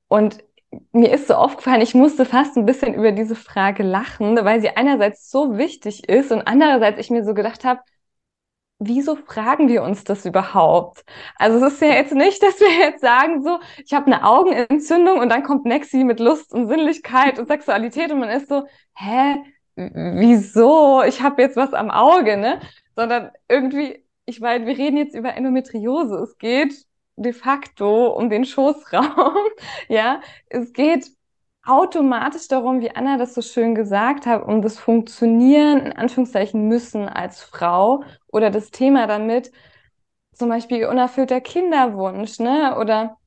und 0.08 0.44
mir 0.91 1.12
ist 1.12 1.27
so 1.27 1.36
aufgefallen, 1.36 1.82
ich 1.82 1.95
musste 1.95 2.25
fast 2.25 2.58
ein 2.58 2.65
bisschen 2.65 2.93
über 2.93 3.12
diese 3.12 3.36
Frage 3.36 3.84
lachen, 3.84 4.38
weil 4.43 4.62
sie 4.62 4.69
einerseits 4.69 5.29
so 5.29 5.58
wichtig 5.58 6.08
ist 6.08 6.32
und 6.32 6.41
andererseits 6.47 6.99
ich 6.99 7.10
mir 7.10 7.23
so 7.23 7.34
gedacht 7.34 7.65
habe, 7.65 7.82
wieso 8.79 9.15
fragen 9.15 9.67
wir 9.67 9.84
uns 9.84 10.03
das 10.03 10.25
überhaupt? 10.25 11.03
Also 11.36 11.65
es 11.65 11.73
ist 11.73 11.82
ja 11.82 11.89
jetzt 11.89 12.13
nicht, 12.13 12.41
dass 12.41 12.60
wir 12.60 12.71
jetzt 12.79 13.01
sagen 13.01 13.43
so, 13.43 13.60
ich 13.84 13.93
habe 13.93 14.08
eine 14.08 14.23
Augenentzündung 14.25 15.19
und 15.19 15.29
dann 15.29 15.43
kommt 15.43 15.65
Nexi 15.65 16.03
mit 16.03 16.19
Lust 16.19 16.53
und 16.53 16.67
Sinnlichkeit 16.67 17.39
und 17.39 17.47
Sexualität 17.47 18.12
und 18.12 18.19
man 18.19 18.29
ist 18.29 18.47
so, 18.47 18.67
hä, 18.95 19.38
wieso? 19.75 21.03
Ich 21.03 21.21
habe 21.21 21.41
jetzt 21.41 21.58
was 21.58 21.73
am 21.73 21.91
Auge, 21.91 22.38
ne? 22.38 22.60
Sondern 22.95 23.32
irgendwie, 23.47 24.05
ich 24.25 24.39
meine, 24.39 24.65
wir 24.65 24.77
reden 24.77 24.97
jetzt 24.97 25.15
über 25.15 25.34
Endometriose. 25.36 26.15
Es 26.17 26.38
geht 26.38 26.73
de 27.19 27.34
facto 27.34 28.08
um 28.08 28.29
den 28.29 28.45
Schoßraum. 28.45 29.38
ja, 29.89 30.21
es 30.47 30.73
geht 30.73 31.12
automatisch 31.65 32.47
darum, 32.47 32.82
wie 32.82 32.91
Anna 32.95 33.17
das 33.17 33.34
so 33.36 33.41
schön 33.41 33.75
gesagt 33.75 34.25
hat, 34.25 34.43
um 34.43 34.62
das 34.62 34.79
Funktionieren 34.79 35.79
in 35.82 35.93
Anführungszeichen 35.93 36.67
müssen 36.67 37.08
als 37.08 37.43
Frau 37.43 38.03
oder 38.27 38.49
das 38.49 38.71
Thema 38.71 39.08
damit, 39.08 39.51
zum 40.34 40.49
Beispiel 40.49 40.86
unerfüllter 40.88 41.41
Kinderwunsch, 41.41 42.39
ne? 42.39 42.77
Oder 42.79 43.17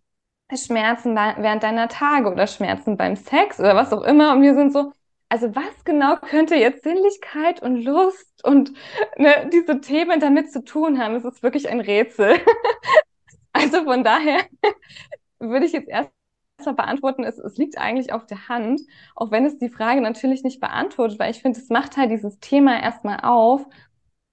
Schmerzen 0.54 1.14
während 1.16 1.62
deiner 1.62 1.88
Tage 1.88 2.30
oder 2.30 2.46
Schmerzen 2.46 2.96
beim 2.96 3.16
Sex 3.16 3.58
oder 3.60 3.76
was 3.76 3.92
auch 3.92 4.02
immer. 4.02 4.32
Und 4.32 4.42
wir 4.42 4.54
sind 4.54 4.72
so, 4.72 4.92
also 5.28 5.54
was 5.54 5.84
genau 5.84 6.16
könnte 6.16 6.56
jetzt 6.56 6.84
Sinnlichkeit 6.84 7.62
und 7.62 7.76
Lust 7.82 8.44
und 8.44 8.72
ne, 9.16 9.48
diese 9.52 9.80
Themen 9.80 10.20
damit 10.20 10.52
zu 10.52 10.64
tun 10.64 10.98
haben? 10.98 11.14
Es 11.16 11.24
ist 11.24 11.42
wirklich 11.42 11.68
ein 11.68 11.80
Rätsel. 11.80 12.38
Also 13.52 13.84
von 13.84 14.04
daher 14.04 14.40
würde 15.40 15.66
ich 15.66 15.72
jetzt 15.72 15.88
erst 15.88 16.10
mal 16.64 16.74
beantworten, 16.74 17.24
es, 17.24 17.38
es 17.38 17.56
liegt 17.58 17.78
eigentlich 17.78 18.12
auf 18.12 18.26
der 18.26 18.48
Hand, 18.48 18.82
auch 19.16 19.30
wenn 19.30 19.46
es 19.46 19.58
die 19.58 19.70
Frage 19.70 20.00
natürlich 20.00 20.44
nicht 20.44 20.60
beantwortet, 20.60 21.18
weil 21.18 21.30
ich 21.32 21.42
finde, 21.42 21.60
es 21.60 21.70
macht 21.70 21.96
halt 21.96 22.10
dieses 22.10 22.38
Thema 22.40 22.80
erstmal 22.82 23.20
auf. 23.22 23.66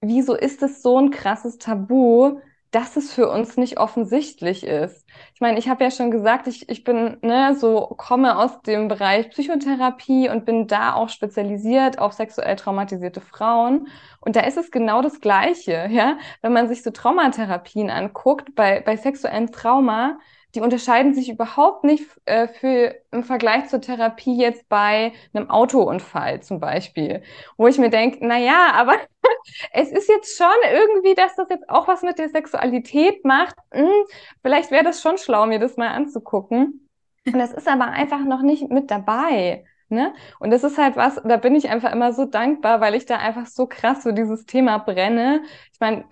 Wieso 0.02 0.34
ist 0.34 0.62
es 0.62 0.82
so 0.82 0.98
ein 0.98 1.10
krasses 1.10 1.58
Tabu, 1.58 2.40
dass 2.70 2.96
es 2.96 3.12
für 3.12 3.28
uns 3.28 3.56
nicht 3.56 3.78
offensichtlich 3.78 4.64
ist. 4.64 5.04
Ich 5.34 5.40
meine, 5.40 5.58
ich 5.58 5.68
habe 5.68 5.82
ja 5.82 5.90
schon 5.90 6.10
gesagt, 6.10 6.46
ich, 6.46 6.68
ich 6.68 6.84
bin 6.84 7.16
ne, 7.22 7.56
so 7.56 7.86
komme 7.96 8.38
aus 8.38 8.62
dem 8.62 8.88
Bereich 8.88 9.30
Psychotherapie 9.30 10.28
und 10.28 10.44
bin 10.44 10.66
da 10.68 10.94
auch 10.94 11.08
spezialisiert 11.08 11.98
auf 11.98 12.12
sexuell 12.12 12.56
traumatisierte 12.56 13.20
Frauen. 13.20 13.88
Und 14.20 14.36
da 14.36 14.40
ist 14.42 14.56
es 14.56 14.70
genau 14.70 15.02
das 15.02 15.20
Gleiche, 15.20 15.88
ja. 15.90 16.18
Wenn 16.42 16.52
man 16.52 16.68
sich 16.68 16.82
so 16.82 16.90
Traumatherapien 16.90 17.90
anguckt, 17.90 18.54
bei, 18.54 18.80
bei 18.80 18.96
sexuellem 18.96 19.50
Trauma, 19.50 20.18
die 20.54 20.60
unterscheiden 20.60 21.14
sich 21.14 21.28
überhaupt 21.28 21.84
nicht 21.84 22.04
äh, 22.24 22.48
für, 22.48 22.94
im 23.10 23.24
Vergleich 23.24 23.68
zur 23.68 23.80
Therapie 23.80 24.36
jetzt 24.36 24.68
bei 24.68 25.12
einem 25.32 25.48
Autounfall 25.50 26.42
zum 26.42 26.60
Beispiel, 26.60 27.22
wo 27.56 27.66
ich 27.68 27.78
mir 27.78 27.90
denke, 27.90 28.18
na 28.20 28.38
ja, 28.38 28.72
aber 28.72 28.94
es 29.72 29.90
ist 29.90 30.08
jetzt 30.08 30.36
schon 30.36 30.46
irgendwie, 30.72 31.14
dass 31.14 31.36
das 31.36 31.48
jetzt 31.50 31.68
auch 31.68 31.88
was 31.88 32.02
mit 32.02 32.18
der 32.18 32.28
Sexualität 32.28 33.24
macht. 33.24 33.56
Hm, 33.72 33.88
vielleicht 34.42 34.70
wäre 34.70 34.84
das 34.84 35.00
schon 35.02 35.18
schlau, 35.18 35.46
mir 35.46 35.58
das 35.58 35.76
mal 35.76 35.88
anzugucken. 35.88 36.88
Und 37.26 37.38
das 37.38 37.52
ist 37.52 37.68
aber 37.68 37.86
einfach 37.86 38.24
noch 38.24 38.42
nicht 38.42 38.70
mit 38.70 38.90
dabei. 38.90 39.64
Ne? 39.90 40.14
Und 40.38 40.50
das 40.50 40.62
ist 40.62 40.78
halt 40.78 40.96
was, 40.96 41.20
da 41.24 41.36
bin 41.36 41.56
ich 41.56 41.68
einfach 41.68 41.92
immer 41.92 42.12
so 42.12 42.24
dankbar, 42.24 42.80
weil 42.80 42.94
ich 42.94 43.06
da 43.06 43.16
einfach 43.16 43.46
so 43.46 43.66
krass 43.66 44.04
für 44.04 44.12
dieses 44.12 44.46
Thema 44.46 44.78
brenne. 44.78 45.42
Ich 45.72 45.80
meine, 45.80 46.04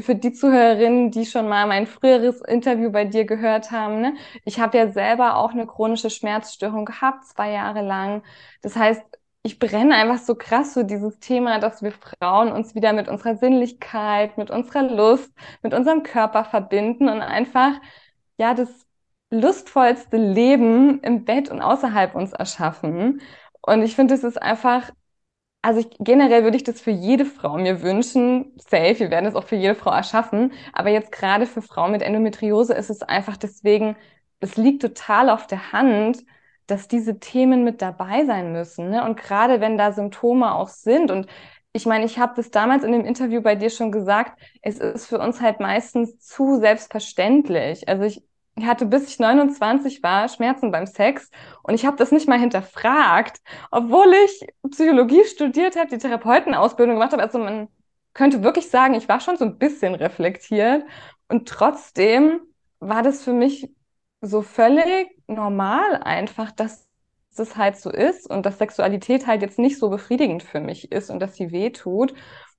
für 0.00 0.14
die 0.14 0.32
Zuhörerinnen, 0.32 1.10
die 1.10 1.26
schon 1.26 1.46
mal 1.46 1.66
mein 1.66 1.86
früheres 1.86 2.40
Interview 2.40 2.90
bei 2.90 3.04
dir 3.04 3.26
gehört 3.26 3.70
haben, 3.70 4.00
ne? 4.00 4.14
ich 4.46 4.58
habe 4.58 4.78
ja 4.78 4.90
selber 4.90 5.36
auch 5.36 5.50
eine 5.50 5.66
chronische 5.66 6.08
Schmerzstörung 6.08 6.86
gehabt, 6.86 7.26
zwei 7.26 7.50
Jahre 7.52 7.82
lang. 7.82 8.22
Das 8.62 8.74
heißt, 8.74 9.02
ich 9.42 9.58
brenne 9.58 9.94
einfach 9.94 10.18
so 10.18 10.34
krass 10.34 10.72
für 10.72 10.84
dieses 10.84 11.18
Thema, 11.20 11.58
dass 11.60 11.82
wir 11.82 11.92
Frauen 11.92 12.50
uns 12.50 12.74
wieder 12.74 12.92
mit 12.92 13.06
unserer 13.08 13.36
Sinnlichkeit, 13.36 14.38
mit 14.38 14.50
unserer 14.50 14.82
Lust, 14.82 15.30
mit 15.62 15.74
unserem 15.74 16.02
Körper 16.02 16.44
verbinden 16.44 17.08
und 17.08 17.20
einfach, 17.22 17.72
ja, 18.38 18.54
das 18.54 18.85
lustvollste 19.30 20.16
Leben 20.16 21.00
im 21.00 21.24
Bett 21.24 21.50
und 21.50 21.60
außerhalb 21.60 22.14
uns 22.14 22.32
erschaffen. 22.32 23.20
Und 23.62 23.82
ich 23.82 23.96
finde, 23.96 24.14
es 24.14 24.24
ist 24.24 24.40
einfach, 24.40 24.90
also 25.62 25.80
ich, 25.80 25.90
generell 26.00 26.44
würde 26.44 26.56
ich 26.56 26.64
das 26.64 26.80
für 26.80 26.90
jede 26.92 27.24
Frau 27.24 27.58
mir 27.58 27.82
wünschen. 27.82 28.52
Safe, 28.58 28.98
wir 29.00 29.10
werden 29.10 29.26
es 29.26 29.34
auch 29.34 29.44
für 29.44 29.56
jede 29.56 29.74
Frau 29.74 29.90
erschaffen. 29.92 30.52
Aber 30.72 30.90
jetzt 30.90 31.12
gerade 31.12 31.46
für 31.46 31.62
Frauen 31.62 31.92
mit 31.92 32.02
Endometriose 32.02 32.74
ist 32.74 32.90
es 32.90 33.02
einfach 33.02 33.36
deswegen, 33.36 33.96
es 34.40 34.56
liegt 34.56 34.82
total 34.82 35.30
auf 35.30 35.46
der 35.46 35.72
Hand, 35.72 36.24
dass 36.66 36.88
diese 36.88 37.18
Themen 37.20 37.64
mit 37.64 37.82
dabei 37.82 38.24
sein 38.26 38.52
müssen. 38.52 38.90
Ne? 38.90 39.04
Und 39.04 39.16
gerade 39.18 39.60
wenn 39.60 39.78
da 39.78 39.92
Symptome 39.92 40.54
auch 40.54 40.68
sind 40.68 41.10
und 41.10 41.26
ich 41.72 41.84
meine, 41.86 42.06
ich 42.06 42.18
habe 42.18 42.32
das 42.36 42.50
damals 42.50 42.84
in 42.84 42.92
dem 42.92 43.04
Interview 43.04 43.42
bei 43.42 43.54
dir 43.54 43.68
schon 43.70 43.92
gesagt, 43.92 44.40
es 44.62 44.78
ist 44.78 45.06
für 45.06 45.18
uns 45.18 45.40
halt 45.42 45.60
meistens 45.60 46.18
zu 46.18 46.58
selbstverständlich. 46.58 47.86
Also 47.88 48.04
ich 48.04 48.18
ich 48.18 48.22
hatte 48.64 48.86
bis 48.86 49.08
ich 49.08 49.18
29 49.18 50.02
war 50.02 50.28
Schmerzen 50.28 50.70
beim 50.70 50.86
Sex 50.86 51.30
und 51.62 51.74
ich 51.74 51.84
habe 51.84 51.96
das 51.96 52.12
nicht 52.12 52.28
mal 52.28 52.38
hinterfragt, 52.38 53.40
obwohl 53.70 54.12
ich 54.24 54.46
Psychologie 54.70 55.24
studiert 55.24 55.76
habe, 55.76 55.88
die 55.88 55.98
Therapeutenausbildung 55.98 56.96
gemacht 56.96 57.12
habe. 57.12 57.22
Also 57.22 57.38
man 57.38 57.68
könnte 58.14 58.42
wirklich 58.42 58.70
sagen, 58.70 58.94
ich 58.94 59.08
war 59.08 59.20
schon 59.20 59.36
so 59.36 59.44
ein 59.44 59.58
bisschen 59.58 59.94
reflektiert 59.94 60.84
und 61.28 61.48
trotzdem 61.48 62.40
war 62.80 63.02
das 63.02 63.22
für 63.22 63.32
mich 63.32 63.70
so 64.22 64.42
völlig 64.42 65.08
normal 65.26 66.02
einfach, 66.02 66.50
dass 66.52 66.86
das 67.36 67.56
halt 67.56 67.76
so 67.76 67.90
ist 67.90 68.28
und 68.28 68.46
dass 68.46 68.58
Sexualität 68.58 69.26
halt 69.26 69.42
jetzt 69.42 69.58
nicht 69.58 69.78
so 69.78 69.90
befriedigend 69.90 70.42
für 70.42 70.60
mich 70.60 70.90
ist 70.92 71.10
und 71.10 71.20
dass 71.20 71.34
sie 71.36 71.52
weh 71.52 71.70
tut. 71.70 72.14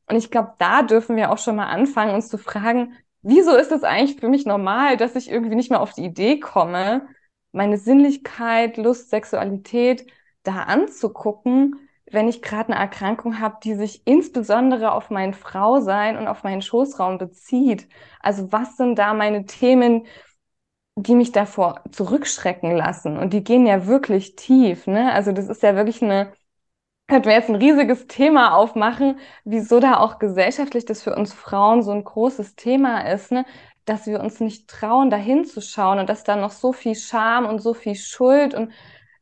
Und 0.08 0.16
ich 0.16 0.32
glaube, 0.32 0.54
da 0.60 0.84
dürfen 0.84 1.16
wir 1.16 1.32
auch 1.32 1.38
schon 1.38 1.56
mal 1.56 1.68
anfangen, 1.68 2.14
uns 2.14 2.30
zu 2.30 2.38
fragen, 2.38 2.94
wieso 3.22 3.56
ist 3.56 3.72
es 3.72 3.84
eigentlich 3.84 4.20
für 4.20 4.30
mich 4.30 4.46
normal, 4.46 4.98
dass 4.98 5.16
ich 5.16 5.30
irgendwie 5.30 5.56
nicht 5.56 5.70
mehr 5.70 5.82
auf 5.82 5.94
die 5.94 6.06
Idee 6.06 6.40
komme, 6.40 7.08
meine 7.52 7.78
Sinnlichkeit, 7.78 8.78
Lust, 8.78 9.10
Sexualität 9.10 10.06
da 10.44 10.64
anzugucken, 10.64 11.76
wenn 12.10 12.28
ich 12.30 12.42
gerade 12.42 12.72
eine 12.72 12.80
Erkrankung 12.82 13.40
habe, 13.40 13.58
die 13.64 13.76
sich 13.76 14.06
insbesondere 14.06 14.94
auf 14.94 15.10
mein 15.10 15.34
Frausein 15.34 16.18
und 16.18 16.28
auf 16.28 16.44
meinen 16.44 16.62
Schoßraum 16.62 17.18
bezieht. 17.18 17.88
Also 18.22 18.52
was 18.52 18.78
sind 18.78 18.98
da 18.98 19.14
meine 19.14 19.46
Themen, 19.46 20.06
die 20.96 21.16
mich 21.16 21.32
davor 21.32 21.84
zurückschrecken 21.92 22.76
lassen? 22.76 23.18
Und 23.18 23.34
die 23.34 23.44
gehen 23.44 23.66
ja 23.66 23.88
wirklich 23.88 24.36
tief. 24.36 24.88
Ne? 24.88 25.12
Also 25.14 25.32
das 25.32 25.50
ist 25.50 25.64
ja 25.64 25.76
wirklich 25.76 26.02
eine 26.02 26.34
könnten 27.08 27.28
wir 27.28 27.36
jetzt 27.36 27.50
ein 27.50 27.56
riesiges 27.56 28.08
Thema 28.08 28.56
aufmachen, 28.56 29.20
wieso 29.46 29.80
da 29.80 29.98
auch 30.00 30.20
gesellschaftlich 30.20 30.86
das 30.86 31.02
für 31.02 31.16
uns 31.16 31.34
Frauen 31.34 31.82
so 31.82 31.92
ein 31.92 32.04
großes 32.04 32.56
Thema 32.56 33.02
ist, 33.12 33.32
ne? 33.32 33.46
dass 33.86 34.06
wir 34.06 34.20
uns 34.20 34.40
nicht 34.42 34.70
trauen, 34.70 35.10
dahin 35.10 35.46
zu 35.46 35.62
schauen 35.62 36.00
und 36.00 36.10
dass 36.10 36.24
da 36.24 36.36
noch 36.36 36.52
so 36.52 36.74
viel 36.74 36.96
Scham 36.96 37.46
und 37.46 37.60
so 37.60 37.74
viel 37.74 37.96
Schuld 37.96 38.54
und 38.54 38.72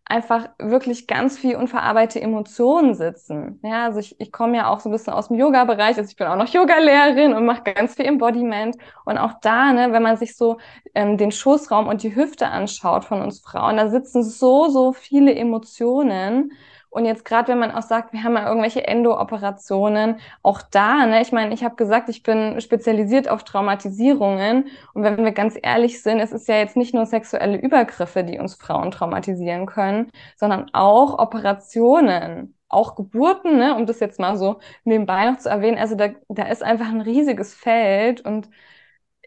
einfach 0.08 0.50
wirklich 0.60 1.08
ganz 1.08 1.38
viel 1.38 1.56
unverarbeitete 1.56 2.22
Emotionen 2.22 2.94
sitzen. 2.94 3.60
Ja, 3.64 3.86
also 3.86 4.00
ich, 4.00 4.20
ich 4.20 4.32
komme 4.32 4.58
ja 4.58 4.70
auch 4.70 4.80
so 4.80 4.90
ein 4.90 4.92
bisschen 4.92 5.14
aus 5.14 5.30
dem 5.30 5.38
Yoga-Bereich, 5.38 5.98
also 5.98 6.10
ich 6.10 6.16
bin 6.16 6.28
auch 6.28 6.36
noch 6.36 6.48
Yoga-Lehrerin 6.48 7.34
und 7.34 7.46
mache 7.46 7.64
ganz 7.64 7.96
viel 7.96 8.06
Embodiment. 8.06 8.78
Und 9.06 9.18
auch 9.18 9.34
da, 9.42 9.74
ne, 9.74 9.92
wenn 9.92 10.04
man 10.04 10.18
sich 10.18 10.36
so 10.36 10.58
ähm, 10.94 11.18
den 11.18 11.32
Schoßraum 11.32 11.88
und 11.88 12.04
die 12.04 12.16
Hüfte 12.16 12.48
anschaut 12.48 13.06
von 13.06 13.22
uns 13.22 13.40
Frauen, 13.40 13.78
da 13.78 13.90
sitzen 13.90 14.24
so, 14.24 14.70
so 14.70 14.94
viele 14.94 15.34
Emotionen. 15.34 16.52
Und 16.96 17.04
jetzt 17.04 17.26
gerade, 17.26 17.50
wenn 17.50 17.60
man 17.60 17.72
auch 17.72 17.82
sagt, 17.82 18.14
wir 18.14 18.24
haben 18.24 18.36
ja 18.36 18.48
irgendwelche 18.48 18.88
Endo-Operationen, 18.88 20.16
auch 20.43 20.62
da, 20.62 21.06
ne, 21.06 21.22
ich 21.22 21.34
meine, 21.34 21.54
ich 21.54 21.62
habe 21.66 21.76
gesagt, 21.76 22.08
ich 22.08 22.24
bin 22.24 22.62
spezialisiert 22.62 23.28
auf 23.28 23.43
Traumatisierungen. 23.43 24.70
Und 24.93 25.04
wenn 25.04 25.18
wir 25.26 25.34
ganz 25.34 25.58
ehrlich 25.62 26.02
sind, 26.02 26.22
es 26.22 26.32
ist 26.32 26.48
ja 26.48 26.56
jetzt 26.56 26.78
nicht 26.78 26.93
nur 26.93 27.06
sexuelle 27.06 27.58
Übergriffe, 27.58 28.24
die 28.24 28.39
uns 28.39 28.56
Frauen 28.56 28.91
traumatisieren 28.91 29.66
können, 29.66 30.10
sondern 30.38 30.70
auch 30.72 31.20
Operationen, 31.20 32.56
auch 32.70 32.96
Geburten, 32.96 33.58
ne, 33.58 33.76
um 33.76 33.86
das 33.86 34.00
jetzt 34.00 34.18
mal 34.18 34.38
so 34.38 34.60
nebenbei 34.86 35.30
noch 35.30 35.38
zu 35.38 35.50
erwähnen. 35.50 35.78
Also 35.78 35.96
da, 35.96 36.12
da 36.30 36.43
ist 36.48 36.64
einfach 36.64 36.88
ein 36.88 37.02
riesiges 37.02 37.54
Feld 37.54 38.22
und 38.22 38.50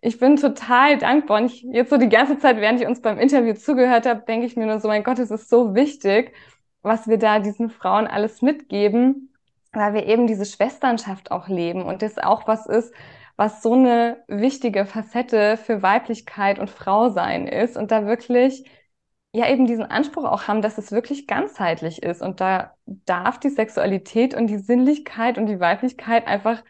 ich 0.01 0.19
bin 0.19 0.37
total 0.37 0.97
dankbar. 0.99 1.39
Und 1.43 1.47
ich, 1.47 1.63
jetzt 1.65 1.91
so 1.91 1.97
die 1.99 2.09
ganze 2.09 2.39
Zeit, 2.39 2.57
während 2.59 2.81
ich 2.81 2.87
uns 2.87 3.03
beim 3.03 3.19
Interview 3.19 3.53
zugehört 3.55 4.07
habe, 4.07 4.23
denke 4.27 4.47
ich 4.47 4.57
mir 4.57 4.67
nur 4.67 4.81
so, 4.81 4.89
mein 4.89 5.05
Gott, 5.05 5.19
es 5.19 5.31
ist 5.31 5.49
so 5.51 5.75
wichtig 5.75 6.33
was 6.89 7.09
wir 7.09 7.19
da 7.19 7.39
diesen 7.41 7.71
Frauen 7.71 8.07
alles 8.07 8.43
mitgeben, 8.43 9.33
weil 9.73 9.95
wir 9.95 10.07
eben 10.07 10.27
diese 10.27 10.47
Schwesternschaft 10.47 11.31
auch 11.31 11.49
leben 11.49 11.83
und 11.83 12.03
das 12.03 12.19
auch 12.19 12.47
was 12.49 12.67
ist, 12.67 12.93
was 13.37 13.63
so 13.63 13.75
eine 13.75 14.25
wichtige 14.29 14.87
Facette 14.87 15.57
für 15.57 15.83
Weiblichkeit 15.83 16.59
und 16.59 16.71
Frausein 16.71 17.47
ist 17.47 17.77
und 17.77 17.91
da 17.93 18.07
wirklich 18.07 18.69
ja 19.33 19.49
eben 19.49 19.67
diesen 19.67 19.85
Anspruch 19.85 20.25
auch 20.25 20.49
haben, 20.49 20.63
dass 20.63 20.79
es 20.79 20.91
wirklich 20.93 21.27
ganzheitlich 21.27 22.03
ist 22.03 22.23
und 22.23 22.41
da 22.41 22.75
darf 22.87 23.39
die 23.39 23.51
Sexualität 23.51 24.35
und 24.35 24.49
die 24.49 24.59
Sinnlichkeit 24.59 25.39
und 25.39 25.47
die 25.47 25.61
Weiblichkeit 25.61 26.27
einfach 26.27 26.65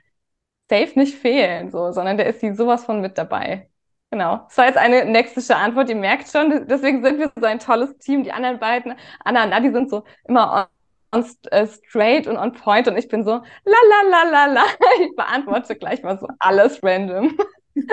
safe 0.68 0.98
nicht 0.98 1.14
fehlen, 1.16 1.70
so, 1.70 1.92
sondern 1.92 2.18
da 2.18 2.24
ist 2.24 2.40
sie 2.40 2.54
sowas 2.54 2.84
von 2.84 3.00
mit 3.00 3.18
dabei. 3.18 3.70
Genau. 4.10 4.38
Das 4.48 4.56
war 4.56 4.66
jetzt 4.66 4.78
eine 4.78 5.04
nextische 5.04 5.56
Antwort. 5.56 5.90
Ihr 5.90 5.96
merkt 5.96 6.30
schon, 6.30 6.66
deswegen 6.66 7.04
sind 7.04 7.18
wir 7.18 7.30
so 7.38 7.44
ein 7.44 7.58
tolles 7.58 7.96
Team. 7.98 8.24
Die 8.24 8.32
anderen 8.32 8.58
beiden, 8.58 8.94
Anna 9.24 9.44
und 9.44 9.50
Nadi, 9.50 9.70
sind 9.70 9.90
so 9.90 10.04
immer 10.26 10.68
on, 11.12 11.20
on 11.20 11.30
uh, 11.52 11.66
straight 11.66 12.26
und 12.26 12.36
on 12.38 12.52
point 12.52 12.88
und 12.88 12.96
ich 12.96 13.08
bin 13.08 13.24
so 13.24 13.32
la 13.32 13.42
la 13.64 14.10
la 14.10 14.30
la 14.30 14.46
la. 14.46 14.64
Ich 15.00 15.14
beantworte 15.14 15.76
gleich 15.76 16.02
mal 16.02 16.18
so 16.18 16.28
alles 16.38 16.82
random. 16.82 17.36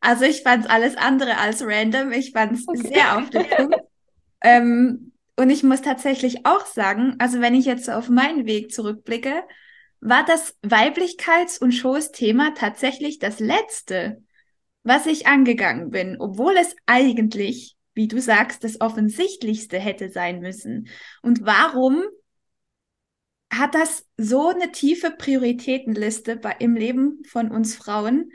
Also 0.00 0.24
ich 0.24 0.42
fand 0.42 0.70
alles 0.70 0.96
andere 0.96 1.38
als 1.38 1.60
random. 1.66 2.12
Ich 2.12 2.30
fand 2.30 2.52
es 2.52 2.68
okay. 2.68 2.92
sehr 2.94 3.18
auf 3.18 3.28
den 3.30 3.48
Punkt. 3.48 3.76
ähm, 4.40 5.12
und 5.36 5.50
ich 5.50 5.64
muss 5.64 5.82
tatsächlich 5.82 6.46
auch 6.46 6.64
sagen, 6.66 7.16
also 7.18 7.40
wenn 7.40 7.56
ich 7.56 7.64
jetzt 7.64 7.90
auf 7.90 8.08
meinen 8.08 8.46
Weg 8.46 8.72
zurückblicke, 8.72 9.42
war 10.00 10.24
das 10.24 10.56
Weiblichkeits- 10.62 11.60
und 11.60 11.72
Schoß-Thema 11.72 12.54
tatsächlich 12.54 13.18
das 13.18 13.40
letzte 13.40 14.22
was 14.84 15.06
ich 15.06 15.26
angegangen 15.26 15.90
bin, 15.90 16.16
obwohl 16.20 16.56
es 16.56 16.76
eigentlich, 16.86 17.76
wie 17.94 18.06
du 18.06 18.20
sagst, 18.20 18.62
das 18.62 18.80
Offensichtlichste 18.80 19.78
hätte 19.78 20.10
sein 20.10 20.40
müssen. 20.40 20.88
Und 21.22 21.44
warum 21.44 22.02
hat 23.50 23.74
das 23.74 24.06
so 24.16 24.48
eine 24.48 24.72
tiefe 24.72 25.10
Prioritätenliste 25.10 26.36
bei, 26.36 26.56
im 26.58 26.74
Leben 26.74 27.22
von 27.26 27.50
uns 27.50 27.74
Frauen, 27.74 28.30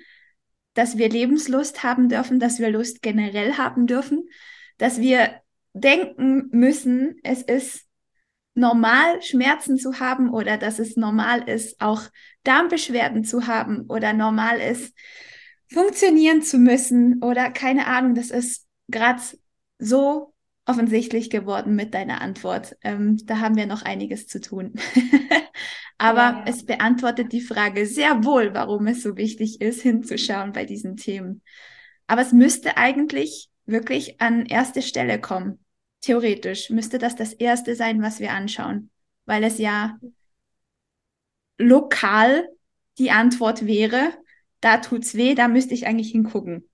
dass 0.74 0.98
wir 0.98 1.10
Lebenslust 1.10 1.84
haben 1.84 2.10
dürfen, 2.10 2.40
dass 2.40 2.60
wir 2.60 2.70
Lust 2.70 3.02
generell 3.02 3.58
haben 3.58 3.86
dürfen, 3.86 4.28
dass 4.78 5.00
wir 5.00 5.42
denken 5.74 6.50
müssen, 6.52 7.20
es 7.24 7.42
ist 7.42 7.86
normal, 8.56 9.22
Schmerzen 9.22 9.78
zu 9.78 10.00
haben 10.00 10.30
oder 10.30 10.58
dass 10.58 10.80
es 10.80 10.96
normal 10.96 11.48
ist, 11.48 11.80
auch 11.82 12.04
Darmbeschwerden 12.44 13.24
zu 13.24 13.48
haben 13.48 13.86
oder 13.90 14.14
normal 14.14 14.60
ist, 14.60 14.96
funktionieren 15.72 16.42
zu 16.42 16.58
müssen 16.58 17.24
oder 17.24 17.52
keine 17.52 17.88
Ahnung, 17.88 18.16
das 18.16 18.32
ist 18.32 18.66
gerade 18.88 19.22
so 19.78 20.34
offensichtlich 20.66 21.30
geworden 21.30 21.76
mit 21.76 21.94
deiner 21.94 22.22
Antwort. 22.22 22.76
Ähm, 22.84 23.18
da 23.26 23.40
haben 23.40 23.56
wir 23.56 23.66
noch 23.66 23.82
einiges 23.82 24.28
zu 24.28 24.40
tun. 24.40 24.74
Aber 25.98 26.22
ja, 26.22 26.40
ja. 26.40 26.46
es 26.48 26.66
beantwortet 26.66 27.32
die 27.32 27.42
Frage 27.42 27.86
sehr 27.86 28.24
wohl, 28.24 28.54
warum 28.54 28.88
es 28.88 29.02
so 29.02 29.18
wichtig 29.18 29.62
ist, 29.62 29.82
hinzuschauen 29.82 30.54
bei 30.54 30.66
diesen 30.66 30.96
Themen. 30.96 31.42
Aber 32.08 32.22
es 32.22 32.32
müsste 32.32 32.78
eigentlich 32.78 33.50
wirklich 33.66 34.22
an 34.22 34.46
erste 34.46 34.82
Stelle 34.82 35.20
kommen. 35.20 35.60
Theoretisch 36.02 36.70
müsste 36.70 36.98
das 36.98 37.16
das 37.16 37.34
erste 37.34 37.76
sein, 37.76 38.02
was 38.02 38.20
wir 38.20 38.32
anschauen, 38.32 38.90
weil 39.26 39.44
es 39.44 39.58
ja 39.58 40.00
lokal 41.58 42.48
die 42.98 43.12
Antwort 43.12 43.66
wäre 43.66 44.14
da 44.62 44.78
tut's 44.78 45.16
weh, 45.16 45.36
da 45.36 45.48
müsste 45.48 45.74
ich 45.74 45.88
eigentlich 45.88 46.12
hingucken. 46.12 46.70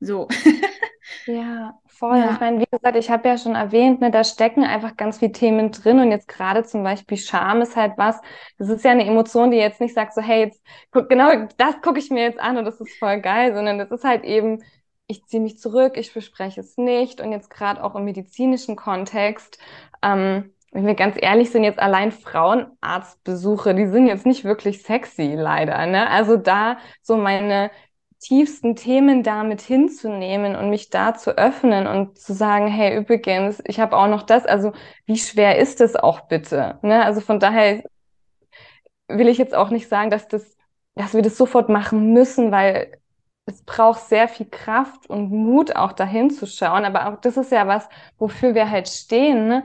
So. 0.00 0.28
ja, 1.26 1.78
voll. 1.86 2.18
Ja. 2.18 2.32
Ich 2.32 2.40
meine, 2.40 2.60
wie 2.60 2.66
gesagt, 2.70 2.96
ich 2.96 3.10
habe 3.10 3.28
ja 3.28 3.38
schon 3.38 3.54
erwähnt, 3.54 4.00
ne, 4.00 4.10
da 4.10 4.24
stecken 4.24 4.64
einfach 4.64 4.96
ganz 4.96 5.18
viele 5.18 5.32
Themen 5.32 5.72
drin 5.72 5.98
und 5.98 6.10
jetzt 6.10 6.28
gerade 6.28 6.64
zum 6.64 6.82
Beispiel 6.82 7.16
Scham 7.16 7.62
ist 7.62 7.76
halt 7.76 7.94
was, 7.96 8.20
das 8.58 8.68
ist 8.68 8.84
ja 8.84 8.92
eine 8.92 9.06
Emotion, 9.06 9.50
die 9.50 9.56
jetzt 9.56 9.80
nicht 9.80 9.94
sagt 9.94 10.14
so, 10.14 10.20
hey, 10.20 10.44
jetzt 10.44 10.62
guck, 10.92 11.08
genau 11.08 11.30
das 11.56 11.80
gucke 11.82 11.98
ich 11.98 12.10
mir 12.10 12.22
jetzt 12.22 12.38
an 12.38 12.56
und 12.56 12.64
das 12.64 12.80
ist 12.80 12.98
voll 12.98 13.20
geil, 13.20 13.54
sondern 13.54 13.78
das 13.78 13.90
ist 13.90 14.04
halt 14.04 14.24
eben 14.24 14.62
ich 15.08 15.24
ziehe 15.24 15.42
mich 15.42 15.58
zurück, 15.58 15.96
ich 15.96 16.12
bespreche 16.12 16.60
es 16.60 16.76
nicht. 16.76 17.20
Und 17.20 17.32
jetzt 17.32 17.50
gerade 17.50 17.82
auch 17.82 17.96
im 17.96 18.04
medizinischen 18.04 18.76
Kontext, 18.76 19.58
ähm, 20.02 20.52
wenn 20.72 20.86
wir 20.86 20.94
ganz 20.94 21.16
ehrlich 21.20 21.50
sind, 21.50 21.64
jetzt 21.64 21.78
allein 21.78 22.12
Frauenarztbesuche, 22.12 23.74
die 23.74 23.86
sind 23.86 24.06
jetzt 24.06 24.26
nicht 24.26 24.44
wirklich 24.44 24.82
sexy, 24.82 25.34
leider. 25.34 25.86
Ne? 25.86 26.08
Also 26.10 26.36
da 26.36 26.78
so 27.02 27.16
meine 27.16 27.70
tiefsten 28.20 28.74
Themen 28.76 29.22
damit 29.22 29.60
hinzunehmen 29.60 30.56
und 30.56 30.70
mich 30.70 30.90
da 30.90 31.14
zu 31.14 31.38
öffnen 31.38 31.86
und 31.86 32.18
zu 32.18 32.34
sagen, 32.34 32.66
hey, 32.66 32.98
übrigens, 32.98 33.62
ich 33.66 33.80
habe 33.80 33.96
auch 33.96 34.08
noch 34.08 34.22
das, 34.24 34.44
also 34.44 34.72
wie 35.06 35.18
schwer 35.18 35.58
ist 35.58 35.80
es 35.80 35.96
auch 35.96 36.22
bitte? 36.22 36.78
Ne? 36.82 37.04
Also 37.04 37.20
von 37.20 37.38
daher 37.40 37.82
will 39.08 39.28
ich 39.28 39.38
jetzt 39.38 39.54
auch 39.54 39.70
nicht 39.70 39.88
sagen, 39.88 40.10
dass 40.10 40.28
das, 40.28 40.56
dass 40.94 41.14
wir 41.14 41.22
das 41.22 41.36
sofort 41.36 41.68
machen 41.68 42.12
müssen, 42.12 42.50
weil 42.52 42.98
es 43.46 43.62
braucht 43.62 44.00
sehr 44.00 44.28
viel 44.28 44.46
Kraft 44.46 45.08
und 45.08 45.30
Mut 45.30 45.74
auch 45.76 45.92
dahin 45.92 46.30
zu 46.30 46.46
schauen. 46.46 46.84
Aber 46.84 47.08
auch 47.08 47.20
das 47.20 47.36
ist 47.36 47.52
ja 47.52 47.66
was, 47.66 47.88
wofür 48.18 48.54
wir 48.54 48.70
halt 48.70 48.88
stehen, 48.88 49.48
ne? 49.48 49.64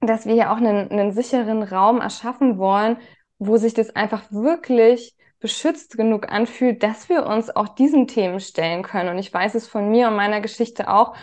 Dass 0.00 0.26
wir 0.26 0.34
ja 0.34 0.52
auch 0.52 0.56
einen, 0.58 0.90
einen 0.90 1.12
sicheren 1.12 1.62
Raum 1.62 2.00
erschaffen 2.00 2.58
wollen, 2.58 2.96
wo 3.38 3.56
sich 3.56 3.74
das 3.74 3.94
einfach 3.96 4.22
wirklich 4.30 5.14
beschützt 5.40 5.96
genug 5.96 6.30
anfühlt, 6.30 6.82
dass 6.82 7.08
wir 7.08 7.26
uns 7.26 7.54
auch 7.54 7.68
diesen 7.68 8.06
Themen 8.06 8.40
stellen 8.40 8.82
können. 8.82 9.08
Und 9.10 9.18
ich 9.18 9.32
weiß 9.32 9.54
es 9.54 9.66
von 9.66 9.90
mir 9.90 10.08
und 10.08 10.16
meiner 10.16 10.40
Geschichte 10.40 10.88
auch. 10.90 11.14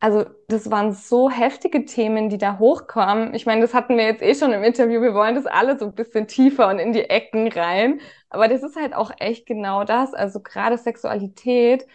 Also 0.00 0.24
das 0.48 0.70
waren 0.70 0.92
so 0.92 1.30
heftige 1.30 1.84
Themen, 1.84 2.30
die 2.30 2.38
da 2.38 2.58
hochkommen. 2.58 3.34
Ich 3.34 3.46
meine, 3.46 3.60
das 3.60 3.74
hatten 3.74 3.96
wir 3.96 4.04
jetzt 4.04 4.22
eh 4.22 4.34
schon 4.34 4.52
im 4.52 4.64
Interview. 4.64 5.02
Wir 5.02 5.14
wollen 5.14 5.34
das 5.34 5.46
alle 5.46 5.78
so 5.78 5.86
ein 5.86 5.94
bisschen 5.94 6.26
tiefer 6.26 6.68
und 6.68 6.78
in 6.78 6.92
die 6.92 7.04
Ecken 7.10 7.48
rein. 7.52 8.00
Aber 8.30 8.48
das 8.48 8.62
ist 8.62 8.76
halt 8.76 8.94
auch 8.94 9.10
echt 9.18 9.46
genau 9.46 9.84
das. 9.84 10.14
Also 10.14 10.40
gerade 10.40 10.78
Sexualität, 10.78 11.86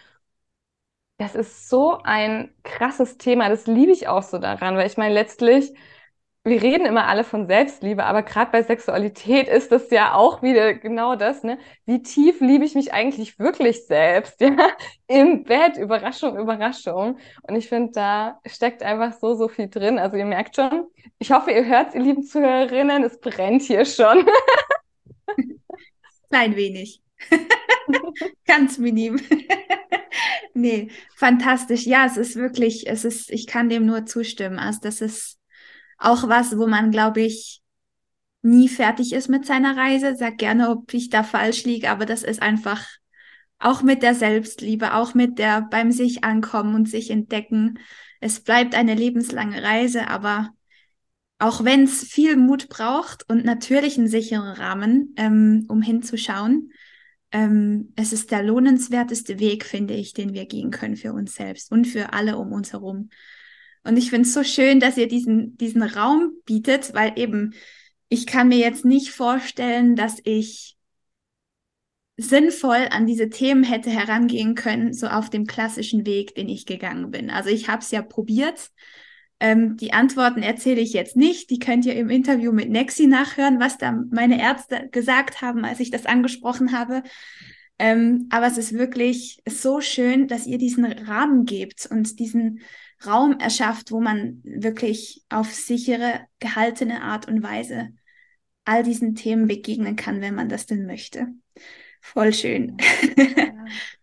das 1.18 1.34
ist 1.34 1.68
so 1.68 1.98
ein 2.04 2.54
krasses 2.62 3.18
Thema. 3.18 3.48
Das 3.48 3.66
liebe 3.66 3.92
ich 3.92 4.08
auch 4.08 4.22
so 4.22 4.38
daran, 4.38 4.76
weil 4.76 4.86
ich 4.86 4.96
meine, 4.96 5.14
letztlich 5.14 5.72
wir 6.46 6.62
reden 6.62 6.86
immer 6.86 7.08
alle 7.08 7.24
von 7.24 7.48
Selbstliebe, 7.48 8.04
aber 8.04 8.22
gerade 8.22 8.52
bei 8.52 8.62
Sexualität 8.62 9.48
ist 9.48 9.72
das 9.72 9.90
ja 9.90 10.14
auch 10.14 10.42
wieder 10.42 10.74
genau 10.74 11.16
das, 11.16 11.42
ne? 11.42 11.58
Wie 11.86 12.04
tief 12.04 12.40
liebe 12.40 12.64
ich 12.64 12.76
mich 12.76 12.92
eigentlich 12.92 13.40
wirklich 13.40 13.84
selbst, 13.86 14.40
ja? 14.40 14.56
Im 15.08 15.42
Bett, 15.42 15.76
Überraschung, 15.76 16.38
Überraschung. 16.38 17.18
Und 17.42 17.56
ich 17.56 17.68
finde, 17.68 17.90
da 17.92 18.40
steckt 18.46 18.84
einfach 18.84 19.14
so, 19.18 19.34
so 19.34 19.48
viel 19.48 19.68
drin. 19.68 19.98
Also 19.98 20.16
ihr 20.16 20.24
merkt 20.24 20.54
schon, 20.54 20.86
ich 21.18 21.32
hoffe, 21.32 21.50
ihr 21.50 21.66
hört 21.66 21.96
ihr 21.96 22.00
lieben 22.00 22.22
Zuhörerinnen, 22.22 23.02
es 23.02 23.18
brennt 23.18 23.62
hier 23.62 23.84
schon. 23.84 24.24
Klein 26.30 26.54
wenig. 26.54 27.02
Ganz 28.46 28.78
minim. 28.78 29.18
nee, 30.54 30.90
fantastisch. 31.16 31.86
Ja, 31.86 32.06
es 32.06 32.16
ist 32.16 32.36
wirklich, 32.36 32.86
es 32.86 33.04
ist, 33.04 33.32
ich 33.32 33.48
kann 33.48 33.68
dem 33.68 33.84
nur 33.84 34.06
zustimmen. 34.06 34.60
Also 34.60 34.78
das 34.82 35.00
ist 35.00 35.35
auch 35.98 36.28
was, 36.28 36.56
wo 36.58 36.66
man, 36.66 36.90
glaube 36.90 37.22
ich, 37.22 37.62
nie 38.42 38.68
fertig 38.68 39.12
ist 39.12 39.28
mit 39.28 39.46
seiner 39.46 39.76
Reise. 39.76 40.16
Sag 40.16 40.38
gerne, 40.38 40.70
ob 40.70 40.92
ich 40.94 41.10
da 41.10 41.22
falsch 41.22 41.64
liege, 41.64 41.90
aber 41.90 42.06
das 42.06 42.22
ist 42.22 42.42
einfach 42.42 42.86
auch 43.58 43.82
mit 43.82 44.02
der 44.02 44.14
Selbstliebe, 44.14 44.94
auch 44.94 45.14
mit 45.14 45.38
der 45.38 45.62
beim 45.62 45.90
sich 45.90 46.24
ankommen 46.24 46.74
und 46.74 46.88
sich 46.88 47.10
entdecken. 47.10 47.78
Es 48.20 48.40
bleibt 48.40 48.74
eine 48.74 48.94
lebenslange 48.94 49.62
Reise, 49.62 50.08
aber 50.08 50.50
auch 51.38 51.64
wenn 51.64 51.84
es 51.84 52.04
viel 52.04 52.36
Mut 52.36 52.68
braucht 52.68 53.28
und 53.28 53.44
natürlich 53.44 53.98
einen 53.98 54.08
sicheren 54.08 54.52
Rahmen, 54.52 55.14
ähm, 55.16 55.66
um 55.68 55.82
hinzuschauen, 55.82 56.72
ähm, 57.32 57.92
es 57.96 58.12
ist 58.12 58.30
der 58.30 58.42
lohnenswerteste 58.42 59.38
Weg, 59.38 59.64
finde 59.64 59.94
ich, 59.94 60.12
den 60.12 60.32
wir 60.32 60.46
gehen 60.46 60.70
können 60.70 60.96
für 60.96 61.12
uns 61.12 61.34
selbst 61.34 61.70
und 61.72 61.86
für 61.86 62.12
alle 62.12 62.38
um 62.38 62.52
uns 62.52 62.72
herum. 62.72 63.10
Und 63.86 63.96
ich 63.96 64.10
finde 64.10 64.28
es 64.28 64.34
so 64.34 64.42
schön, 64.42 64.80
dass 64.80 64.96
ihr 64.96 65.08
diesen, 65.08 65.56
diesen 65.56 65.82
Raum 65.82 66.32
bietet, 66.44 66.92
weil 66.94 67.12
eben 67.16 67.54
ich 68.08 68.26
kann 68.26 68.48
mir 68.48 68.58
jetzt 68.58 68.84
nicht 68.84 69.10
vorstellen, 69.10 69.96
dass 69.96 70.18
ich 70.24 70.76
sinnvoll 72.16 72.88
an 72.90 73.06
diese 73.06 73.28
Themen 73.28 73.62
hätte 73.62 73.90
herangehen 73.90 74.54
können, 74.54 74.92
so 74.92 75.06
auf 75.06 75.28
dem 75.28 75.46
klassischen 75.46 76.06
Weg, 76.06 76.34
den 76.34 76.48
ich 76.48 76.66
gegangen 76.66 77.10
bin. 77.10 77.30
Also 77.30 77.50
ich 77.50 77.68
habe 77.68 77.82
es 77.82 77.90
ja 77.90 78.02
probiert. 78.02 78.70
Ähm, 79.38 79.76
die 79.76 79.92
Antworten 79.92 80.42
erzähle 80.42 80.80
ich 80.80 80.94
jetzt 80.94 81.16
nicht. 81.16 81.50
Die 81.50 81.58
könnt 81.58 81.84
ihr 81.84 81.94
im 81.94 82.08
Interview 82.08 82.52
mit 82.52 82.70
Nexi 82.70 83.06
nachhören, 83.06 83.60
was 83.60 83.76
da 83.76 83.92
meine 84.10 84.40
Ärzte 84.40 84.88
gesagt 84.90 85.42
haben, 85.42 85.64
als 85.64 85.80
ich 85.80 85.90
das 85.90 86.06
angesprochen 86.06 86.72
habe. 86.72 87.02
Ähm, 87.78 88.28
aber 88.30 88.46
es 88.46 88.56
ist 88.56 88.72
wirklich 88.72 89.42
so 89.46 89.82
schön, 89.82 90.28
dass 90.28 90.46
ihr 90.46 90.56
diesen 90.56 90.86
Rahmen 90.86 91.44
gebt 91.44 91.86
und 91.90 92.18
diesen 92.18 92.60
Raum 93.04 93.38
erschafft, 93.38 93.90
wo 93.90 94.00
man 94.00 94.40
wirklich 94.44 95.24
auf 95.28 95.52
sichere, 95.52 96.20
gehaltene 96.38 97.02
Art 97.02 97.28
und 97.28 97.42
Weise 97.42 97.90
all 98.64 98.82
diesen 98.82 99.14
Themen 99.14 99.46
begegnen 99.46 99.96
kann, 99.96 100.20
wenn 100.20 100.34
man 100.34 100.48
das 100.48 100.66
denn 100.66 100.86
möchte. 100.86 101.28
Voll 102.00 102.32
schön. 102.32 102.76
Ja. 103.16 103.64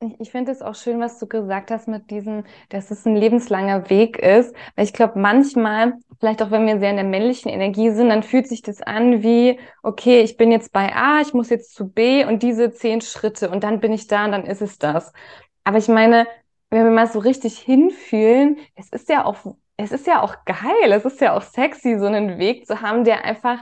Ich, 0.00 0.20
ich 0.20 0.30
finde 0.30 0.52
es 0.52 0.62
auch 0.62 0.76
schön, 0.76 1.00
was 1.00 1.18
du 1.18 1.26
gesagt 1.26 1.72
hast 1.72 1.88
mit 1.88 2.10
diesem, 2.10 2.44
dass 2.68 2.92
es 2.92 3.04
ein 3.04 3.16
lebenslanger 3.16 3.90
Weg 3.90 4.16
ist. 4.18 4.54
Weil 4.76 4.84
ich 4.84 4.92
glaube, 4.92 5.18
manchmal, 5.18 5.94
vielleicht 6.20 6.40
auch 6.40 6.52
wenn 6.52 6.66
wir 6.66 6.78
sehr 6.78 6.90
in 6.90 6.96
der 6.96 7.04
männlichen 7.04 7.50
Energie 7.50 7.90
sind, 7.90 8.08
dann 8.08 8.22
fühlt 8.22 8.46
sich 8.46 8.62
das 8.62 8.80
an 8.80 9.24
wie, 9.24 9.58
okay, 9.82 10.20
ich 10.20 10.36
bin 10.36 10.52
jetzt 10.52 10.72
bei 10.72 10.94
A, 10.94 11.20
ich 11.20 11.34
muss 11.34 11.50
jetzt 11.50 11.74
zu 11.74 11.88
B 11.88 12.24
und 12.24 12.44
diese 12.44 12.70
zehn 12.70 13.00
Schritte 13.00 13.50
und 13.50 13.64
dann 13.64 13.80
bin 13.80 13.92
ich 13.92 14.06
da 14.06 14.24
und 14.26 14.32
dann 14.32 14.46
ist 14.46 14.62
es 14.62 14.78
das. 14.78 15.12
Aber 15.64 15.78
ich 15.78 15.88
meine, 15.88 16.26
wenn 16.70 16.84
wir 16.84 16.90
mal 16.90 17.06
so 17.06 17.18
richtig 17.18 17.58
hinfühlen, 17.58 18.58
es 18.74 18.88
ist 18.90 19.08
ja 19.08 19.24
auch, 19.24 19.36
es 19.76 19.92
ist 19.92 20.06
ja 20.06 20.22
auch 20.22 20.36
geil, 20.44 20.92
es 20.92 21.04
ist 21.04 21.20
ja 21.20 21.36
auch 21.36 21.42
sexy, 21.42 21.98
so 21.98 22.06
einen 22.06 22.38
Weg 22.38 22.66
zu 22.66 22.80
haben, 22.82 23.04
der 23.04 23.24
einfach 23.24 23.60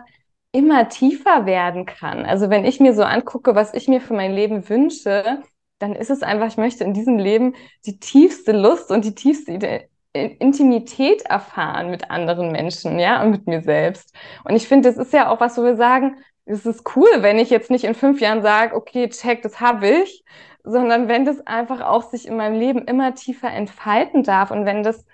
immer 0.52 0.88
tiefer 0.88 1.46
werden 1.46 1.86
kann. 1.86 2.24
Also 2.24 2.50
wenn 2.50 2.64
ich 2.64 2.80
mir 2.80 2.94
so 2.94 3.02
angucke, 3.02 3.54
was 3.54 3.74
ich 3.74 3.88
mir 3.88 4.00
für 4.00 4.14
mein 4.14 4.32
Leben 4.32 4.68
wünsche, 4.68 5.42
dann 5.78 5.94
ist 5.94 6.10
es 6.10 6.22
einfach, 6.22 6.46
ich 6.46 6.56
möchte 6.56 6.84
in 6.84 6.94
diesem 6.94 7.18
Leben 7.18 7.54
die 7.84 7.98
tiefste 7.98 8.52
Lust 8.52 8.90
und 8.90 9.04
die 9.04 9.14
tiefste 9.14 9.88
Intimität 10.14 11.22
erfahren 11.22 11.90
mit 11.90 12.10
anderen 12.10 12.50
Menschen, 12.52 12.98
ja, 12.98 13.22
und 13.22 13.30
mit 13.30 13.46
mir 13.46 13.60
selbst. 13.60 14.14
Und 14.44 14.56
ich 14.56 14.66
finde, 14.66 14.88
das 14.88 14.96
ist 14.96 15.12
ja 15.12 15.28
auch 15.28 15.40
was, 15.40 15.58
wo 15.58 15.64
wir 15.64 15.76
sagen, 15.76 16.16
es 16.46 16.64
ist 16.64 16.96
cool, 16.96 17.08
wenn 17.18 17.38
ich 17.38 17.50
jetzt 17.50 17.70
nicht 17.70 17.84
in 17.84 17.94
fünf 17.94 18.20
Jahren 18.20 18.40
sage, 18.40 18.74
okay, 18.74 19.08
check, 19.08 19.42
das 19.42 19.60
habe 19.60 19.88
ich, 19.88 20.24
sondern 20.66 21.08
wenn 21.08 21.24
das 21.24 21.46
einfach 21.46 21.80
auch 21.80 22.10
sich 22.10 22.26
in 22.26 22.36
meinem 22.36 22.58
Leben 22.58 22.84
immer 22.86 23.14
tiefer 23.14 23.50
entfalten 23.50 24.24
darf 24.24 24.50
und 24.50 24.66
wenn 24.66 24.82
das 24.82 25.06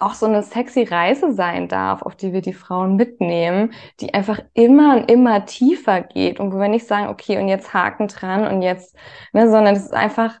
auch 0.00 0.14
so 0.14 0.26
eine 0.26 0.42
sexy 0.42 0.84
Reise 0.84 1.32
sein 1.32 1.68
darf, 1.68 2.02
auf 2.02 2.14
die 2.16 2.32
wir 2.32 2.40
die 2.40 2.52
Frauen 2.52 2.96
mitnehmen, 2.96 3.72
die 4.00 4.14
einfach 4.14 4.40
immer 4.54 4.96
und 4.96 5.10
immer 5.10 5.44
tiefer 5.46 6.02
geht 6.02 6.38
und 6.40 6.52
wo 6.52 6.58
wir 6.60 6.68
nicht 6.68 6.86
sagen, 6.86 7.08
okay, 7.08 7.38
und 7.38 7.48
jetzt 7.48 7.74
Haken 7.74 8.06
dran 8.08 8.46
und 8.46 8.62
jetzt, 8.62 8.96
ne, 9.32 9.50
sondern 9.50 9.74
es 9.74 9.84
ist 9.86 9.94
einfach, 9.94 10.38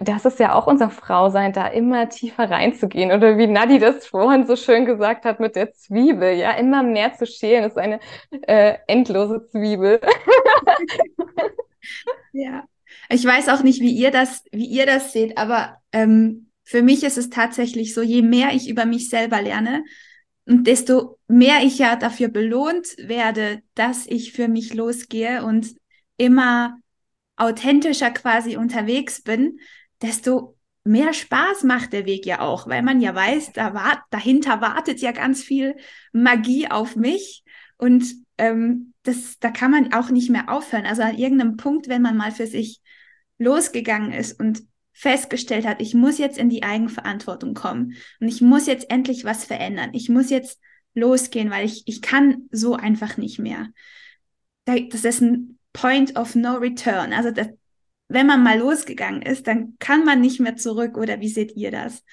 das 0.00 0.24
ist 0.24 0.40
ja 0.40 0.54
auch 0.54 0.66
unser 0.66 0.90
Frausein, 0.90 1.52
da 1.52 1.68
immer 1.68 2.08
tiefer 2.08 2.50
reinzugehen. 2.50 3.12
Oder 3.12 3.38
wie 3.38 3.46
Nadi 3.46 3.78
das 3.78 4.06
vorhin 4.06 4.46
so 4.46 4.56
schön 4.56 4.86
gesagt 4.86 5.24
hat 5.24 5.38
mit 5.40 5.54
der 5.56 5.72
Zwiebel, 5.72 6.32
ja, 6.34 6.52
immer 6.52 6.82
mehr 6.82 7.14
zu 7.14 7.26
schälen, 7.26 7.64
ist 7.64 7.78
eine 7.78 8.00
äh, 8.48 8.78
endlose 8.88 9.46
Zwiebel. 9.46 10.00
ja. 12.32 12.64
Ich 13.08 13.24
weiß 13.24 13.48
auch 13.48 13.62
nicht, 13.62 13.80
wie 13.80 13.92
ihr 13.92 14.10
das, 14.10 14.44
wie 14.52 14.66
ihr 14.66 14.86
das 14.86 15.12
seht, 15.12 15.38
aber 15.38 15.78
ähm, 15.92 16.50
für 16.64 16.82
mich 16.82 17.02
ist 17.02 17.18
es 17.18 17.30
tatsächlich 17.30 17.94
so, 17.94 18.02
je 18.02 18.22
mehr 18.22 18.52
ich 18.54 18.68
über 18.68 18.84
mich 18.84 19.08
selber 19.08 19.42
lerne, 19.42 19.84
und 20.44 20.66
desto 20.66 21.18
mehr 21.28 21.62
ich 21.62 21.78
ja 21.78 21.96
dafür 21.96 22.28
belohnt 22.28 22.96
werde, 22.98 23.62
dass 23.74 24.06
ich 24.06 24.32
für 24.32 24.48
mich 24.48 24.74
losgehe 24.74 25.44
und 25.44 25.74
immer 26.16 26.78
authentischer 27.36 28.10
quasi 28.10 28.56
unterwegs 28.56 29.22
bin, 29.22 29.60
desto 30.00 30.56
mehr 30.84 31.12
Spaß 31.12 31.62
macht 31.62 31.92
der 31.92 32.06
Weg 32.06 32.26
ja 32.26 32.40
auch, 32.40 32.66
weil 32.66 32.82
man 32.82 33.00
ja 33.00 33.14
weiß, 33.14 33.52
da 33.52 33.72
wart, 33.72 34.00
dahinter 34.10 34.60
wartet 34.60 35.00
ja 35.00 35.12
ganz 35.12 35.42
viel 35.42 35.76
Magie 36.12 36.68
auf 36.68 36.96
mich 36.96 37.44
und 37.76 38.04
ähm, 38.36 38.91
das, 39.02 39.38
da 39.40 39.50
kann 39.50 39.70
man 39.70 39.92
auch 39.92 40.10
nicht 40.10 40.30
mehr 40.30 40.50
aufhören. 40.50 40.86
Also 40.86 41.02
an 41.02 41.18
irgendeinem 41.18 41.56
Punkt, 41.56 41.88
wenn 41.88 42.02
man 42.02 42.16
mal 42.16 42.32
für 42.32 42.46
sich 42.46 42.80
losgegangen 43.38 44.12
ist 44.12 44.38
und 44.38 44.62
festgestellt 44.92 45.66
hat, 45.66 45.80
ich 45.80 45.94
muss 45.94 46.18
jetzt 46.18 46.38
in 46.38 46.48
die 46.48 46.62
Eigenverantwortung 46.62 47.54
kommen 47.54 47.94
und 48.20 48.28
ich 48.28 48.40
muss 48.40 48.66
jetzt 48.66 48.90
endlich 48.90 49.24
was 49.24 49.44
verändern. 49.44 49.90
Ich 49.94 50.08
muss 50.08 50.30
jetzt 50.30 50.60
losgehen, 50.94 51.50
weil 51.50 51.64
ich, 51.64 51.82
ich 51.86 52.02
kann 52.02 52.48
so 52.50 52.74
einfach 52.74 53.16
nicht 53.16 53.38
mehr. 53.38 53.70
Das 54.64 55.04
ist 55.04 55.20
ein 55.20 55.58
Point 55.72 56.16
of 56.16 56.34
No 56.34 56.54
Return. 56.56 57.12
Also 57.12 57.30
das, 57.30 57.48
wenn 58.08 58.26
man 58.26 58.42
mal 58.42 58.58
losgegangen 58.58 59.22
ist, 59.22 59.46
dann 59.46 59.76
kann 59.78 60.04
man 60.04 60.20
nicht 60.20 60.38
mehr 60.38 60.56
zurück. 60.56 60.96
Oder 60.96 61.20
wie 61.20 61.30
seht 61.30 61.56
ihr 61.56 61.70
das? 61.70 62.04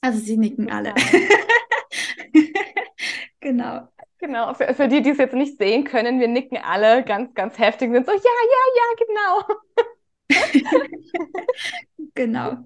Also 0.00 0.18
sie 0.18 0.36
nicken 0.36 0.70
alle. 0.70 0.94
genau. 3.40 3.88
Genau, 4.24 4.54
für, 4.54 4.72
für 4.72 4.88
die, 4.88 5.02
die 5.02 5.10
es 5.10 5.18
jetzt 5.18 5.34
nicht 5.34 5.58
sehen 5.58 5.84
können, 5.84 6.18
wir 6.18 6.28
nicken 6.28 6.56
alle 6.56 7.04
ganz, 7.04 7.34
ganz 7.34 7.58
heftig, 7.58 7.92
sind 7.92 8.06
so, 8.06 8.12
ja, 8.12 8.18
ja, 8.18 8.62
ja, 8.78 9.04
genau. 9.06 9.58
genau. 12.14 12.64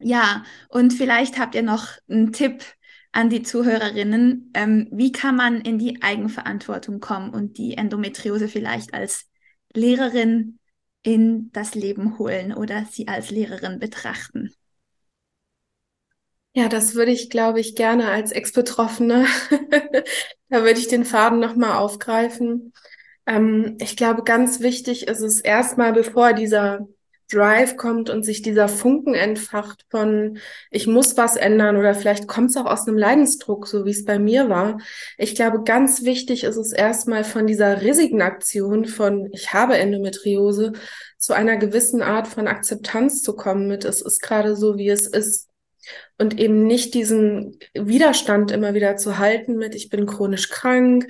Ja, 0.00 0.44
und 0.68 0.92
vielleicht 0.92 1.38
habt 1.38 1.54
ihr 1.54 1.62
noch 1.62 1.88
einen 2.08 2.32
Tipp 2.32 2.64
an 3.12 3.30
die 3.30 3.42
Zuhörerinnen. 3.42 4.52
Ähm, 4.54 4.88
wie 4.92 5.12
kann 5.12 5.36
man 5.36 5.60
in 5.62 5.78
die 5.78 6.02
Eigenverantwortung 6.02 7.00
kommen 7.00 7.30
und 7.30 7.58
die 7.58 7.76
Endometriose 7.76 8.48
vielleicht 8.48 8.94
als 8.94 9.30
Lehrerin 9.74 10.58
in 11.02 11.52
das 11.52 11.74
Leben 11.74 12.18
holen 12.18 12.54
oder 12.54 12.86
sie 12.86 13.08
als 13.08 13.30
Lehrerin 13.30 13.78
betrachten? 13.80 14.54
Ja, 16.56 16.68
das 16.68 16.94
würde 16.94 17.10
ich, 17.10 17.30
glaube 17.30 17.58
ich, 17.58 17.74
gerne 17.74 18.08
als 18.10 18.30
Ex-Betroffene, 18.30 19.26
da 20.48 20.62
würde 20.62 20.78
ich 20.78 20.86
den 20.86 21.04
Faden 21.04 21.40
nochmal 21.40 21.78
aufgreifen. 21.78 22.72
Ähm, 23.26 23.76
ich 23.80 23.96
glaube, 23.96 24.22
ganz 24.22 24.60
wichtig 24.60 25.08
ist 25.08 25.20
es 25.20 25.40
erstmal, 25.40 25.92
bevor 25.92 26.32
dieser 26.32 26.86
Drive 27.28 27.76
kommt 27.76 28.08
und 28.08 28.22
sich 28.22 28.42
dieser 28.42 28.68
Funken 28.68 29.14
entfacht 29.14 29.84
von, 29.90 30.38
ich 30.70 30.86
muss 30.86 31.16
was 31.16 31.34
ändern 31.34 31.76
oder 31.76 31.92
vielleicht 31.92 32.28
kommt 32.28 32.50
es 32.50 32.56
auch 32.56 32.66
aus 32.66 32.86
einem 32.86 32.98
Leidensdruck, 32.98 33.66
so 33.66 33.84
wie 33.84 33.90
es 33.90 34.04
bei 34.04 34.20
mir 34.20 34.48
war. 34.48 34.78
Ich 35.18 35.34
glaube, 35.34 35.64
ganz 35.64 36.04
wichtig 36.04 36.44
ist 36.44 36.56
es 36.56 36.72
erstmal 36.72 37.24
von 37.24 37.48
dieser 37.48 37.82
Resignation 37.82 38.84
von, 38.84 39.28
ich 39.32 39.52
habe 39.52 39.76
Endometriose, 39.76 40.72
zu 41.18 41.32
einer 41.32 41.56
gewissen 41.56 42.02
Art 42.02 42.28
von 42.28 42.46
Akzeptanz 42.46 43.22
zu 43.22 43.34
kommen 43.34 43.66
mit, 43.66 43.84
es 43.84 44.02
ist 44.02 44.20
gerade 44.20 44.54
so, 44.54 44.76
wie 44.76 44.90
es 44.90 45.08
ist 45.08 45.48
und 46.18 46.38
eben 46.38 46.66
nicht 46.66 46.94
diesen 46.94 47.58
Widerstand 47.74 48.50
immer 48.50 48.74
wieder 48.74 48.96
zu 48.96 49.18
halten 49.18 49.56
mit, 49.56 49.74
ich 49.74 49.88
bin 49.90 50.06
chronisch 50.06 50.50
krank, 50.50 51.06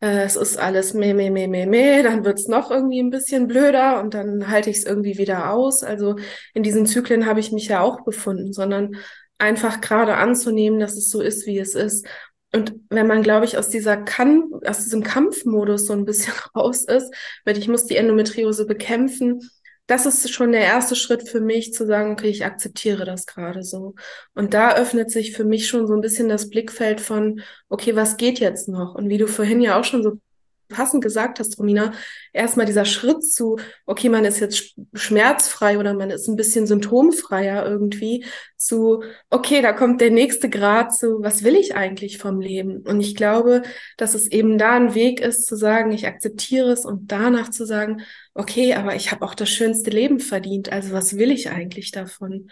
äh, 0.00 0.22
es 0.22 0.36
ist 0.36 0.58
alles 0.58 0.94
meh, 0.94 1.14
meh, 1.14 1.30
meh, 1.30 1.48
meh, 1.48 1.66
meh, 1.66 2.02
dann 2.02 2.24
wird's 2.24 2.48
noch 2.48 2.70
irgendwie 2.70 3.00
ein 3.00 3.10
bisschen 3.10 3.48
blöder 3.48 4.00
und 4.00 4.14
dann 4.14 4.48
halte 4.50 4.70
ich 4.70 4.78
es 4.78 4.84
irgendwie 4.84 5.18
wieder 5.18 5.52
aus. 5.52 5.82
Also 5.82 6.16
in 6.54 6.62
diesen 6.62 6.86
Zyklen 6.86 7.26
habe 7.26 7.40
ich 7.40 7.52
mich 7.52 7.68
ja 7.68 7.80
auch 7.80 8.04
befunden, 8.04 8.52
sondern 8.52 8.96
einfach 9.38 9.80
gerade 9.80 10.16
anzunehmen, 10.16 10.80
dass 10.80 10.96
es 10.96 11.10
so 11.10 11.20
ist, 11.20 11.46
wie 11.46 11.58
es 11.58 11.74
ist. 11.74 12.06
Und 12.52 12.74
wenn 12.88 13.06
man, 13.06 13.22
glaube 13.22 13.44
ich, 13.44 13.58
aus 13.58 13.68
dieser 13.68 13.96
kan 13.96 14.44
aus 14.64 14.84
diesem 14.84 15.02
Kampfmodus 15.02 15.86
so 15.86 15.92
ein 15.92 16.04
bisschen 16.04 16.32
raus 16.56 16.84
ist, 16.84 17.12
weil 17.44 17.58
ich 17.58 17.68
muss 17.68 17.86
die 17.86 17.96
Endometriose 17.96 18.66
bekämpfen, 18.66 19.40
das 19.88 20.06
ist 20.06 20.32
schon 20.32 20.52
der 20.52 20.60
erste 20.62 20.94
Schritt 20.94 21.28
für 21.28 21.40
mich, 21.40 21.72
zu 21.72 21.86
sagen, 21.86 22.12
okay, 22.12 22.28
ich 22.28 22.44
akzeptiere 22.44 23.04
das 23.04 23.26
gerade 23.26 23.62
so. 23.64 23.94
Und 24.34 24.54
da 24.54 24.76
öffnet 24.76 25.10
sich 25.10 25.32
für 25.34 25.44
mich 25.44 25.66
schon 25.66 25.86
so 25.88 25.94
ein 25.94 26.02
bisschen 26.02 26.28
das 26.28 26.50
Blickfeld 26.50 27.00
von, 27.00 27.40
okay, 27.68 27.96
was 27.96 28.16
geht 28.18 28.38
jetzt 28.38 28.68
noch? 28.68 28.94
Und 28.94 29.08
wie 29.08 29.18
du 29.18 29.26
vorhin 29.26 29.60
ja 29.62 29.80
auch 29.80 29.84
schon 29.84 30.02
so 30.04 30.20
passend 30.68 31.02
gesagt 31.02 31.38
hast, 31.40 31.58
Romina, 31.58 31.92
erstmal 32.32 32.66
dieser 32.66 32.84
Schritt 32.84 33.24
zu, 33.24 33.58
okay, 33.86 34.08
man 34.08 34.24
ist 34.24 34.40
jetzt 34.40 34.74
schmerzfrei 34.94 35.78
oder 35.78 35.94
man 35.94 36.10
ist 36.10 36.28
ein 36.28 36.36
bisschen 36.36 36.66
symptomfreier 36.66 37.66
irgendwie, 37.66 38.24
zu, 38.56 39.02
okay, 39.30 39.62
da 39.62 39.72
kommt 39.72 40.00
der 40.00 40.10
nächste 40.10 40.50
Grad 40.50 40.94
zu, 40.94 41.22
was 41.22 41.44
will 41.44 41.54
ich 41.54 41.74
eigentlich 41.74 42.18
vom 42.18 42.40
Leben? 42.40 42.78
Und 42.78 43.00
ich 43.00 43.14
glaube, 43.14 43.62
dass 43.96 44.14
es 44.14 44.26
eben 44.26 44.58
da 44.58 44.76
ein 44.76 44.94
Weg 44.94 45.20
ist, 45.20 45.46
zu 45.46 45.56
sagen, 45.56 45.92
ich 45.92 46.06
akzeptiere 46.06 46.70
es 46.70 46.84
und 46.84 47.10
danach 47.12 47.50
zu 47.50 47.64
sagen, 47.64 48.02
okay, 48.34 48.74
aber 48.74 48.94
ich 48.94 49.10
habe 49.10 49.24
auch 49.24 49.34
das 49.34 49.48
schönste 49.48 49.90
Leben 49.90 50.20
verdient, 50.20 50.72
also 50.72 50.92
was 50.92 51.16
will 51.16 51.30
ich 51.30 51.50
eigentlich 51.50 51.90
davon? 51.92 52.50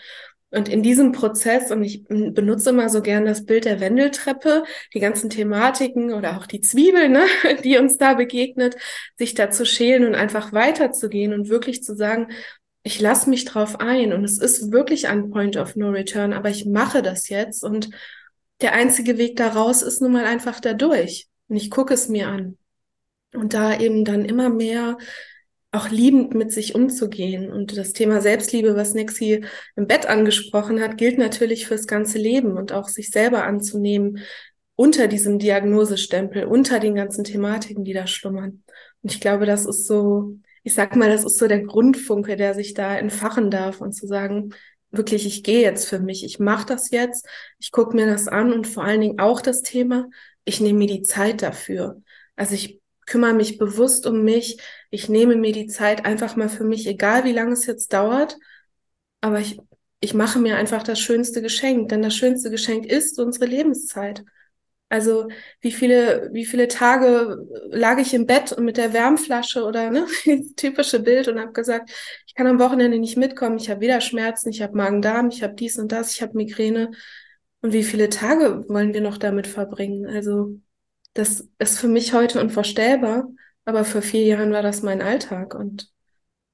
Und 0.57 0.71
in 0.71 0.83
diesem 0.83 1.13
Prozess, 1.13 1.71
und 1.71 1.85
ich 1.85 2.05
benutze 2.05 2.71
immer 2.71 2.89
so 2.89 3.03
gern 3.03 3.27
das 3.27 3.45
Bild 3.45 3.67
der 3.67 3.79
Wendeltreppe, 3.79 4.65
die 4.95 5.01
ganzen 5.01 5.29
Thematiken 5.29 6.15
oder 6.15 6.39
auch 6.39 6.47
die 6.47 6.63
Zwiebel, 6.63 7.11
ne, 7.11 7.27
die 7.63 7.77
uns 7.77 7.99
da 7.99 8.15
begegnet, 8.15 8.75
sich 9.19 9.35
da 9.35 9.51
zu 9.51 9.67
schälen 9.67 10.07
und 10.07 10.15
einfach 10.15 10.55
weiterzugehen 10.55 11.35
und 11.35 11.51
wirklich 11.51 11.83
zu 11.83 11.95
sagen, 11.95 12.29
ich 12.85 13.01
lasse 13.01 13.29
mich 13.29 13.45
drauf 13.45 13.81
ein 13.81 14.15
und 14.15 14.25
es 14.25 14.39
ist 14.39 14.73
wirklich 14.73 15.09
ein 15.09 15.29
Point 15.29 15.59
of 15.59 15.77
No 15.77 15.91
Return, 15.91 16.33
aber 16.33 16.49
ich 16.49 16.65
mache 16.65 17.03
das 17.03 17.29
jetzt 17.29 17.63
und 17.63 17.91
der 18.63 18.73
einzige 18.73 19.19
Weg 19.19 19.37
daraus 19.37 19.83
ist 19.83 20.01
nun 20.01 20.13
mal 20.13 20.25
einfach 20.25 20.61
dadurch. 20.61 21.29
Und 21.49 21.57
ich 21.57 21.71
gucke 21.71 21.93
es 21.93 22.09
mir 22.09 22.29
an. 22.29 22.57
Und 23.35 23.53
da 23.53 23.79
eben 23.79 24.07
dann 24.07 24.25
immer 24.25 24.49
mehr 24.49 24.97
auch 25.73 25.91
liebend 25.91 26.35
mit 26.35 26.53
sich 26.53 26.75
umzugehen. 26.75 27.53
Und 27.53 27.77
das 27.77 27.93
Thema 27.93 28.21
Selbstliebe, 28.21 28.77
was 28.77 28.95
Nixie 28.95 29.45
im 29.77 29.87
Bett 29.87 30.07
angesprochen 30.07 30.81
hat, 30.81 30.97
gilt 30.97 31.19
natürlich 31.19 31.67
fürs 31.67 31.87
ganze 31.87 32.19
Leben 32.19 32.57
und 32.57 32.73
auch 32.73 32.89
sich 32.89 33.11
selber 33.11 33.45
anzunehmen 33.45 34.21
unter 34.75 35.09
diesem 35.09 35.39
Diagnosestempel, 35.39 36.45
unter 36.45 36.79
den 36.81 36.95
ganzen 36.95 37.25
Thematiken, 37.25 37.85
die 37.85 37.95
da 37.95 38.07
schlummern. 38.07 38.62
Und 39.03 39.12
ich 39.12 39.21
glaube, 39.21 39.47
das 39.47 39.64
ist 39.64 39.87
so, 39.87 40.37
ich 40.62 40.75
sag 40.75 40.97
mal, 40.97 41.09
das 41.09 41.25
ist 41.25 41.39
so 41.39 41.49
der 41.49 41.62
Grundfunke, 41.62 42.37
der 42.37 42.55
sich 42.55 42.75
da 42.75 42.97
entfachen 42.97 43.51
darf 43.51 43.81
und 43.81 43.93
zu 43.93 44.07
sagen, 44.07 44.51
wirklich, 44.91 45.27
ich 45.27 45.43
gehe 45.43 45.62
jetzt 45.62 45.89
für 45.89 45.99
mich, 45.99 46.25
ich 46.25 46.39
mache 46.39 46.67
das 46.67 46.91
jetzt, 46.91 47.27
ich 47.59 47.73
gucke 47.73 47.97
mir 47.97 48.07
das 48.07 48.29
an 48.29 48.53
und 48.53 48.67
vor 48.67 48.85
allen 48.85 49.01
Dingen 49.01 49.19
auch 49.19 49.41
das 49.41 49.62
Thema, 49.62 50.09
ich 50.45 50.61
nehme 50.61 50.79
mir 50.79 50.89
die 50.89 51.03
Zeit 51.03 51.43
dafür. 51.43 52.03
Also 52.37 52.55
ich 52.55 52.81
kümmere 53.07 53.35
mich 53.35 53.59
bewusst 53.59 54.07
um 54.07 54.23
mich. 54.23 54.59
Ich 54.91 55.09
nehme 55.09 55.37
mir 55.37 55.53
die 55.53 55.67
Zeit 55.67 56.05
einfach 56.05 56.37
mal 56.37 56.49
für 56.49 56.65
mich, 56.65 56.87
egal 56.87 57.25
wie 57.25 57.33
lange 57.33 57.53
es 57.53 57.67
jetzt 57.67 57.93
dauert. 57.93 58.37
Aber 59.21 59.41
ich, 59.41 59.59
ich 60.01 60.15
mache 60.15 60.39
mir 60.39 60.57
einfach 60.57 60.83
das 60.83 61.01
schönste 61.01 61.43
Geschenk, 61.43 61.89
denn 61.89 62.03
das 62.03 62.15
schönste 62.15 62.51
Geschenk 62.51 62.87
ist 62.87 63.19
unsere 63.19 63.47
Lebenszeit. 63.47 64.25
Also 64.89 65.29
wie 65.61 65.73
viele, 65.73 66.31
wie 66.33 66.45
viele 66.47 66.69
Tage 66.69 67.39
lag 67.71 67.99
ich 67.99 68.15
im 68.15 68.27
Bett 68.27 68.53
und 68.53 68.65
mit 68.65 68.77
der 68.77 68.93
Wärmflasche 68.93 69.65
oder 69.65 69.91
ne, 69.91 70.07
das 70.27 70.55
typische 70.55 71.01
Bild 71.01 71.27
und 71.29 71.41
habe 71.41 71.53
gesagt, 71.53 71.91
ich 72.27 72.35
kann 72.35 72.47
am 72.47 72.61
Wochenende 72.61 72.99
nicht 72.99 73.17
mitkommen, 73.17 73.59
ich 73.59 73.69
habe 73.69 73.81
wieder 73.81 74.01
Schmerzen, 74.01 74.51
ich 74.51 74.63
habe 74.63 74.77
Magen-Darm, 74.77 75.29
ich 75.29 75.43
habe 75.43 75.55
dies 75.55 75.79
und 75.79 75.91
das, 75.91 76.13
ich 76.13 76.23
habe 76.23 76.37
Migräne. 76.37 76.93
Und 77.63 77.73
wie 77.73 77.83
viele 77.83 78.09
Tage 78.11 78.65
wollen 78.69 78.95
wir 78.95 79.01
noch 79.01 79.19
damit 79.19 79.49
verbringen? 79.49 80.07
Also 80.07 80.61
das 81.17 81.49
ist 81.59 81.79
für 81.79 81.89
mich 81.89 82.12
heute 82.12 82.41
unvorstellbar, 82.41 83.29
aber 83.64 83.85
vor 83.85 84.03
vier 84.03 84.25
Jahren 84.25 84.53
war 84.53 84.62
das 84.62 84.83
mein 84.83 85.01
Alltag 85.01 85.55
und 85.55 85.91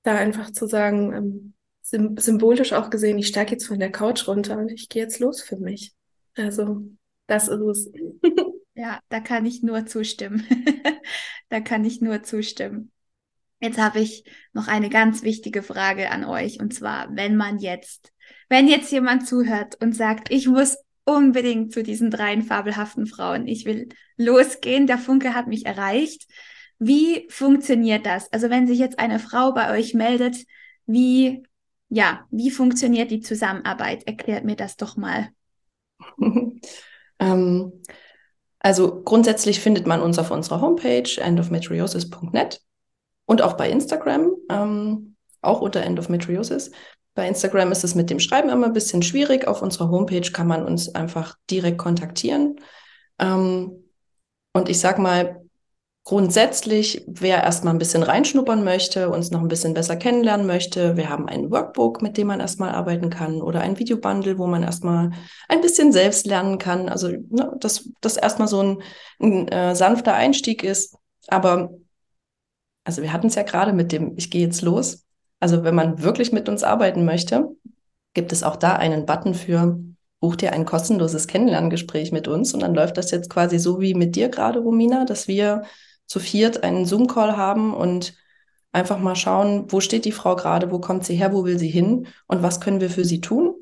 da 0.05 0.15
einfach 0.15 0.53
zu 0.53 0.67
sagen, 0.67 1.13
ähm, 1.13 1.55
symbolisch 1.83 2.73
auch 2.73 2.89
gesehen, 2.89 3.19
ich 3.19 3.27
steige 3.27 3.53
jetzt 3.53 3.67
von 3.67 3.81
der 3.81 3.91
Couch 3.91 4.27
runter 4.29 4.57
und 4.59 4.71
ich 4.71 4.89
gehe 4.89 5.03
jetzt 5.03 5.19
los 5.19 5.43
für 5.43 5.57
mich. 5.57 5.93
Also, 6.37 6.83
das 7.27 7.49
ist 7.49 7.61
es. 7.61 7.93
ja, 8.75 9.01
da 9.09 9.21
kann 9.21 9.47
ich 9.47 9.63
nur 9.63 9.85
zustimmen. 9.87 10.47
da 11.49 11.61
kann 11.61 11.85
ich 11.85 12.01
nur 12.01 12.23
zustimmen. 12.23 12.93
Jetzt 13.61 13.79
habe 13.79 14.01
ich 14.01 14.25
noch 14.53 14.69
eine 14.69 14.91
ganz 14.91 15.23
wichtige 15.23 15.63
Frage 15.63 16.11
an 16.11 16.25
euch 16.25 16.61
und 16.61 16.73
zwar, 16.73 17.15
wenn 17.15 17.37
man 17.37 17.59
jetzt, 17.59 18.13
wenn 18.49 18.69
jetzt 18.69 18.93
jemand 18.93 19.27
zuhört 19.27 19.77
und 19.81 19.95
sagt, 19.95 20.31
ich 20.31 20.47
muss 20.47 20.79
unbedingt 21.05 21.73
zu 21.73 21.83
diesen 21.83 22.11
dreien 22.11 22.43
fabelhaften 22.43 23.07
Frauen. 23.07 23.47
Ich 23.47 23.65
will 23.65 23.89
losgehen. 24.17 24.87
Der 24.87 24.99
Funke 24.99 25.35
hat 25.35 25.47
mich 25.49 25.67
erreicht. 25.67 26.27
Wie 26.79 27.27
funktioniert 27.31 28.07
das? 28.07 28.33
Also 28.33 28.51
wenn 28.51 28.67
sich 28.67 28.79
jetzt 28.79 28.99
eine 28.99 29.19
Frau 29.19 29.53
bei 29.53 29.77
euch 29.77 29.95
meldet, 29.95 30.37
wie, 30.87 31.43
ja, 31.89 32.27
wie 32.31 32.51
funktioniert 32.51 33.11
die 33.11 33.21
Zusammenarbeit? 33.21 34.07
Erklärt 34.07 34.45
mir 34.45 34.57
das 34.57 34.77
doch 34.77 34.97
mal. 34.97 35.29
ähm, 37.19 37.73
also 38.59 39.03
grundsätzlich 39.03 39.61
findet 39.61 39.87
man 39.87 40.01
uns 40.01 40.19
auf 40.19 40.31
unserer 40.31 40.61
Homepage 40.61 41.11
endofmetriosis.net 41.17 42.61
und 43.27 43.43
auch 43.43 43.55
bei 43.55 43.71
Instagram, 43.71 44.33
ähm, 44.49 45.17
auch 45.41 45.61
unter 45.61 45.83
Endometriosis. 45.83 46.71
Bei 47.15 47.29
Instagram 47.29 47.73
ist 47.73 47.85
es 47.85 47.95
mit 47.95 48.11
dem 48.11 48.21
Schreiben 48.21 48.49
immer 48.49 48.67
ein 48.67 48.73
bisschen 48.73 49.03
schwierig. 49.03 49.47
Auf 49.47 49.63
unserer 49.63 49.91
Homepage 49.91 50.31
kann 50.33 50.47
man 50.47 50.65
uns 50.65 50.95
einfach 50.95 51.37
direkt 51.51 51.79
kontaktieren. 51.79 52.57
Ähm, 53.19 53.85
und 54.55 54.69
ich 54.69 54.81
sag 54.81 54.99
mal, 54.99 55.43
grundsätzlich, 56.05 57.05
wer 57.07 57.43
erstmal 57.43 57.75
ein 57.75 57.79
bisschen 57.79 58.03
reinschnuppern 58.03 58.65
möchte, 58.65 59.09
uns 59.09 59.31
noch 59.31 59.41
ein 59.41 59.49
bisschen 59.49 59.75
besser 59.75 59.97
kennenlernen 59.97 60.47
möchte, 60.47 60.97
wir 60.97 61.09
haben 61.09 61.29
ein 61.29 61.51
Workbook, 61.51 62.03
mit 62.03 62.17
dem 62.17 62.27
man 62.27 62.41
erstmal 62.41 62.71
arbeiten 62.71 63.09
kann 63.09 63.41
oder 63.41 63.61
ein 63.61 63.79
Videobundle, 63.79 64.39
wo 64.39 64.47
man 64.47 64.65
erstmal 64.65 65.13
ein 65.49 65.61
bisschen 65.61 65.93
selbst 65.93 66.27
lernen 66.27 66.59
kann. 66.59 66.89
Also, 66.89 67.09
ne, 67.09 67.57
dass 67.61 67.89
das 68.01 68.17
erstmal 68.17 68.49
so 68.49 68.61
ein, 68.63 68.83
ein 69.21 69.49
äh, 69.49 69.77
sanfter 69.77 70.15
Einstieg 70.15 70.65
ist. 70.65 70.97
Aber, 71.29 71.71
also 72.85 73.03
wir 73.03 73.13
hatten 73.13 73.29
es 73.29 73.37
ja 73.37 73.45
gerade 73.45 73.73
mit 73.73 73.93
dem, 73.93 74.15
ich 74.17 74.31
gehe 74.31 74.45
jetzt 74.45 74.63
los. 74.63 75.05
Also 75.43 75.65
wenn 75.65 75.75
man 75.75 76.01
wirklich 76.05 76.31
mit 76.31 76.49
uns 76.49 76.63
arbeiten 76.63 77.05
möchte, 77.05 77.49
gibt 78.15 78.31
es 78.31 78.45
auch 78.45 78.55
da 78.55 78.77
einen 78.77 79.07
Button 79.07 79.35
für 79.35 79.77
buch 80.21 80.37
dir 80.37 80.53
ein 80.53 80.65
kostenloses 80.65 81.27
Kennenlerngespräch 81.27 82.13
mit 82.13 82.29
uns 82.29 82.55
und 82.55 82.61
dann 82.61 82.77
läuft 82.77 82.97
das 82.97 83.11
jetzt 83.11 83.29
quasi 83.29 83.59
so 83.59 83.81
wie 83.81 83.95
mit 83.95 84.15
dir 84.15 84.29
gerade, 84.29 84.61
Romina, 84.61 85.05
dass 85.05 85.27
wir 85.27 85.63
zu 86.07 86.21
viert 86.21 86.63
einen 86.63 86.87
Zoom-Call 86.87 87.37
haben 87.37 87.75
und 87.75 88.15
einfach 88.71 89.01
mal 89.01 89.17
schauen, 89.17 89.65
wo 89.67 89.81
steht 89.81 90.05
die 90.05 90.13
Frau 90.13 90.37
gerade, 90.37 90.71
wo 90.71 90.79
kommt 90.79 91.05
sie 91.05 91.17
her, 91.17 91.33
wo 91.33 91.45
will 91.45 91.59
sie 91.59 91.71
hin 91.71 92.07
und 92.29 92.45
was 92.45 92.61
können 92.61 92.81
wir 92.81 92.89
für 92.89 93.05
sie 93.05 93.21
tun. 93.21 93.57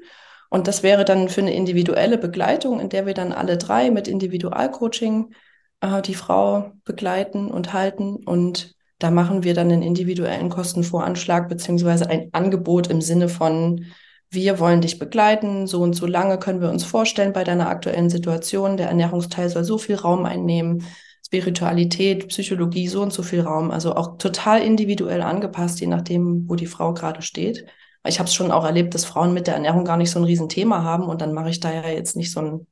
Und 0.51 0.69
das 0.69 0.83
wäre 0.83 1.07
dann 1.07 1.31
für 1.31 1.41
eine 1.41 1.55
individuelle 1.55 2.19
Begleitung, 2.19 2.79
in 2.79 2.91
der 2.91 3.07
wir 3.07 3.15
dann 3.15 3.33
alle 3.33 3.57
drei 3.57 3.91
mit 3.91 4.07
Individualcoaching 4.07 5.33
äh, 5.81 6.03
die 6.03 6.15
Frau 6.15 6.73
begleiten 6.85 7.51
und 7.51 7.73
halten 7.73 8.17
und 8.17 8.75
da 9.01 9.11
machen 9.11 9.43
wir 9.43 9.55
dann 9.55 9.73
einen 9.73 9.83
individuellen 9.83 10.51
Kostenvoranschlag 10.51 11.49
beziehungsweise 11.49 12.09
ein 12.09 12.29
Angebot 12.33 12.87
im 12.89 13.01
Sinne 13.01 13.29
von, 13.29 13.87
wir 14.31 14.61
wollen 14.61 14.83
dich 14.83 14.99
begleiten, 14.99 15.67
so 15.67 15.83
und 15.83 15.95
so 15.95 16.07
lange 16.07 16.39
können 16.39 16.61
wir 16.61 16.69
uns 16.69 16.85
vorstellen 16.85 17.33
bei 17.33 17.43
deiner 17.43 17.69
aktuellen 17.69 18.11
Situation, 18.11 18.77
der 18.77 18.89
Ernährungsteil 18.89 19.49
soll 19.49 19.65
so 19.65 19.79
viel 19.79 19.97
Raum 19.97 20.27
einnehmen, 20.27 20.85
Spiritualität, 21.25 22.29
Psychologie, 22.29 22.89
so 22.89 23.01
und 23.01 23.13
so 23.13 23.23
viel 23.23 23.41
Raum, 23.41 23.71
also 23.71 23.97
auch 23.97 24.19
total 24.19 24.63
individuell 24.63 25.23
angepasst, 25.23 25.81
je 25.81 25.87
nachdem, 25.87 26.49
wo 26.49 26.55
die 26.55 26.67
Frau 26.67 26.93
gerade 26.93 27.23
steht. 27.23 27.65
Ich 28.07 28.19
habe 28.19 28.29
es 28.29 28.35
schon 28.35 28.51
auch 28.51 28.65
erlebt, 28.65 28.95
dass 28.95 29.07
Frauen 29.07 29.33
mit 29.33 29.47
der 29.47 29.55
Ernährung 29.55 29.85
gar 29.85 29.97
nicht 29.97 30.11
so 30.11 30.19
ein 30.21 30.25
Riesenthema 30.25 30.85
haben 30.85 31.05
und 31.05 31.23
dann 31.23 31.33
mache 31.33 31.51
ich 31.51 31.61
da 31.61 31.73
ja 31.73 31.89
jetzt 31.89 32.17
nicht 32.17 32.33
so 32.33 32.41
ein 32.41 32.67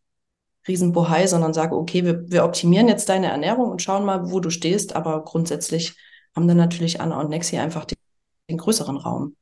Riesenbohai, 0.66 1.26
sondern 1.26 1.54
sage, 1.54 1.74
okay, 1.74 2.04
wir, 2.04 2.30
wir 2.30 2.44
optimieren 2.44 2.88
jetzt 2.88 3.08
deine 3.08 3.28
Ernährung 3.28 3.70
und 3.70 3.80
schauen 3.80 4.04
mal, 4.04 4.30
wo 4.30 4.40
du 4.40 4.50
stehst, 4.50 4.94
aber 4.94 5.24
grundsätzlich 5.24 5.96
haben 6.36 6.48
dann 6.48 6.56
natürlich 6.56 7.00
Anna 7.00 7.20
und 7.20 7.30
Nexi 7.30 7.58
einfach 7.58 7.84
den, 7.84 7.98
den 8.50 8.58
größeren 8.58 8.96
Raum. 8.96 9.36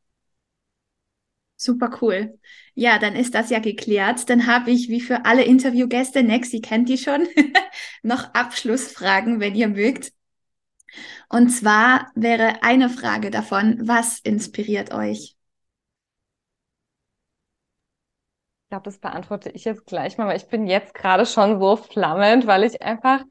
Super 1.59 1.91
cool. 2.03 2.39
Ja, 2.75 2.99
dann 2.99 3.17
ist 3.17 3.35
das 3.35 3.49
ja 3.51 3.59
geklärt. 3.61 4.29
Dann 4.29 4.47
habe 4.47 4.71
ich, 4.71 4.89
wie 4.89 5.01
für 5.01 5.25
alle 5.25 5.45
Interviewgäste, 5.45 6.23
Nexi 6.23 6.61
kennt 6.61 6.89
die 6.89 6.99
schon, 6.99 7.27
noch 8.03 8.35
Abschlussfragen, 8.35 9.41
wenn 9.41 9.55
ihr 9.55 9.69
mögt. 9.69 10.13
Und 11.29 11.51
zwar 11.51 12.11
wäre 12.15 12.63
eine 12.63 12.89
Frage 12.91 13.31
davon, 13.31 13.79
was 13.87 14.19
inspiriert 14.21 14.93
euch? 14.93 15.37
Ich 18.65 18.69
glaube, 18.71 18.85
das 18.85 18.99
beantworte 18.99 19.51
ich 19.51 19.65
jetzt 19.65 19.87
gleich 19.87 20.19
mal, 20.19 20.27
weil 20.27 20.37
ich 20.37 20.49
bin 20.49 20.67
jetzt 20.67 20.93
gerade 20.95 21.25
schon 21.27 21.61
so 21.61 21.77
flammend, 21.77 22.47
weil 22.47 22.65
ich 22.65 22.83
einfach, 22.83 23.23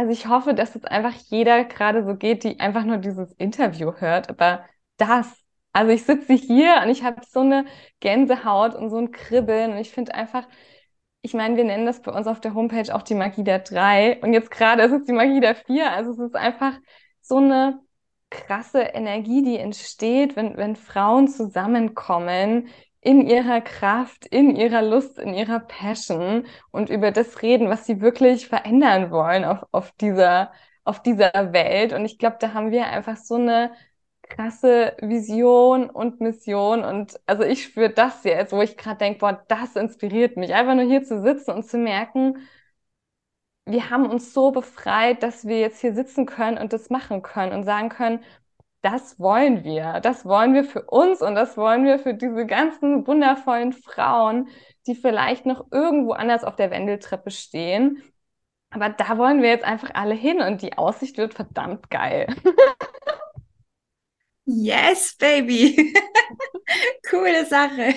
also 0.00 0.12
ich 0.12 0.26
hoffe, 0.28 0.54
dass 0.54 0.74
es 0.76 0.84
einfach 0.84 1.12
jeder 1.28 1.64
gerade 1.64 2.04
so 2.06 2.16
geht, 2.16 2.42
die 2.44 2.58
einfach 2.58 2.84
nur 2.84 2.96
dieses 2.96 3.32
Interview 3.34 3.92
hört, 3.98 4.30
aber 4.30 4.64
das, 4.96 5.26
also 5.74 5.92
ich 5.92 6.04
sitze 6.04 6.32
hier 6.32 6.80
und 6.82 6.88
ich 6.88 7.04
habe 7.04 7.20
so 7.28 7.40
eine 7.40 7.66
Gänsehaut 8.00 8.74
und 8.74 8.88
so 8.88 8.96
ein 8.96 9.12
Kribbeln 9.12 9.72
und 9.72 9.76
ich 9.78 9.90
finde 9.90 10.14
einfach, 10.14 10.48
ich 11.20 11.34
meine, 11.34 11.56
wir 11.58 11.64
nennen 11.64 11.84
das 11.84 12.00
bei 12.00 12.12
uns 12.12 12.26
auf 12.26 12.40
der 12.40 12.54
Homepage 12.54 12.94
auch 12.94 13.02
die 13.02 13.14
Magie 13.14 13.44
der 13.44 13.58
drei 13.58 14.18
und 14.22 14.32
jetzt 14.32 14.50
gerade 14.50 14.82
ist 14.84 14.92
es 14.92 15.04
die 15.04 15.12
Magie 15.12 15.40
der 15.40 15.54
vier, 15.54 15.92
also 15.92 16.12
es 16.12 16.18
ist 16.18 16.34
einfach 16.34 16.78
so 17.20 17.36
eine 17.36 17.80
krasse 18.30 18.80
Energie, 18.80 19.42
die 19.42 19.58
entsteht, 19.58 20.34
wenn, 20.34 20.56
wenn 20.56 20.76
Frauen 20.76 21.28
zusammenkommen, 21.28 22.68
in 23.00 23.26
ihrer 23.26 23.60
Kraft, 23.62 24.26
in 24.26 24.56
ihrer 24.56 24.82
Lust, 24.82 25.18
in 25.18 25.34
ihrer 25.34 25.60
Passion 25.60 26.46
und 26.70 26.90
über 26.90 27.10
das 27.12 27.42
reden, 27.42 27.68
was 27.70 27.86
sie 27.86 28.00
wirklich 28.00 28.48
verändern 28.48 29.10
wollen 29.10 29.44
auf, 29.44 29.66
auf 29.72 29.92
dieser, 29.92 30.52
auf 30.84 31.02
dieser 31.02 31.52
Welt. 31.52 31.92
Und 31.92 32.04
ich 32.04 32.18
glaube, 32.18 32.36
da 32.40 32.52
haben 32.54 32.70
wir 32.70 32.86
einfach 32.86 33.16
so 33.16 33.36
eine 33.36 33.72
krasse 34.22 34.96
Vision 35.00 35.90
und 35.90 36.20
Mission. 36.20 36.84
Und 36.84 37.18
also 37.26 37.42
ich 37.42 37.64
spüre 37.64 37.90
das 37.90 38.24
jetzt, 38.24 38.52
wo 38.52 38.60
ich 38.62 38.76
gerade 38.76 38.98
denke, 38.98 39.18
boah, 39.20 39.44
das 39.48 39.76
inspiriert 39.76 40.36
mich. 40.36 40.54
Einfach 40.54 40.74
nur 40.74 40.84
hier 40.84 41.02
zu 41.02 41.20
sitzen 41.22 41.52
und 41.52 41.64
zu 41.64 41.78
merken, 41.78 42.38
wir 43.66 43.90
haben 43.90 44.06
uns 44.10 44.32
so 44.34 44.50
befreit, 44.50 45.22
dass 45.22 45.46
wir 45.46 45.60
jetzt 45.60 45.80
hier 45.80 45.94
sitzen 45.94 46.26
können 46.26 46.58
und 46.58 46.72
das 46.72 46.90
machen 46.90 47.22
können 47.22 47.52
und 47.52 47.64
sagen 47.64 47.88
können, 47.88 48.20
das 48.82 49.18
wollen 49.18 49.64
wir. 49.64 50.00
Das 50.00 50.24
wollen 50.24 50.54
wir 50.54 50.64
für 50.64 50.82
uns 50.82 51.20
und 51.20 51.34
das 51.34 51.56
wollen 51.56 51.84
wir 51.84 51.98
für 51.98 52.14
diese 52.14 52.46
ganzen 52.46 53.06
wundervollen 53.06 53.72
Frauen, 53.72 54.48
die 54.86 54.94
vielleicht 54.94 55.46
noch 55.46 55.66
irgendwo 55.70 56.12
anders 56.12 56.44
auf 56.44 56.56
der 56.56 56.70
Wendeltreppe 56.70 57.30
stehen. 57.30 58.02
Aber 58.70 58.88
da 58.88 59.18
wollen 59.18 59.42
wir 59.42 59.50
jetzt 59.50 59.64
einfach 59.64 59.90
alle 59.94 60.14
hin 60.14 60.40
und 60.40 60.62
die 60.62 60.78
Aussicht 60.78 61.18
wird 61.18 61.34
verdammt 61.34 61.90
geil. 61.90 62.26
Yes, 64.46 65.16
baby. 65.16 65.94
Coole 67.08 67.46
Sache. 67.46 67.94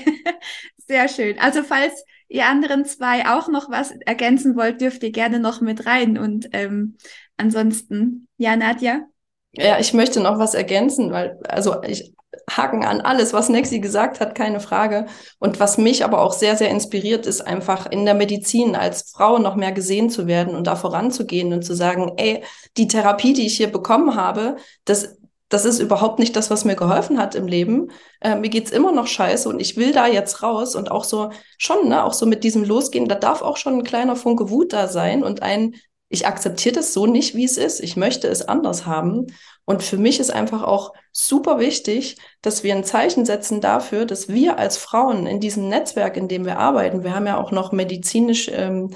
Sehr 0.77 1.07
schön. 1.07 1.39
Also 1.39 1.63
falls 1.63 2.03
ihr 2.27 2.45
anderen 2.45 2.86
zwei 2.86 3.27
auch 3.27 3.47
noch 3.47 3.69
was 3.71 3.91
ergänzen 3.91 4.55
wollt, 4.55 4.81
dürft 4.81 5.03
ihr 5.03 5.11
gerne 5.11 5.39
noch 5.39 5.61
mit 5.61 5.86
rein. 5.86 6.17
Und 6.17 6.49
ähm, 6.53 6.97
ansonsten, 7.38 8.27
ja, 8.38 8.55
Nadja. 8.55 9.07
Ja, 9.55 9.79
ich 9.79 9.93
möchte 9.93 10.19
noch 10.19 10.39
was 10.39 10.55
ergänzen, 10.55 11.11
weil, 11.11 11.39
also 11.47 11.81
ich 11.83 12.13
haken 12.49 12.83
an 12.83 13.01
alles, 13.01 13.33
was 13.33 13.49
Nexi 13.49 13.79
gesagt 13.79 14.19
hat, 14.19 14.33
keine 14.35 14.59
Frage. 14.59 15.05
Und 15.39 15.59
was 15.59 15.77
mich 15.77 16.03
aber 16.03 16.21
auch 16.21 16.33
sehr, 16.33 16.57
sehr 16.57 16.69
inspiriert, 16.69 17.25
ist 17.27 17.41
einfach 17.41 17.85
in 17.89 18.05
der 18.05 18.15
Medizin 18.15 18.75
als 18.75 19.11
Frau 19.11 19.37
noch 19.37 19.55
mehr 19.55 19.71
gesehen 19.71 20.09
zu 20.09 20.25
werden 20.27 20.55
und 20.55 20.65
da 20.67 20.75
voranzugehen 20.75 21.53
und 21.53 21.63
zu 21.63 21.75
sagen, 21.75 22.13
ey, 22.17 22.43
die 22.77 22.87
Therapie, 22.87 23.33
die 23.33 23.45
ich 23.45 23.57
hier 23.57 23.71
bekommen 23.71 24.15
habe, 24.15 24.57
das 24.85 25.17
das 25.49 25.65
ist 25.65 25.77
überhaupt 25.79 26.17
nicht 26.17 26.35
das, 26.35 26.49
was 26.49 26.65
mir 26.65 26.75
geholfen 26.75 27.19
hat 27.19 27.35
im 27.35 27.45
Leben. 27.45 27.91
Äh, 28.21 28.37
mir 28.37 28.49
geht's 28.49 28.71
immer 28.71 28.91
noch 28.91 29.05
scheiße 29.05 29.47
und 29.47 29.59
ich 29.59 29.77
will 29.77 29.91
da 29.91 30.07
jetzt 30.07 30.41
raus 30.41 30.75
und 30.75 30.89
auch 30.89 31.03
so 31.03 31.29
schon, 31.59 31.89
ne, 31.89 32.03
auch 32.03 32.13
so 32.13 32.25
mit 32.25 32.43
diesem 32.43 32.63
Losgehen, 32.63 33.07
da 33.07 33.13
darf 33.13 33.43
auch 33.43 33.57
schon 33.57 33.75
ein 33.75 33.83
kleiner 33.83 34.15
Funke 34.15 34.49
Wut 34.49 34.73
da 34.73 34.87
sein 34.87 35.23
und 35.23 35.43
ein 35.43 35.75
ich 36.14 36.28
akzeptiere 36.28 36.76
das 36.76 36.93
so 36.93 37.07
nicht, 37.07 37.34
wie 37.34 37.43
es 37.43 37.57
ist. 37.57 37.80
Ich 37.80 37.97
möchte 37.97 38.28
es 38.28 38.47
anders 38.47 38.86
haben. 38.86 39.28
Und 39.66 39.82
für 39.82 39.97
mich 39.97 40.20
ist 40.20 40.32
einfach 40.32 40.61
auch 40.61 40.93
super 41.11 41.59
wichtig, 41.59 42.18
dass 42.43 42.64
wir 42.64 42.76
ein 42.76 42.84
Zeichen 42.84 43.26
setzen 43.26 43.61
dafür, 43.61 44.05
dass 44.05 44.28
wir 44.28 44.59
als 44.59 44.78
Frauen 44.78 45.26
in 45.26 45.39
diesem 45.39 45.70
Netzwerk, 45.70 46.16
in 46.16 46.28
dem 46.28 46.45
wir 46.45 46.59
arbeiten, 46.59 47.03
wir 47.03 47.16
haben 47.16 47.26
ja 47.26 47.38
auch 47.38 47.51
noch 47.51 47.72
medizinisch 47.72 48.47
ähm, 48.53 48.91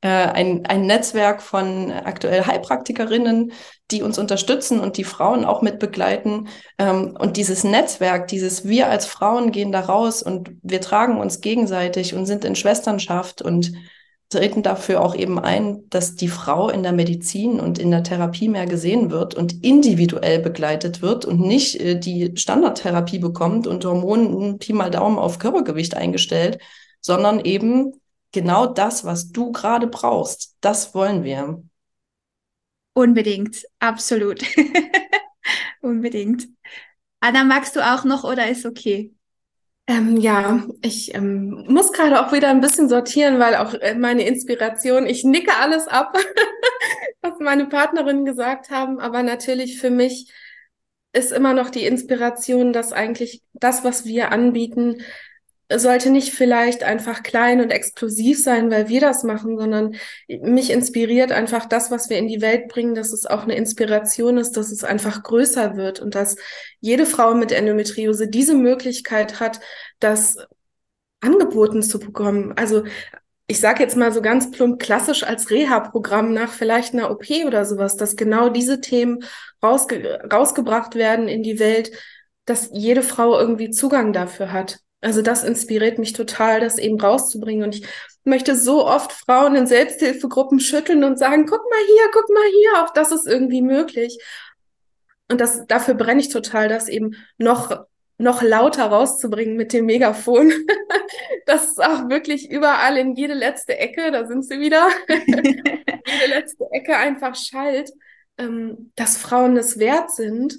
äh, 0.00 0.08
ein, 0.08 0.64
ein 0.66 0.86
Netzwerk 0.86 1.42
von 1.42 1.90
aktuell 1.90 2.46
Heilpraktikerinnen, 2.46 3.52
die 3.90 4.02
uns 4.02 4.16
unterstützen 4.16 4.78
und 4.78 4.96
die 4.96 5.04
Frauen 5.04 5.44
auch 5.44 5.62
mit 5.62 5.80
begleiten. 5.80 6.48
Ähm, 6.78 7.16
und 7.18 7.36
dieses 7.36 7.64
Netzwerk, 7.64 8.28
dieses 8.28 8.64
wir 8.64 8.88
als 8.88 9.06
Frauen 9.06 9.50
gehen 9.50 9.72
da 9.72 9.80
raus 9.80 10.22
und 10.22 10.52
wir 10.62 10.80
tragen 10.80 11.18
uns 11.18 11.40
gegenseitig 11.40 12.14
und 12.14 12.26
sind 12.26 12.44
in 12.44 12.54
Schwesternschaft 12.54 13.42
und 13.42 13.72
treten 14.30 14.62
dafür 14.62 15.02
auch 15.02 15.14
eben 15.14 15.38
ein, 15.40 15.88
dass 15.90 16.14
die 16.14 16.28
Frau 16.28 16.70
in 16.70 16.84
der 16.84 16.92
Medizin 16.92 17.58
und 17.58 17.78
in 17.78 17.90
der 17.90 18.04
Therapie 18.04 18.48
mehr 18.48 18.66
gesehen 18.66 19.10
wird 19.10 19.34
und 19.34 19.64
individuell 19.64 20.38
begleitet 20.38 21.02
wird 21.02 21.24
und 21.24 21.40
nicht 21.40 21.80
äh, 21.80 21.98
die 21.98 22.32
Standardtherapie 22.36 23.18
bekommt 23.18 23.66
und 23.66 23.84
Hormonen 23.84 24.58
Pi 24.58 24.72
mal 24.72 24.90
Daumen 24.90 25.18
auf 25.18 25.40
Körpergewicht 25.40 25.96
eingestellt, 25.96 26.58
sondern 27.00 27.40
eben 27.40 27.92
genau 28.32 28.66
das, 28.66 29.04
was 29.04 29.32
du 29.32 29.50
gerade 29.50 29.88
brauchst. 29.88 30.56
Das 30.60 30.94
wollen 30.94 31.24
wir. 31.24 31.62
Unbedingt, 32.94 33.64
absolut. 33.80 34.42
Unbedingt. 35.80 36.46
Anna, 37.18 37.42
magst 37.42 37.74
du 37.74 37.80
auch 37.80 38.04
noch 38.04 38.22
oder 38.22 38.48
ist 38.48 38.64
okay? 38.64 39.12
Ähm, 39.90 40.18
ja, 40.18 40.62
ich 40.82 41.16
ähm, 41.16 41.64
muss 41.66 41.92
gerade 41.92 42.24
auch 42.24 42.32
wieder 42.32 42.48
ein 42.48 42.60
bisschen 42.60 42.88
sortieren, 42.88 43.40
weil 43.40 43.56
auch 43.56 43.74
äh, 43.74 43.96
meine 43.96 44.24
Inspiration, 44.24 45.04
ich 45.04 45.24
nicke 45.24 45.56
alles 45.56 45.88
ab, 45.88 46.16
was 47.22 47.40
meine 47.40 47.66
Partnerinnen 47.66 48.24
gesagt 48.24 48.70
haben, 48.70 49.00
aber 49.00 49.24
natürlich 49.24 49.80
für 49.80 49.90
mich 49.90 50.32
ist 51.12 51.32
immer 51.32 51.54
noch 51.54 51.70
die 51.70 51.86
Inspiration, 51.86 52.72
dass 52.72 52.92
eigentlich 52.92 53.42
das, 53.52 53.82
was 53.82 54.04
wir 54.04 54.30
anbieten, 54.30 55.02
sollte 55.72 56.10
nicht 56.10 56.34
vielleicht 56.34 56.84
einfach 56.84 57.24
klein 57.24 57.60
und 57.60 57.70
exklusiv 57.70 58.40
sein, 58.40 58.70
weil 58.70 58.88
wir 58.88 59.00
das 59.00 59.24
machen, 59.24 59.58
sondern 59.58 59.96
mich 60.28 60.70
inspiriert 60.70 61.32
einfach 61.32 61.66
das, 61.66 61.90
was 61.90 62.10
wir 62.10 62.18
in 62.18 62.28
die 62.28 62.40
Welt 62.40 62.68
bringen, 62.68 62.94
dass 62.94 63.12
es 63.12 63.26
auch 63.26 63.42
eine 63.42 63.56
Inspiration 63.56 64.38
ist, 64.38 64.52
dass 64.52 64.70
es 64.70 64.84
einfach 64.84 65.24
größer 65.24 65.76
wird 65.76 65.98
und 65.98 66.14
dass 66.14 66.36
jede 66.80 67.06
Frau 67.06 67.34
mit 67.34 67.52
Endometriose 67.52 68.28
diese 68.28 68.54
Möglichkeit 68.54 69.40
hat, 69.40 69.60
das 69.98 70.36
angeboten 71.20 71.82
zu 71.82 71.98
bekommen. 71.98 72.54
Also 72.56 72.84
ich 73.46 73.60
sage 73.60 73.82
jetzt 73.82 73.96
mal 73.96 74.12
so 74.12 74.22
ganz 74.22 74.50
plump 74.50 74.80
klassisch 74.80 75.24
als 75.24 75.50
Reha-Programm 75.50 76.32
nach 76.32 76.52
vielleicht 76.52 76.94
einer 76.94 77.10
OP 77.10 77.28
oder 77.46 77.64
sowas, 77.64 77.96
dass 77.96 78.16
genau 78.16 78.48
diese 78.48 78.80
Themen 78.80 79.24
rausge 79.62 80.20
rausgebracht 80.32 80.94
werden 80.94 81.26
in 81.26 81.42
die 81.42 81.58
Welt, 81.58 81.90
dass 82.44 82.70
jede 82.72 83.02
Frau 83.02 83.38
irgendwie 83.38 83.70
Zugang 83.70 84.12
dafür 84.12 84.52
hat. 84.52 84.78
Also 85.00 85.20
das 85.22 85.44
inspiriert 85.44 85.98
mich 85.98 86.12
total, 86.12 86.60
das 86.60 86.78
eben 86.78 87.00
rauszubringen. 87.00 87.64
Und 87.64 87.74
ich 87.76 87.86
möchte 88.24 88.54
so 88.54 88.86
oft 88.86 89.12
Frauen 89.12 89.56
in 89.56 89.66
Selbsthilfegruppen 89.66 90.60
schütteln 90.60 91.04
und 91.04 91.18
sagen, 91.18 91.46
guck 91.46 91.62
mal 91.70 91.80
hier, 91.86 92.10
guck 92.12 92.28
mal 92.30 92.48
hier, 92.52 92.84
auch 92.84 92.92
das 92.92 93.10
ist 93.10 93.26
irgendwie 93.26 93.62
möglich. 93.62 94.18
Und 95.30 95.40
das, 95.40 95.66
dafür 95.66 95.94
brenne 95.94 96.20
ich 96.20 96.28
total, 96.28 96.68
das 96.68 96.88
eben 96.88 97.14
noch, 97.38 97.84
noch 98.18 98.42
lauter 98.42 98.86
rauszubringen 98.86 99.56
mit 99.56 99.72
dem 99.72 99.86
Megafon. 99.86 100.52
das 101.46 101.68
ist 101.68 101.82
auch 101.82 102.08
wirklich 102.08 102.50
überall 102.50 102.96
in 102.96 103.14
jede 103.14 103.34
letzte 103.34 103.78
Ecke, 103.78 104.10
da 104.10 104.26
sind 104.26 104.44
sie 104.44 104.58
wieder, 104.58 104.88
jede 105.08 106.26
letzte 106.28 106.64
Ecke 106.72 106.96
einfach 106.96 107.36
schallt, 107.36 107.90
ähm, 108.38 108.90
dass 108.96 109.16
Frauen 109.16 109.56
es 109.56 109.78
wert 109.78 110.10
sind, 110.10 110.58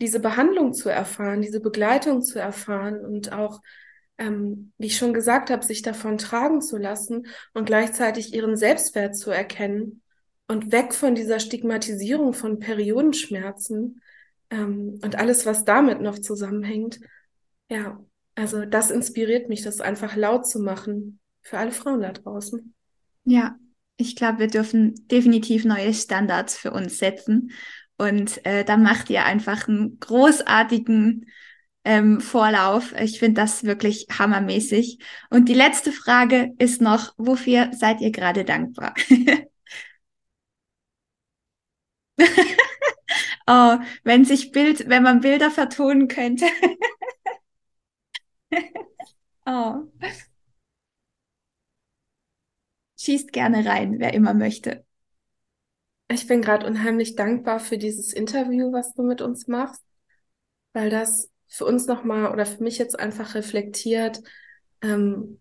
diese 0.00 0.20
Behandlung 0.20 0.74
zu 0.74 0.88
erfahren, 0.88 1.42
diese 1.42 1.60
Begleitung 1.60 2.22
zu 2.22 2.38
erfahren 2.38 3.04
und 3.04 3.32
auch, 3.32 3.60
ähm, 4.18 4.72
wie 4.78 4.86
ich 4.86 4.96
schon 4.96 5.14
gesagt 5.14 5.50
habe, 5.50 5.64
sich 5.64 5.82
davon 5.82 6.18
tragen 6.18 6.60
zu 6.60 6.76
lassen 6.76 7.26
und 7.52 7.64
gleichzeitig 7.64 8.32
ihren 8.32 8.56
Selbstwert 8.56 9.16
zu 9.16 9.30
erkennen 9.30 10.02
und 10.46 10.72
weg 10.72 10.94
von 10.94 11.14
dieser 11.14 11.40
Stigmatisierung 11.40 12.32
von 12.32 12.58
Periodenschmerzen 12.58 14.00
ähm, 14.54 15.00
und 15.02 15.16
alles, 15.16 15.46
was 15.46 15.64
damit 15.64 16.00
noch 16.00 16.18
zusammenhängt. 16.18 17.00
Ja, 17.68 17.98
Also 18.34 18.64
das 18.64 18.90
inspiriert 18.90 19.48
mich, 19.48 19.62
das 19.62 19.80
einfach 19.80 20.16
laut 20.16 20.46
zu 20.46 20.60
machen 20.60 21.18
für 21.42 21.58
alle 21.58 21.72
Frauen 21.72 22.00
da 22.02 22.12
draußen. 22.12 22.74
Ja, 23.24 23.56
ich 23.96 24.16
glaube, 24.16 24.40
wir 24.40 24.48
dürfen 24.48 24.94
definitiv 25.08 25.64
neue 25.64 25.94
Standards 25.94 26.56
für 26.56 26.72
uns 26.72 26.98
setzen. 26.98 27.52
Und 27.96 28.44
äh, 28.44 28.64
da 28.64 28.76
macht 28.76 29.08
ihr 29.10 29.24
einfach 29.24 29.68
einen 29.68 29.98
großartigen 30.00 31.26
ähm, 31.84 32.20
Vorlauf. 32.20 32.92
Ich 32.98 33.18
finde 33.18 33.40
das 33.40 33.64
wirklich 33.64 34.06
hammermäßig. 34.18 34.98
Und 35.30 35.48
die 35.48 35.54
letzte 35.54 35.92
Frage 35.92 36.52
ist 36.58 36.80
noch, 36.80 37.14
wofür 37.18 37.70
seid 37.72 38.00
ihr 38.00 38.10
gerade 38.10 38.44
dankbar? 38.44 38.94
oh, 43.46 43.76
wenn 44.02 44.24
sich 44.24 44.52
Bild, 44.52 44.88
wenn 44.88 45.02
man 45.02 45.20
Bilder 45.20 45.50
vertonen 45.50 46.08
könnte. 46.08 46.46
oh. 49.46 49.82
Schießt 52.98 53.32
gerne 53.32 53.66
rein, 53.66 53.98
wer 53.98 54.14
immer 54.14 54.34
möchte. 54.34 54.84
Ich 56.08 56.26
bin 56.26 56.42
gerade 56.42 56.66
unheimlich 56.66 57.16
dankbar 57.16 57.60
für 57.60 57.78
dieses 57.78 58.12
Interview, 58.12 58.72
was 58.72 58.94
du 58.94 59.02
mit 59.02 59.20
uns 59.20 59.48
machst, 59.48 59.82
weil 60.72 60.90
das 60.90 61.30
für 61.48 61.64
uns 61.64 61.86
nochmal 61.86 62.32
oder 62.32 62.46
für 62.46 62.62
mich 62.62 62.78
jetzt 62.78 62.98
einfach 62.98 63.34
reflektiert, 63.34 64.22
ähm, 64.82 65.40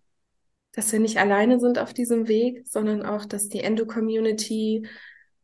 dass 0.74 0.92
wir 0.92 1.00
nicht 1.00 1.18
alleine 1.18 1.60
sind 1.60 1.80
auf 1.80 1.94
diesem 1.94 2.28
Weg, 2.28 2.68
sondern 2.68 3.06
auch, 3.06 3.26
dass 3.26 3.50
die 3.50 3.62
Endo-Community 3.62 4.88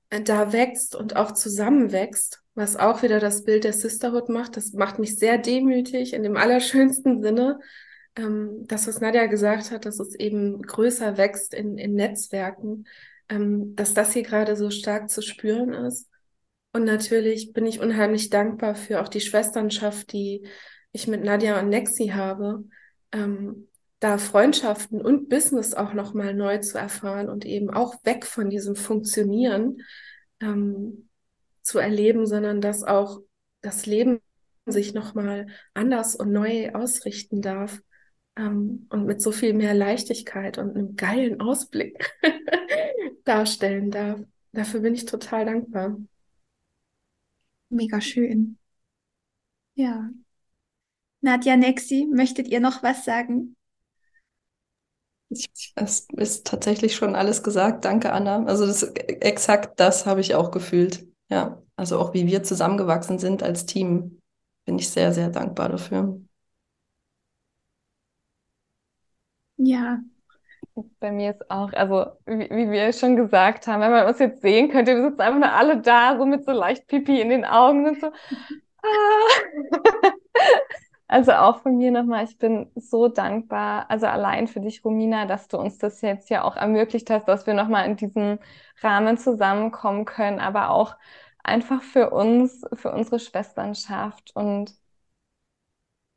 äh, 0.09 0.21
da 0.21 0.51
wächst 0.51 0.95
und 0.95 1.15
auch 1.15 1.33
zusammenwächst, 1.33 2.41
was 2.59 2.75
auch 2.75 3.01
wieder 3.03 3.19
das 3.19 3.45
Bild 3.45 3.63
der 3.63 3.71
Sisterhood 3.71 4.27
macht. 4.27 4.57
Das 4.57 4.73
macht 4.73 4.99
mich 4.99 5.17
sehr 5.17 5.37
demütig 5.37 6.13
in 6.13 6.23
dem 6.23 6.35
allerschönsten 6.35 7.23
Sinne. 7.23 7.59
Ähm, 8.17 8.65
das, 8.67 8.85
was 8.85 8.99
Nadja 8.99 9.27
gesagt 9.27 9.71
hat, 9.71 9.85
dass 9.85 9.99
es 9.99 10.13
eben 10.15 10.61
größer 10.61 11.17
wächst 11.17 11.53
in, 11.53 11.77
in 11.77 11.95
Netzwerken, 11.95 12.85
ähm, 13.29 13.75
dass 13.75 13.93
das 13.93 14.11
hier 14.11 14.23
gerade 14.23 14.57
so 14.57 14.69
stark 14.71 15.09
zu 15.09 15.21
spüren 15.21 15.73
ist. 15.73 16.09
Und 16.73 16.83
natürlich 16.83 17.53
bin 17.53 17.65
ich 17.65 17.79
unheimlich 17.79 18.29
dankbar 18.29 18.75
für 18.75 19.01
auch 19.01 19.07
die 19.07 19.21
Schwesternschaft, 19.21 20.11
die 20.11 20.45
ich 20.91 21.07
mit 21.07 21.23
Nadja 21.23 21.59
und 21.59 21.69
Nexi 21.69 22.07
habe, 22.07 22.65
ähm, 23.13 23.69
da 24.01 24.17
Freundschaften 24.17 25.01
und 25.01 25.29
Business 25.29 25.73
auch 25.73 25.93
nochmal 25.93 26.33
neu 26.33 26.57
zu 26.57 26.77
erfahren 26.77 27.29
und 27.29 27.45
eben 27.45 27.69
auch 27.69 27.95
weg 28.03 28.25
von 28.25 28.49
diesem 28.49 28.75
Funktionieren 28.75 29.77
ähm, 30.41 31.08
zu 31.69 31.77
erleben, 31.77 32.25
sondern 32.25 32.61
dass 32.61 32.83
auch 32.83 33.21
das 33.61 33.85
Leben 33.85 34.19
sich 34.65 34.93
nochmal 34.93 35.47
anders 35.73 36.15
und 36.15 36.31
neu 36.31 36.71
ausrichten 36.73 37.41
darf 37.41 37.79
ähm, 38.35 38.87
und 38.89 39.05
mit 39.05 39.21
so 39.21 39.31
viel 39.31 39.53
mehr 39.53 39.73
Leichtigkeit 39.73 40.57
und 40.57 40.75
einem 40.75 40.95
geilen 40.95 41.39
Ausblick 41.39 42.17
darstellen 43.23 43.91
darf. 43.91 44.19
Dafür 44.51 44.79
bin 44.79 44.95
ich 44.95 45.05
total 45.05 45.45
dankbar. 45.45 45.97
Mega 47.69 48.01
schön. 48.01 48.57
Ja. 49.75 50.09
Nadja 51.21 51.55
Nexi, 51.55 52.07
möchtet 52.11 52.47
ihr 52.47 52.59
noch 52.59 52.81
was 52.81 53.05
sagen? 53.05 53.55
Es 55.75 56.07
ist 56.17 56.47
tatsächlich 56.47 56.95
schon 56.95 57.13
alles 57.13 57.43
gesagt. 57.43 57.85
Danke, 57.85 58.11
Anna. 58.11 58.45
Also 58.45 58.65
das, 58.65 58.81
exakt 58.81 59.79
das 59.79 60.07
habe 60.07 60.21
ich 60.21 60.33
auch 60.33 60.49
gefühlt. 60.49 61.08
Ja, 61.29 61.61
also 61.75 61.99
auch 61.99 62.13
wie 62.13 62.27
wir 62.27 62.43
zusammengewachsen 62.43 63.19
sind 63.19 63.43
als 63.43 63.65
Team, 63.65 64.21
bin 64.65 64.77
ich 64.79 64.89
sehr, 64.89 65.13
sehr 65.13 65.29
dankbar 65.29 65.69
dafür. 65.69 66.19
Ja. 69.57 69.99
Bei 70.99 71.11
mir 71.11 71.31
ist 71.31 71.51
auch, 71.51 71.73
also 71.73 72.05
wie, 72.25 72.49
wie 72.49 72.71
wir 72.71 72.93
schon 72.93 73.15
gesagt 73.15 73.67
haben, 73.67 73.81
wenn 73.81 73.91
man 73.91 74.07
uns 74.07 74.19
jetzt 74.19 74.41
sehen 74.41 74.69
könnte, 74.71 74.95
wir 74.95 75.09
sitzen 75.09 75.21
einfach 75.21 75.39
nur 75.39 75.51
alle 75.51 75.81
da, 75.81 76.17
so 76.17 76.25
mit 76.25 76.45
so 76.45 76.51
leicht 76.51 76.87
Pipi 76.87 77.19
in 77.21 77.29
den 77.29 77.45
Augen 77.45 77.87
und 77.87 77.99
so. 77.99 78.11
Ah. 78.83 80.11
Also 81.09 81.31
auch 81.33 81.61
von 81.63 81.77
mir 81.77 81.91
nochmal, 81.91 82.23
ich 82.25 82.37
bin 82.37 82.71
so 82.75 83.07
dankbar, 83.09 83.89
also 83.89 84.05
allein 84.07 84.47
für 84.47 84.61
dich, 84.61 84.85
Romina, 84.85 85.25
dass 85.25 85.47
du 85.49 85.57
uns 85.57 85.79
das 85.79 86.01
jetzt 86.01 86.29
ja 86.29 86.43
auch 86.43 86.55
ermöglicht 86.55 87.09
hast, 87.09 87.27
dass 87.27 87.47
wir 87.47 87.55
nochmal 87.55 87.87
in 87.87 87.97
diesem 87.97 88.39
Rahmen 88.81 89.17
zusammenkommen 89.17 90.05
können, 90.05 90.39
aber 90.39 90.69
auch 90.71 90.95
einfach 91.43 91.81
für 91.83 92.11
uns, 92.11 92.63
für 92.75 92.91
unsere 92.93 93.19
Schwesternschaft. 93.19 94.31
Und 94.35 94.75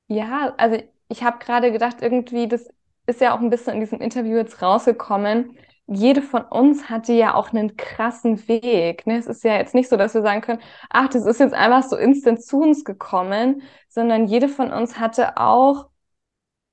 ja, 0.09 0.55
also 0.59 0.83
ich 1.09 1.23
habe 1.23 1.39
gerade 1.39 1.73
gedacht, 1.73 1.97
irgendwie, 2.03 2.49
das 2.49 2.69
ist 3.07 3.21
ja 3.21 3.35
auch 3.35 3.41
ein 3.41 3.51
bisschen 3.51 3.75
in 3.75 3.81
diesem 3.81 4.01
Interview 4.01 4.37
jetzt 4.37 4.63
rausgekommen, 4.63 5.57
jede 5.95 6.23
von 6.23 6.43
uns 6.45 6.89
hatte 6.91 7.13
ja 7.13 7.35
auch 7.35 7.53
einen 7.53 7.77
krassen 7.77 8.49
Weg. 8.49 9.07
Ne? 9.07 9.19
Es 9.19 9.27
ist 9.27 9.45
ja 9.45 9.57
jetzt 9.57 9.75
nicht 9.75 9.89
so, 9.89 9.97
dass 9.97 10.15
wir 10.15 10.23
sagen 10.23 10.41
können, 10.43 10.61
ach, 10.91 11.09
das 11.09 11.25
ist 11.27 11.41
jetzt 11.41 11.55
einfach 11.55 11.83
so 11.83 11.97
instant 11.97 12.43
zu 12.45 12.61
uns 12.61 12.85
gekommen, 12.85 13.63
sondern 13.89 14.27
jede 14.27 14.49
von 14.49 14.73
uns 14.73 14.99
hatte 14.99 15.37
auch 15.39 15.89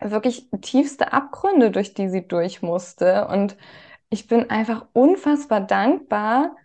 wirklich 0.01 0.49
tiefste 0.61 1.13
Abgründe, 1.13 1.71
durch 1.71 1.93
die 1.93 2.09
sie 2.09 2.27
durch 2.27 2.61
musste. 2.61 3.27
Und 3.27 3.57
ich 4.09 4.27
bin 4.27 4.49
einfach 4.49 4.87
unfassbar 4.93 5.61
dankbar, 5.61 6.55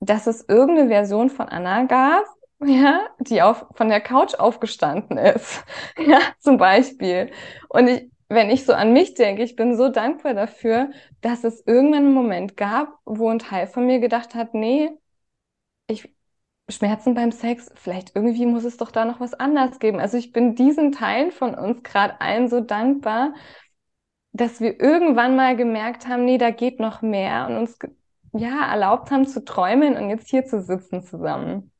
dass 0.00 0.26
es 0.26 0.44
irgendeine 0.48 0.88
Version 0.88 1.30
von 1.30 1.48
Anna 1.48 1.84
gab, 1.84 2.24
ja, 2.64 3.08
die 3.20 3.42
auf, 3.42 3.66
von 3.74 3.88
der 3.88 4.00
Couch 4.00 4.34
aufgestanden 4.34 5.18
ist. 5.18 5.64
Ja, 5.98 6.20
zum 6.38 6.58
Beispiel. 6.58 7.30
Und 7.68 7.88
ich, 7.88 8.10
wenn 8.28 8.50
ich 8.50 8.64
so 8.64 8.72
an 8.74 8.92
mich 8.92 9.14
denke, 9.14 9.42
ich 9.42 9.56
bin 9.56 9.76
so 9.76 9.88
dankbar 9.88 10.34
dafür, 10.34 10.90
dass 11.20 11.44
es 11.44 11.62
irgendeinen 11.66 12.12
Moment 12.12 12.56
gab, 12.56 12.98
wo 13.04 13.28
ein 13.30 13.38
Teil 13.38 13.66
von 13.66 13.86
mir 13.86 14.00
gedacht 14.00 14.34
hat, 14.34 14.54
nee, 14.54 14.90
ich, 15.88 16.14
Schmerzen 16.68 17.14
beim 17.14 17.32
Sex, 17.32 17.70
vielleicht 17.76 18.14
irgendwie 18.16 18.46
muss 18.46 18.64
es 18.64 18.76
doch 18.76 18.90
da 18.90 19.04
noch 19.04 19.20
was 19.20 19.34
anderes 19.34 19.78
geben. 19.78 20.00
Also 20.00 20.18
ich 20.18 20.32
bin 20.32 20.54
diesen 20.54 20.92
Teilen 20.92 21.32
von 21.32 21.54
uns 21.54 21.82
gerade 21.82 22.20
allen 22.20 22.48
so 22.48 22.60
dankbar, 22.60 23.34
dass 24.32 24.60
wir 24.60 24.80
irgendwann 24.80 25.36
mal 25.36 25.56
gemerkt 25.56 26.06
haben, 26.08 26.24
nee, 26.24 26.38
da 26.38 26.50
geht 26.50 26.80
noch 26.80 27.02
mehr 27.02 27.46
und 27.48 27.56
uns 27.56 27.78
ja 28.32 28.70
erlaubt 28.70 29.10
haben 29.10 29.26
zu 29.26 29.44
träumen 29.44 29.96
und 29.96 30.10
jetzt 30.10 30.28
hier 30.30 30.44
zu 30.44 30.60
sitzen 30.62 31.02
zusammen. 31.02 31.72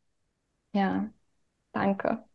Ja, 0.75 1.11
danke. 1.73 2.28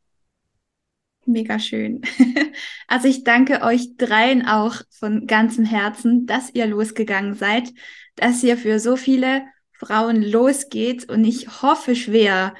Mega 1.25 1.59
schön. 1.59 2.01
Also 2.87 3.07
ich 3.07 3.23
danke 3.23 3.63
euch 3.63 3.97
dreien 3.97 4.45
auch 4.45 4.75
von 4.99 5.25
ganzem 5.25 5.65
Herzen, 5.65 6.27
dass 6.27 6.53
ihr 6.53 6.67
losgegangen 6.67 7.33
seid, 7.33 7.73
dass 8.15 8.43
ihr 8.43 8.55
für 8.55 8.79
so 8.79 8.95
viele 8.95 9.41
Frauen 9.71 10.21
losgeht 10.21 11.09
und 11.09 11.23
ich 11.23 11.63
hoffe 11.63 11.95
schwer, 11.95 12.53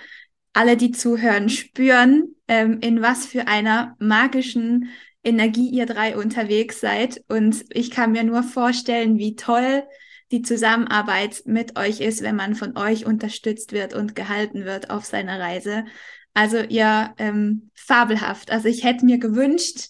alle, 0.53 0.78
die 0.78 0.91
zuhören, 0.91 1.49
spüren, 1.49 2.36
ähm, 2.47 2.80
in 2.82 3.01
was 3.01 3.26
für 3.26 3.47
einer 3.47 3.95
magischen 3.99 4.89
Energie 5.24 5.70
ihr 5.70 5.86
drei 5.86 6.16
unterwegs 6.18 6.80
seid. 6.80 7.22
Und 7.28 7.66
ich 7.70 7.91
kann 7.91 8.11
mir 8.11 8.24
nur 8.24 8.43
vorstellen, 8.43 9.18
wie 9.18 9.36
toll 9.36 9.84
die 10.32 10.41
Zusammenarbeit 10.41 11.43
mit 11.45 11.78
euch 11.78 12.01
ist, 12.01 12.22
wenn 12.22 12.36
man 12.36 12.55
von 12.55 12.78
euch 12.78 13.05
unterstützt 13.05 13.72
wird 13.72 13.93
und 13.93 14.16
gehalten 14.16 14.66
wird 14.66 14.89
auf 14.89 15.05
seiner 15.05 15.39
Reise. 15.39 15.86
Also 16.34 16.58
ihr 16.60 17.14
ähm, 17.18 17.70
fabelhaft. 17.76 18.52
Also 18.52 18.68
ich 18.68 18.84
hätte 18.84 19.06
mir 19.06 19.18
gewünscht, 19.18 19.90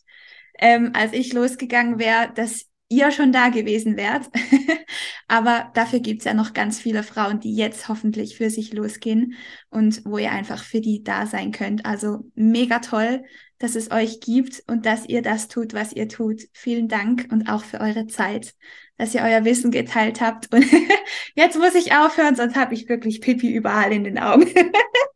ähm, 0.60 0.92
als 0.94 1.14
ich 1.14 1.34
losgegangen 1.34 2.00
wäre, 2.00 2.32
dass 2.34 2.66
ihr 2.90 3.12
schon 3.12 3.32
da 3.32 3.50
gewesen 3.50 3.98
wärt. 3.98 4.30
Aber 5.28 5.72
dafür 5.74 6.00
gibt's 6.00 6.26
ja 6.26 6.34
noch 6.34 6.54
ganz 6.54 6.80
viele 6.80 7.04
Frauen, 7.04 7.40
die 7.40 7.56
jetzt 7.56 7.88
hoffentlich 7.90 8.38
für 8.38 8.50
sich 8.50 8.74
losgehen 8.74 9.34
und 9.70 10.06
wo 10.06 10.18
ihr 10.18 10.32
einfach 10.32 10.64
für 10.64 10.82
die 10.82 11.04
da 11.04 11.26
sein 11.26 11.52
könnt. 11.52 11.86
Also 11.86 12.26
mega 12.36 12.80
toll, 12.80 13.24
dass 13.58 13.76
es 13.76 13.92
euch 13.92 14.20
gibt 14.20 14.64
und 14.68 14.86
dass 14.86 15.08
ihr 15.08 15.22
das 15.22 15.48
tut, 15.48 15.74
was 15.74 15.94
ihr 15.94 16.08
tut. 16.08 16.42
Vielen 16.52 16.88
Dank 16.88 17.28
und 17.32 17.50
auch 17.50 17.64
für 17.64 17.80
eure 17.80 18.08
Zeit, 18.08 18.54
dass 18.98 19.16
ihr 19.16 19.22
euer 19.22 19.44
Wissen 19.46 19.72
geteilt 19.72 20.22
habt. 20.22 20.54
Und 20.54 20.66
jetzt 21.36 21.58
muss 21.58 21.74
ich 21.74 21.94
aufhören, 21.96 22.36
sonst 22.36 22.56
habe 22.56 22.74
ich 22.76 22.88
wirklich 22.90 23.22
Pipi 23.22 23.52
überall 23.52 23.92
in 23.92 24.04
den 24.04 24.20
Augen. 24.20 24.48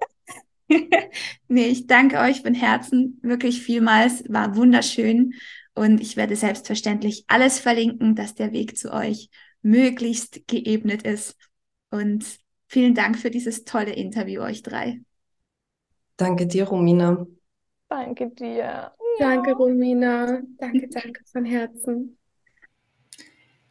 nee, 1.47 1.67
ich 1.67 1.87
danke 1.87 2.19
euch 2.19 2.41
von 2.41 2.53
Herzen 2.53 3.19
wirklich 3.21 3.61
vielmals. 3.61 4.23
War 4.27 4.55
wunderschön. 4.55 5.33
Und 5.73 6.01
ich 6.01 6.17
werde 6.17 6.35
selbstverständlich 6.35 7.23
alles 7.27 7.59
verlinken, 7.59 8.15
dass 8.15 8.33
der 8.33 8.51
Weg 8.51 8.77
zu 8.77 8.91
euch 8.91 9.29
möglichst 9.61 10.47
geebnet 10.47 11.03
ist. 11.03 11.35
Und 11.91 12.25
vielen 12.67 12.95
Dank 12.95 13.17
für 13.17 13.29
dieses 13.29 13.63
tolle 13.63 13.93
Interview, 13.93 14.41
euch 14.41 14.63
drei. 14.63 15.01
Danke 16.17 16.47
dir, 16.47 16.65
Romina. 16.65 17.27
Danke 17.89 18.29
dir. 18.29 18.91
Danke, 19.19 19.53
Romina. 19.53 20.41
Danke, 20.57 20.87
danke 20.91 21.21
von 21.31 21.45
Herzen. 21.45 22.16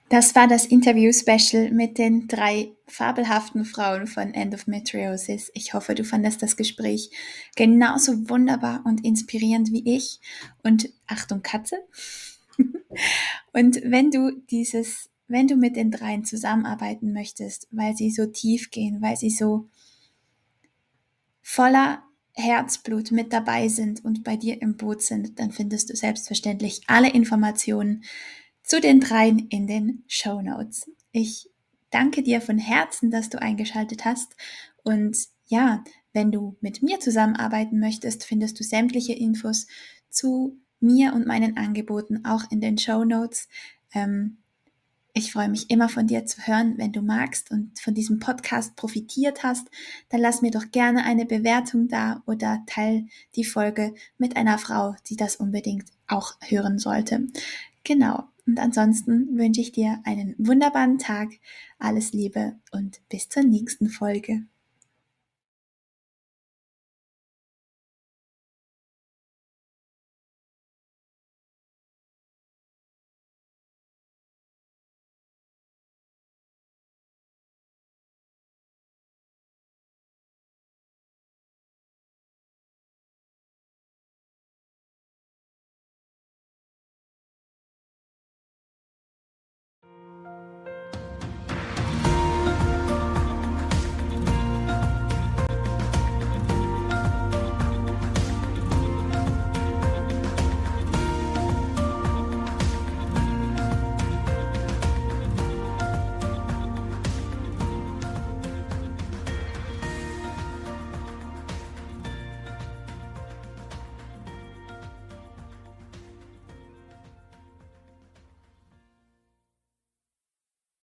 Das 0.08 0.36
war 0.36 0.46
das 0.46 0.66
Interview-Special 0.66 1.72
mit 1.72 1.98
den 1.98 2.28
drei 2.28 2.70
fabelhaften 2.86 3.64
Frauen 3.64 4.06
von 4.06 4.34
Endometriosis. 4.34 5.50
Ich 5.52 5.74
hoffe, 5.74 5.96
du 5.96 6.04
fandest 6.04 6.42
das 6.42 6.56
Gespräch 6.56 7.10
genauso 7.56 8.28
wunderbar 8.28 8.84
und 8.84 9.04
inspirierend 9.04 9.72
wie 9.72 9.96
ich. 9.96 10.20
Und 10.62 10.90
Achtung, 11.08 11.42
Katze. 11.42 11.76
und 13.52 13.80
wenn 13.84 14.12
du 14.12 14.30
dieses, 14.48 15.10
wenn 15.26 15.48
du 15.48 15.56
mit 15.56 15.74
den 15.74 15.90
dreien 15.90 16.24
zusammenarbeiten 16.24 17.12
möchtest, 17.12 17.66
weil 17.72 17.96
sie 17.96 18.12
so 18.12 18.26
tief 18.26 18.70
gehen, 18.70 19.02
weil 19.02 19.16
sie 19.16 19.30
so 19.30 19.68
voller 21.42 22.04
Herzblut 22.34 23.10
mit 23.10 23.32
dabei 23.32 23.66
sind 23.66 24.04
und 24.04 24.22
bei 24.22 24.36
dir 24.36 24.62
im 24.62 24.76
Boot 24.76 25.02
sind, 25.02 25.40
dann 25.40 25.50
findest 25.50 25.90
du 25.90 25.96
selbstverständlich 25.96 26.82
alle 26.86 27.10
Informationen 27.10 28.04
zu 28.66 28.80
den 28.80 29.00
dreien 29.00 29.46
in 29.48 29.66
den 29.66 30.02
Show 30.08 30.42
Notes. 30.42 30.90
Ich 31.12 31.48
danke 31.90 32.22
dir 32.22 32.40
von 32.40 32.58
Herzen, 32.58 33.10
dass 33.10 33.30
du 33.30 33.40
eingeschaltet 33.40 34.04
hast 34.04 34.36
und 34.82 35.16
ja, 35.46 35.84
wenn 36.12 36.32
du 36.32 36.56
mit 36.60 36.82
mir 36.82 36.98
zusammenarbeiten 36.98 37.78
möchtest, 37.78 38.24
findest 38.24 38.58
du 38.58 38.64
sämtliche 38.64 39.12
Infos 39.12 39.68
zu 40.10 40.58
mir 40.80 41.14
und 41.14 41.26
meinen 41.26 41.56
Angeboten 41.56 42.24
auch 42.24 42.50
in 42.50 42.60
den 42.60 42.76
Show 42.76 43.04
Notes. 43.04 43.48
Ähm, 43.94 44.38
ich 45.12 45.32
freue 45.32 45.48
mich 45.48 45.70
immer 45.70 45.88
von 45.88 46.08
dir 46.08 46.26
zu 46.26 46.46
hören. 46.46 46.74
Wenn 46.76 46.92
du 46.92 47.02
magst 47.02 47.50
und 47.50 47.78
von 47.78 47.94
diesem 47.94 48.18
Podcast 48.18 48.76
profitiert 48.76 49.44
hast, 49.44 49.68
dann 50.08 50.20
lass 50.20 50.42
mir 50.42 50.50
doch 50.50 50.70
gerne 50.72 51.04
eine 51.04 51.24
Bewertung 51.24 51.86
da 51.88 52.22
oder 52.26 52.64
teil 52.66 53.06
die 53.36 53.44
Folge 53.44 53.94
mit 54.18 54.36
einer 54.36 54.58
Frau, 54.58 54.96
die 55.08 55.16
das 55.16 55.36
unbedingt 55.36 55.88
auch 56.08 56.34
hören 56.40 56.78
sollte. 56.78 57.28
Genau. 57.84 58.24
Und 58.46 58.60
ansonsten 58.60 59.36
wünsche 59.36 59.60
ich 59.60 59.72
dir 59.72 60.00
einen 60.04 60.34
wunderbaren 60.38 60.98
Tag, 60.98 61.30
alles 61.78 62.12
Liebe 62.12 62.54
und 62.72 63.00
bis 63.08 63.28
zur 63.28 63.42
nächsten 63.42 63.88
Folge. 63.88 64.46